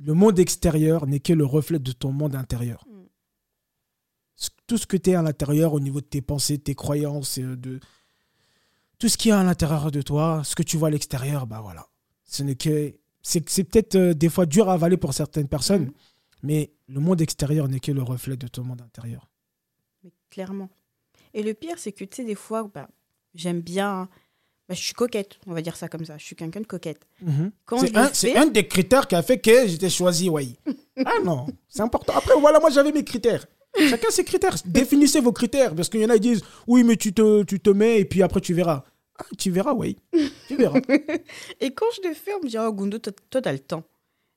le 0.00 0.14
monde 0.14 0.38
extérieur 0.38 1.06
n'est 1.06 1.20
que 1.20 1.32
le 1.32 1.44
reflet 1.44 1.78
de 1.78 1.92
ton 1.92 2.12
monde 2.12 2.34
intérieur. 2.34 2.84
Mm. 2.88 2.98
Tout 4.66 4.78
ce 4.78 4.86
que 4.86 4.96
tu 4.96 5.10
es 5.10 5.14
à 5.14 5.22
l'intérieur, 5.22 5.72
au 5.72 5.80
niveau 5.80 6.00
de 6.00 6.06
tes 6.06 6.20
pensées, 6.20 6.58
tes 6.58 6.74
croyances, 6.74 7.38
euh, 7.38 7.56
de 7.56 7.80
tout 8.98 9.08
ce 9.08 9.16
qui 9.16 9.30
est 9.30 9.32
à 9.32 9.42
l'intérieur 9.42 9.90
de 9.90 10.02
toi, 10.02 10.42
ce 10.44 10.54
que 10.54 10.62
tu 10.62 10.76
vois 10.76 10.88
à 10.88 10.90
l'extérieur, 10.90 11.46
bah 11.46 11.60
voilà. 11.60 11.86
Ce 12.24 12.42
n'est 12.42 12.56
que 12.56 12.94
c'est 13.22 13.40
peut-être 13.40 13.96
euh, 13.96 14.14
des 14.14 14.28
fois 14.28 14.46
dur 14.46 14.68
à 14.68 14.74
avaler 14.74 14.96
pour 14.96 15.14
certaines 15.14 15.48
personnes, 15.48 15.86
Mm. 15.86 15.92
mais 16.42 16.72
le 16.88 17.00
monde 17.00 17.20
extérieur 17.20 17.68
n'est 17.68 17.80
que 17.80 17.92
le 17.92 18.02
reflet 18.02 18.36
de 18.36 18.48
ton 18.48 18.64
monde 18.64 18.82
intérieur. 18.82 19.28
Mais 20.04 20.12
clairement. 20.30 20.70
Et 21.34 21.42
le 21.42 21.54
pire, 21.54 21.78
c'est 21.78 21.92
que, 21.92 22.04
tu 22.04 22.16
sais, 22.16 22.24
des 22.24 22.34
fois, 22.34 22.70
bah, 22.72 22.88
j'aime 23.34 23.60
bien. 23.60 24.08
Bah, 24.68 24.74
je 24.74 24.82
suis 24.82 24.94
coquette, 24.94 25.38
on 25.46 25.54
va 25.54 25.62
dire 25.62 25.76
ça 25.76 25.88
comme 25.88 26.04
ça. 26.04 26.18
Je 26.18 26.24
suis 26.24 26.36
quelqu'un 26.36 26.60
de 26.60 26.66
coquette. 26.66 27.06
Je 27.26 28.10
C'est 28.12 28.36
un, 28.36 28.46
des 28.46 28.68
critères 28.68 29.08
qui 29.08 29.14
a 29.14 29.22
fait 29.22 29.38
que 29.38 29.66
j'étais 29.66 29.88
choisi, 29.88 30.28
oui. 30.28 30.58
ah 31.06 31.20
non, 31.24 31.46
c'est 31.68 31.80
important. 31.80 32.12
Après, 32.14 32.34
voilà, 32.38 32.60
moi 32.60 32.68
j'avais 32.68 32.92
mes 32.92 33.04
critères. 33.04 33.46
Chacun 33.88 34.10
ses 34.10 34.24
critères. 34.24 34.56
Définissez 34.66 35.20
vos 35.20 35.32
critères. 35.32 35.74
Parce 35.74 35.88
qu'il 35.88 36.00
y 36.00 36.04
en 36.04 36.10
a 36.10 36.14
qui 36.14 36.20
disent, 36.20 36.44
oui, 36.66 36.84
mais 36.84 36.96
tu 36.96 37.14
te, 37.14 37.44
tu 37.44 37.60
te 37.60 37.70
mets 37.70 38.00
et 38.00 38.04
puis 38.04 38.22
après 38.22 38.40
tu 38.40 38.52
verras. 38.52 38.84
Ah, 39.18 39.24
tu 39.36 39.50
verras, 39.50 39.72
oui. 39.74 39.96
Tu 40.46 40.56
verras. 40.56 40.80
Et 41.60 41.72
quand 41.72 41.86
je 41.96 42.08
le 42.08 42.14
fais, 42.14 42.32
on 42.34 42.44
me 42.44 42.48
dit 42.48 42.56
Oh, 42.56 42.72
Gundo, 42.72 42.98
toi, 42.98 43.12
toi, 43.30 43.42
t'as 43.42 43.52
le 43.52 43.58
temps. 43.58 43.82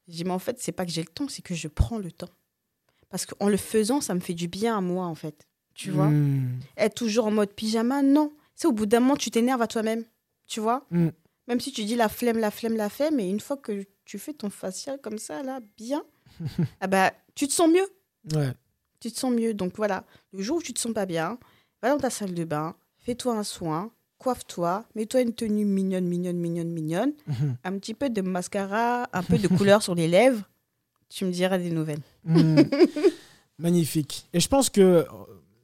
Je 0.08 0.14
dis 0.14 0.24
Mais 0.24 0.32
en 0.32 0.40
fait, 0.40 0.58
c'est 0.60 0.72
pas 0.72 0.86
que 0.86 0.92
j'ai 0.92 1.02
le 1.02 1.08
temps, 1.08 1.28
c'est 1.28 1.44
que 1.44 1.54
je 1.54 1.68
prends 1.68 2.00
le 2.00 2.12
temps. 2.12 2.30
Parce 3.10 3.28
qu'en 3.28 3.48
le 3.48 3.58
faisant, 3.58 4.02
ça 4.02 4.16
me 4.16 4.20
fait 4.20 4.34
du 4.34 4.48
bien 4.48 4.76
à 4.76 4.82
moi, 4.82 5.06
en 5.06 5.14
fait. 5.14 5.48
Tu 5.76 5.92
vois? 5.92 6.08
Hmm. 6.08 6.60
Être 6.78 6.96
toujours 6.96 7.28
en 7.28 7.32
mode 7.32 7.54
pyjama, 7.54 8.02
non. 8.02 8.32
C'est 8.56 8.68
au 8.68 8.72
bout 8.72 8.86
d'un 8.86 9.00
moment, 9.00 9.16
tu 9.16 9.30
t'énerves 9.30 9.62
à 9.62 9.68
toi-même. 9.68 10.04
Tu 10.52 10.60
vois 10.60 10.86
Mm. 10.92 11.08
Même 11.48 11.62
si 11.62 11.72
tu 11.72 11.86
dis 11.86 11.96
la 11.96 12.10
flemme, 12.10 12.38
la 12.38 12.52
flemme, 12.52 12.76
la 12.76 12.90
flemme, 12.90 13.16
mais 13.16 13.30
une 13.30 13.40
fois 13.40 13.56
que 13.56 13.86
tu 14.04 14.20
fais 14.20 14.34
ton 14.34 14.50
facial 14.50 15.00
comme 15.02 15.18
ça, 15.18 15.42
là, 15.44 15.62
bien, 15.78 16.04
ah 16.82 16.88
bah, 16.88 17.14
tu 17.36 17.48
te 17.48 17.54
sens 17.54 17.70
mieux. 17.70 17.88
Ouais. 18.34 18.52
Tu 19.00 19.12
te 19.12 19.18
sens 19.18 19.32
mieux. 19.32 19.54
Donc 19.54 19.78
voilà, 19.78 20.06
le 20.34 20.42
jour 20.42 20.58
où 20.58 20.62
tu 20.62 20.74
te 20.74 20.80
sens 20.80 20.94
pas 20.94 21.06
bien, 21.06 21.40
va 21.82 21.92
dans 21.92 21.98
ta 22.00 22.10
salle 22.10 22.34
de 22.34 22.44
bain, 22.44 22.76
fais-toi 22.98 23.38
un 23.38 23.44
soin, 23.44 23.92
coiffe-toi, 24.18 24.84
mets-toi 24.94 25.22
une 25.22 25.34
tenue 25.34 25.66
mignonne, 25.66 26.06
mignonne, 26.06 26.38
mignonne, 26.38 26.70
mignonne, 26.70 27.14
un 27.64 27.78
petit 27.80 27.94
peu 27.94 28.10
de 28.10 28.22
mascara, 28.22 29.08
un 29.14 29.24
peu 29.24 29.38
de 29.38 29.48
couleur 29.48 29.82
sur 29.82 29.96
les 29.96 30.10
lèvres. 30.10 30.44
Tu 31.08 31.24
me 31.24 31.32
diras 31.32 31.58
des 31.58 31.72
nouvelles. 31.72 32.02
Hmm. 32.26 32.60
Magnifique. 33.58 34.28
Et 34.34 34.42
je 34.42 34.50
pense 34.50 34.70
que, 34.70 35.06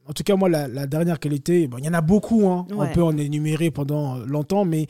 en 0.07 0.13
tout 0.13 0.23
cas, 0.23 0.35
moi, 0.35 0.49
la, 0.49 0.67
la 0.67 0.87
dernière 0.87 1.19
qualité, 1.19 1.67
bon, 1.67 1.77
il 1.77 1.85
y 1.85 1.89
en 1.89 1.93
a 1.93 2.01
beaucoup. 2.01 2.47
hein. 2.47 2.65
Ouais. 2.69 2.89
On 2.89 2.93
peut 2.93 3.03
en 3.03 3.17
énumérer 3.17 3.71
pendant 3.71 4.17
euh, 4.17 4.25
longtemps, 4.25 4.65
mais 4.65 4.87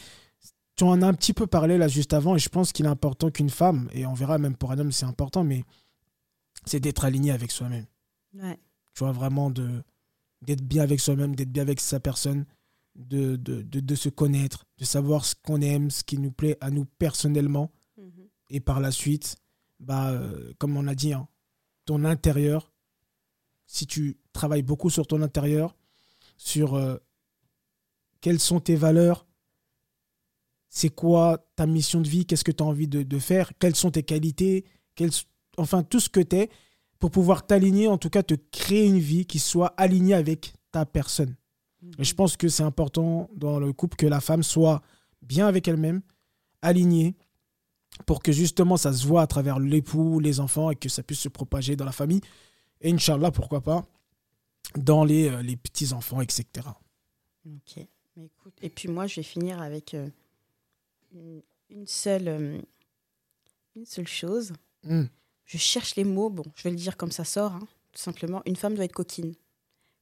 tu 0.76 0.84
en 0.84 1.02
as 1.02 1.08
un 1.08 1.14
petit 1.14 1.34
peu 1.34 1.48
parlé 1.48 1.78
là 1.78 1.88
juste 1.88 2.14
avant. 2.14 2.36
Et 2.36 2.40
je 2.40 2.50
pense 2.50 2.72
qu'il 2.72 2.86
est 2.86 2.90
important 2.90 3.32
qu'une 3.32 3.50
femme, 3.50 3.90
et 3.94 4.06
on 4.06 4.14
verra 4.14 4.38
même 4.38 4.56
pour 4.56 4.72
un 4.72 4.80
homme, 4.80 4.92
c'est 4.92 5.06
important, 5.06 5.44
mais 5.44 5.64
c'est 6.66 6.80
d'être 6.80 7.06
aligné 7.06 7.32
avec 7.32 7.52
soi-même. 7.52 7.86
Ouais. 8.34 8.58
Tu 8.94 9.00
vois, 9.04 9.12
vraiment 9.12 9.50
de 9.50 9.84
d'être 10.44 10.62
bien 10.64 10.84
avec 10.84 11.00
soi-même, 11.00 11.36
d'être 11.36 11.52
bien 11.52 11.64
avec 11.64 11.80
sa 11.80 12.00
personne, 12.00 12.46
de, 12.96 13.38
de, 13.38 13.64
de, 13.64 13.80
de 13.80 13.96
se 13.96 14.08
connaître, 14.10 14.66
de 14.78 14.86
savoir 14.86 15.26
ce 15.26 15.34
qu'on 15.34 15.62
aime, 15.62 15.90
ce 15.90 16.04
qui 16.04 16.20
nous 16.20 16.32
plaît 16.32 16.58
à 16.62 16.70
nous 16.70 16.86
personnellement. 17.00 17.72
Mhm. 17.98 18.28
Et 18.52 18.60
par 18.60 18.80
la 18.80 18.92
suite, 18.92 19.38
bah, 19.80 20.10
euh, 20.12 20.54
comme 20.60 20.78
on 20.78 20.86
a 20.88 20.94
dit, 20.94 21.14
hein, 21.14 21.28
ton 21.86 22.06
intérieur, 22.06 22.72
si 23.68 23.86
tu 23.86 24.18
travailles 24.34 24.64
beaucoup 24.64 24.90
sur 24.90 25.06
ton 25.06 25.22
intérieur, 25.22 25.76
sur 26.38 26.76
euh, 26.76 26.98
quelles 28.22 28.40
sont 28.40 28.60
tes 28.60 28.76
valeurs, 28.76 29.28
c'est 30.70 30.90
quoi 30.90 31.46
ta 31.56 31.66
mission 31.66 32.02
de 32.02 32.08
vie, 32.08 32.26
qu'est-ce 32.26 32.44
que 32.44 32.52
tu 32.52 32.64
as 32.64 32.66
envie 32.66 32.88
de, 32.88 33.20
faire, 33.20 33.52
quelles 33.60 33.76
sont 33.76 33.92
tes 33.92 34.04
qualités, 34.04 34.66
enfin 35.58 35.84
tout 35.84 36.00
ce 36.00 36.10
que 36.10 36.20
tu 36.20 36.38
es, 36.38 36.50
pour 37.00 37.12
pouvoir 37.12 37.46
t'aligner, 37.46 37.88
en 37.88 37.98
tout 37.98 38.10
cas 38.10 38.24
te 38.24 38.34
créer 38.52 38.86
une 38.86 39.00
vie 39.00 39.26
qui 39.26 39.40
soit 39.40 39.74
alignée 39.78 40.14
avec 40.14 40.54
ta 40.72 40.86
personne. 40.86 41.36
Et 42.00 42.04
je 42.04 42.14
pense 42.16 42.38
que 42.38 42.48
c'est 42.48 42.64
important 42.64 43.30
dans 43.36 43.60
le 43.60 43.72
couple 43.72 43.98
que 43.98 44.08
la 44.08 44.20
femme 44.20 44.44
soit 44.44 44.82
bien 45.22 45.48
avec 45.48 45.68
elle-même, 45.68 46.02
alignée, 46.62 47.16
pour 48.06 48.22
que 48.22 48.32
justement 48.32 48.78
ça 48.78 48.94
se 48.94 49.06
voit 49.06 49.22
à 49.22 49.28
travers 49.28 49.60
l'époux, 49.60 50.20
les 50.20 50.40
enfants 50.40 50.72
et 50.72 50.76
que 50.76 50.90
ça 50.90 51.04
puisse 51.04 51.20
se 51.20 51.30
propager 51.30 51.76
dans 51.76 51.86
la 51.86 51.92
famille. 51.92 52.22
Et 52.82 52.92
Inch'Allah, 52.92 53.32
pourquoi 53.32 53.62
pas, 53.62 53.86
dans 54.76 55.04
les, 55.04 55.30
euh, 55.30 55.42
les 55.42 55.56
petits-enfants, 55.56 56.22
etc. 56.22 56.46
Ok. 57.46 57.86
Écoute, 58.20 58.54
et 58.62 58.70
puis 58.70 58.88
moi, 58.88 59.08
je 59.08 59.18
vais 59.18 59.24
finir 59.24 59.62
avec 59.62 59.94
euh, 59.94 60.10
une, 61.70 61.88
seule, 61.88 62.28
euh, 62.28 62.62
une 63.76 63.86
seule 63.86 64.08
chose. 64.08 64.54
Hmm. 64.84 65.06
Je 65.46 65.58
cherche 65.58 65.96
les 65.96 66.04
mots, 66.04 66.30
bon, 66.30 66.44
je 66.56 66.64
vais 66.64 66.72
le 66.72 66.76
dire 66.76 66.98
comme 66.98 67.12
ça 67.12 67.24
sort, 67.24 67.54
hein, 67.54 67.68
tout 67.92 68.02
simplement. 68.02 68.42
Une 68.46 68.56
femme 68.56 68.74
doit 68.74 68.86
être 68.86 68.94
coquine. 68.94 69.34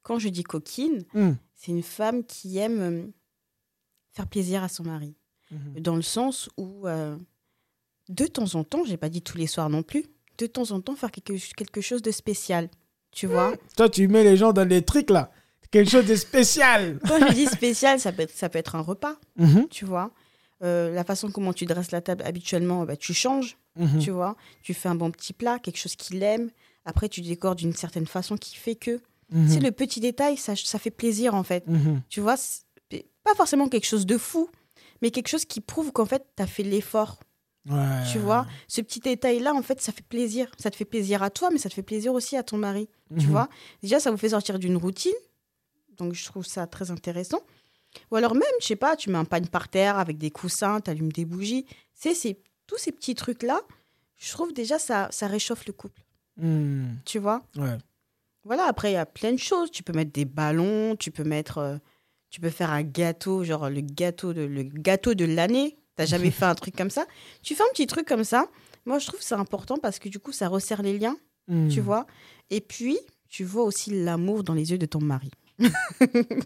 Quand 0.01 0.17
je 0.17 0.29
dis 0.29 0.43
coquine, 0.43 1.03
hmm. 1.13 1.33
c'est 1.55 1.71
une 1.71 1.83
femme 1.83 2.23
qui 2.23 2.57
aime 2.57 3.11
faire 4.11 4.27
plaisir 4.27 4.63
à 4.63 4.69
son 4.69 4.83
mari. 4.83 5.15
Hmm. 5.51 5.79
Dans 5.79 5.95
le 5.95 6.01
sens 6.01 6.49
où 6.57 6.85
de 8.07 8.27
temps 8.27 8.55
en 8.55 8.63
temps, 8.63 8.85
j'ai 8.85 8.97
pas 8.97 9.09
dit 9.09 9.21
tous 9.21 9.37
les 9.37 9.47
soirs 9.47 9.69
non 9.69 9.83
plus, 9.83 10.05
de 10.37 10.47
temps 10.47 10.71
en 10.71 10.81
temps 10.81 10.95
faire 10.95 11.11
quelque, 11.11 11.33
quelque 11.55 11.81
chose 11.81 12.01
de 12.01 12.11
spécial. 12.11 12.69
Tu 13.11 13.27
vois 13.27 13.53
Toi, 13.77 13.89
tu 13.89 14.07
mets 14.07 14.23
les 14.23 14.37
gens 14.37 14.51
dans 14.51 14.67
des 14.67 14.81
trucs 14.81 15.09
là. 15.09 15.31
Quelque 15.71 15.89
chose 15.89 16.05
de 16.05 16.15
spécial. 16.15 16.99
Quand 17.07 17.19
je 17.19 17.33
dis 17.33 17.47
spécial, 17.47 17.99
ça 17.99 18.11
peut 18.11 18.23
être, 18.23 18.35
ça 18.35 18.49
peut 18.49 18.59
être 18.59 18.75
un 18.75 18.81
repas. 18.81 19.15
Mhm. 19.37 19.67
Tu 19.69 19.85
vois 19.85 20.11
euh, 20.63 20.93
La 20.93 21.03
façon 21.03 21.31
comment 21.31 21.53
tu 21.53 21.65
dresses 21.65 21.91
la 21.91 22.01
table 22.01 22.23
habituellement, 22.25 22.85
bah, 22.85 22.95
tu 22.95 23.13
changes. 23.13 23.57
Mhm. 23.77 23.99
Tu 23.99 24.11
vois 24.11 24.35
Tu 24.61 24.73
fais 24.73 24.89
un 24.89 24.95
bon 24.95 25.11
petit 25.11 25.33
plat, 25.33 25.59
quelque 25.59 25.77
chose 25.77 25.95
qu'il 25.95 26.21
aime. 26.23 26.49
Après, 26.85 27.09
tu 27.09 27.21
décores 27.21 27.55
d'une 27.55 27.73
certaine 27.73 28.05
façon 28.05 28.37
qui 28.37 28.55
fait 28.55 28.75
que. 28.75 29.01
C'est 29.47 29.59
le 29.59 29.71
petit 29.71 29.99
détail, 29.99 30.37
ça, 30.37 30.55
ça 30.55 30.77
fait 30.77 30.91
plaisir 30.91 31.33
en 31.33 31.41
fait. 31.41 31.65
Tu 32.09 32.21
vois 32.21 32.35
Pas 33.23 33.33
forcément 33.35 33.67
quelque 33.67 33.87
chose 33.87 34.05
de 34.05 34.19
fou, 34.19 34.49
mais 35.01 35.09
quelque 35.09 35.27
chose 35.27 35.45
qui 35.45 35.61
prouve 35.61 35.91
qu'en 35.91 36.05
fait, 36.05 36.25
tu 36.37 36.43
as 36.43 36.47
fait 36.47 36.63
l'effort 36.63 37.19
tu 38.11 38.19
vois, 38.19 38.45
ce 38.67 38.81
petit 38.81 38.99
détail-là, 38.99 39.53
en 39.53 39.61
fait, 39.61 39.81
ça 39.81 39.91
fait 39.91 40.05
plaisir. 40.05 40.49
Ça 40.57 40.69
te 40.69 40.75
fait 40.75 40.85
plaisir 40.85 41.23
à 41.23 41.29
toi, 41.29 41.49
mais 41.51 41.57
ça 41.57 41.69
te 41.69 41.73
fait 41.73 41.83
plaisir 41.83 42.13
aussi 42.13 42.37
à 42.37 42.43
ton 42.43 42.57
mari. 42.57 42.89
Tu 43.17 43.25
mhm. 43.25 43.31
vois, 43.31 43.49
déjà, 43.81 43.99
ça 43.99 44.11
vous 44.11 44.17
fait 44.17 44.29
sortir 44.29 44.59
d'une 44.59 44.77
routine. 44.77 45.13
Donc, 45.97 46.13
je 46.13 46.25
trouve 46.25 46.45
ça 46.45 46.67
très 46.67 46.91
intéressant. 46.91 47.41
Ou 48.11 48.17
alors 48.17 48.33
même, 48.33 48.43
je 48.59 48.65
sais 48.65 48.75
pas, 48.75 48.95
tu 48.95 49.09
mets 49.09 49.17
un 49.17 49.25
pagne 49.25 49.47
par 49.47 49.69
terre 49.69 49.97
avec 49.97 50.17
des 50.17 50.29
coussins, 50.29 50.81
tu 50.81 50.91
allumes 50.91 51.11
des 51.11 51.25
bougies. 51.25 51.65
C'est 51.93 52.37
tous 52.67 52.77
ces 52.77 52.91
petits 52.91 53.15
trucs-là, 53.15 53.61
je 54.17 54.31
trouve 54.31 54.53
déjà 54.53 54.79
ça, 54.79 55.07
ça 55.11 55.27
réchauffe 55.27 55.65
le 55.65 55.73
couple. 55.73 56.03
Hmm. 56.37 56.95
Tu 57.05 57.19
vois 57.19 57.43
Voilà, 58.43 58.65
après, 58.65 58.91
il 58.91 58.95
y 58.95 58.97
a 58.97 59.05
plein 59.05 59.31
de 59.31 59.39
choses. 59.39 59.71
Tu 59.71 59.81
peux 59.81 59.93
mettre 59.93 60.11
des 60.11 60.25
ballons, 60.25 60.95
tu 60.95 61.11
peux 61.11 61.23
mettre... 61.23 61.57
Euh, 61.59 61.77
tu 62.29 62.41
peux 62.41 62.49
faire 62.49 62.71
un 62.71 62.83
gâteau, 62.83 63.45
genre 63.45 63.69
le 63.69 63.79
gâteau 63.79 64.33
de, 64.33 64.41
le 64.41 64.63
gâteau 64.63 65.13
de 65.13 65.23
l'année 65.23 65.77
T'as 65.95 66.05
jamais 66.05 66.31
fait 66.31 66.45
un 66.45 66.55
truc 66.55 66.75
comme 66.75 66.89
ça. 66.89 67.05
Tu 67.41 67.55
fais 67.55 67.63
un 67.63 67.71
petit 67.73 67.87
truc 67.87 68.07
comme 68.07 68.23
ça. 68.23 68.47
Moi, 68.85 68.99
je 68.99 69.07
trouve 69.07 69.21
c'est 69.21 69.35
important 69.35 69.77
parce 69.81 69.99
que 69.99 70.09
du 70.09 70.19
coup, 70.19 70.31
ça 70.31 70.47
resserre 70.47 70.81
les 70.81 70.97
liens, 70.97 71.17
hmm. 71.47 71.69
tu 71.69 71.81
vois. 71.81 72.05
Et 72.49 72.61
puis, 72.61 72.97
tu 73.29 73.43
vois 73.43 73.63
aussi 73.63 74.03
l'amour 74.03 74.43
dans 74.43 74.53
les 74.53 74.71
yeux 74.71 74.77
de 74.77 74.85
ton 74.85 75.01
mari. 75.01 75.31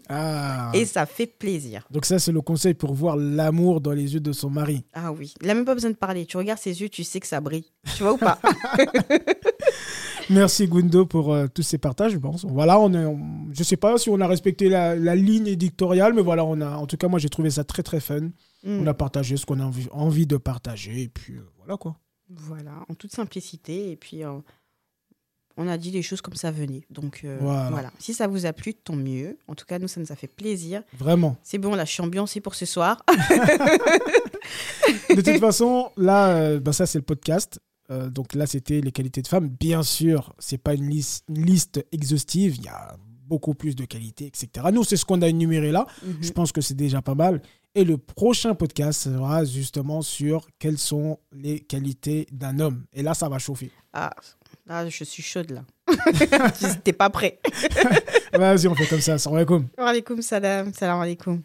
ah. 0.08 0.70
Et 0.74 0.84
ça 0.86 1.04
fait 1.04 1.26
plaisir. 1.26 1.86
Donc 1.90 2.06
ça, 2.06 2.18
c'est 2.18 2.32
le 2.32 2.40
conseil 2.40 2.74
pour 2.74 2.94
voir 2.94 3.16
l'amour 3.16 3.80
dans 3.80 3.92
les 3.92 4.14
yeux 4.14 4.20
de 4.20 4.32
son 4.32 4.50
mari. 4.50 4.84
Ah 4.92 5.12
oui, 5.12 5.34
il 5.40 5.48
n'a 5.48 5.54
même 5.54 5.64
pas 5.64 5.74
besoin 5.74 5.90
de 5.90 5.96
parler. 5.96 6.26
Tu 6.26 6.36
regardes 6.36 6.60
ses 6.60 6.80
yeux, 6.80 6.88
tu 6.88 7.04
sais 7.04 7.20
que 7.20 7.26
ça 7.26 7.40
brille. 7.40 7.66
Tu 7.96 8.02
vois 8.02 8.12
ou 8.12 8.18
pas? 8.18 8.38
Merci 10.30 10.68
Gundo 10.68 11.06
pour 11.06 11.34
euh, 11.34 11.48
tous 11.52 11.62
ces 11.62 11.78
partages. 11.78 12.16
Bon, 12.16 12.30
voilà, 12.44 12.78
on 12.78 12.94
est, 12.94 13.16
je 13.52 13.64
sais 13.64 13.76
pas 13.76 13.98
si 13.98 14.08
on 14.10 14.20
a 14.20 14.28
respecté 14.28 14.68
la, 14.68 14.94
la, 14.94 15.16
ligne 15.16 15.48
éditoriale, 15.48 16.14
mais 16.14 16.22
voilà, 16.22 16.44
on 16.44 16.60
a, 16.60 16.76
en 16.76 16.86
tout 16.86 16.96
cas, 16.96 17.08
moi 17.08 17.18
j'ai 17.18 17.28
trouvé 17.28 17.50
ça 17.50 17.64
très 17.64 17.82
très 17.82 17.98
fun. 17.98 18.30
On 18.64 18.86
a 18.86 18.92
mm. 18.92 18.96
partagé 18.96 19.36
ce 19.36 19.44
qu'on 19.44 19.58
a 19.58 19.70
envie, 19.90 20.26
de 20.26 20.36
partager. 20.36 21.02
Et 21.02 21.08
puis 21.08 21.34
euh, 21.34 21.42
voilà 21.58 21.76
quoi. 21.76 21.96
Voilà, 22.28 22.84
en 22.88 22.94
toute 22.94 23.12
simplicité. 23.12 23.90
Et 23.90 23.96
puis 23.96 24.22
euh, 24.22 24.38
on 25.56 25.66
a 25.66 25.76
dit 25.76 25.90
les 25.90 26.02
choses 26.02 26.20
comme 26.20 26.36
ça 26.36 26.52
venait. 26.52 26.84
Donc 26.90 27.26
voilà. 27.40 27.90
Si 27.98 28.14
ça 28.14 28.28
vous 28.28 28.46
a 28.46 28.52
plu, 28.52 28.74
tant 28.74 28.94
mieux. 28.94 29.36
En 29.48 29.56
tout 29.56 29.64
cas, 29.66 29.80
nous, 29.80 29.88
ça 29.88 30.00
nous 30.00 30.12
a 30.12 30.16
fait 30.16 30.28
plaisir. 30.28 30.84
Vraiment. 30.96 31.36
C'est 31.42 31.58
bon, 31.58 31.74
la 31.74 31.84
je 31.84 31.90
suis 31.90 32.02
ambiancée 32.02 32.40
pour 32.40 32.54
ce 32.54 32.66
soir. 32.66 33.04
de 35.10 35.20
toute 35.20 35.40
façon, 35.40 35.90
là, 35.96 36.58
bah, 36.60 36.72
ça 36.72 36.86
c'est 36.86 36.98
le 36.98 37.04
podcast. 37.04 37.58
Donc 37.90 38.34
là, 38.34 38.46
c'était 38.46 38.80
les 38.80 38.92
qualités 38.92 39.22
de 39.22 39.28
femmes. 39.28 39.48
Bien 39.48 39.82
sûr, 39.82 40.34
c'est 40.38 40.58
pas 40.58 40.74
une 40.74 40.88
liste, 40.88 41.24
une 41.28 41.44
liste 41.44 41.84
exhaustive. 41.92 42.56
Il 42.56 42.64
y 42.64 42.68
a 42.68 42.96
beaucoup 43.30 43.54
plus 43.54 43.76
de 43.76 43.84
qualités, 43.84 44.26
etc. 44.26 44.66
Nous, 44.72 44.82
c'est 44.84 44.96
ce 44.96 45.04
qu'on 45.04 45.22
a 45.22 45.28
énuméré 45.28 45.70
là. 45.70 45.86
Mhm. 46.02 46.16
Je 46.20 46.30
pense 46.32 46.52
que 46.52 46.60
c'est 46.60 46.74
déjà 46.74 47.00
pas 47.00 47.14
mal. 47.14 47.40
Et 47.76 47.84
le 47.84 47.96
prochain 47.96 48.54
podcast 48.56 49.02
sera 49.02 49.44
justement 49.44 50.02
sur 50.02 50.48
quelles 50.58 50.78
sont 50.78 51.20
les 51.32 51.60
qualités 51.60 52.26
d'un 52.32 52.58
homme. 52.58 52.84
Et 52.92 53.02
là, 53.02 53.14
ça 53.14 53.28
va 53.28 53.38
chauffer. 53.38 53.70
Ah, 53.92 54.10
là, 54.66 54.88
je 54.88 55.04
suis 55.04 55.22
chaude 55.22 55.50
là. 55.50 55.64
T'es 56.84 56.92
pas 56.92 57.10
prêt. 57.10 57.38
Vas-y, 58.32 58.66
on 58.66 58.74
fait 58.74 58.86
comme 58.86 59.00
ça. 59.00 59.16
Salam 59.18 59.36
alaikum. 59.36 59.68
Wa 59.78 59.88
alaikum 59.88 60.20
salam. 60.20 60.72
Salam 60.74 61.00
alaikum. 61.00 61.42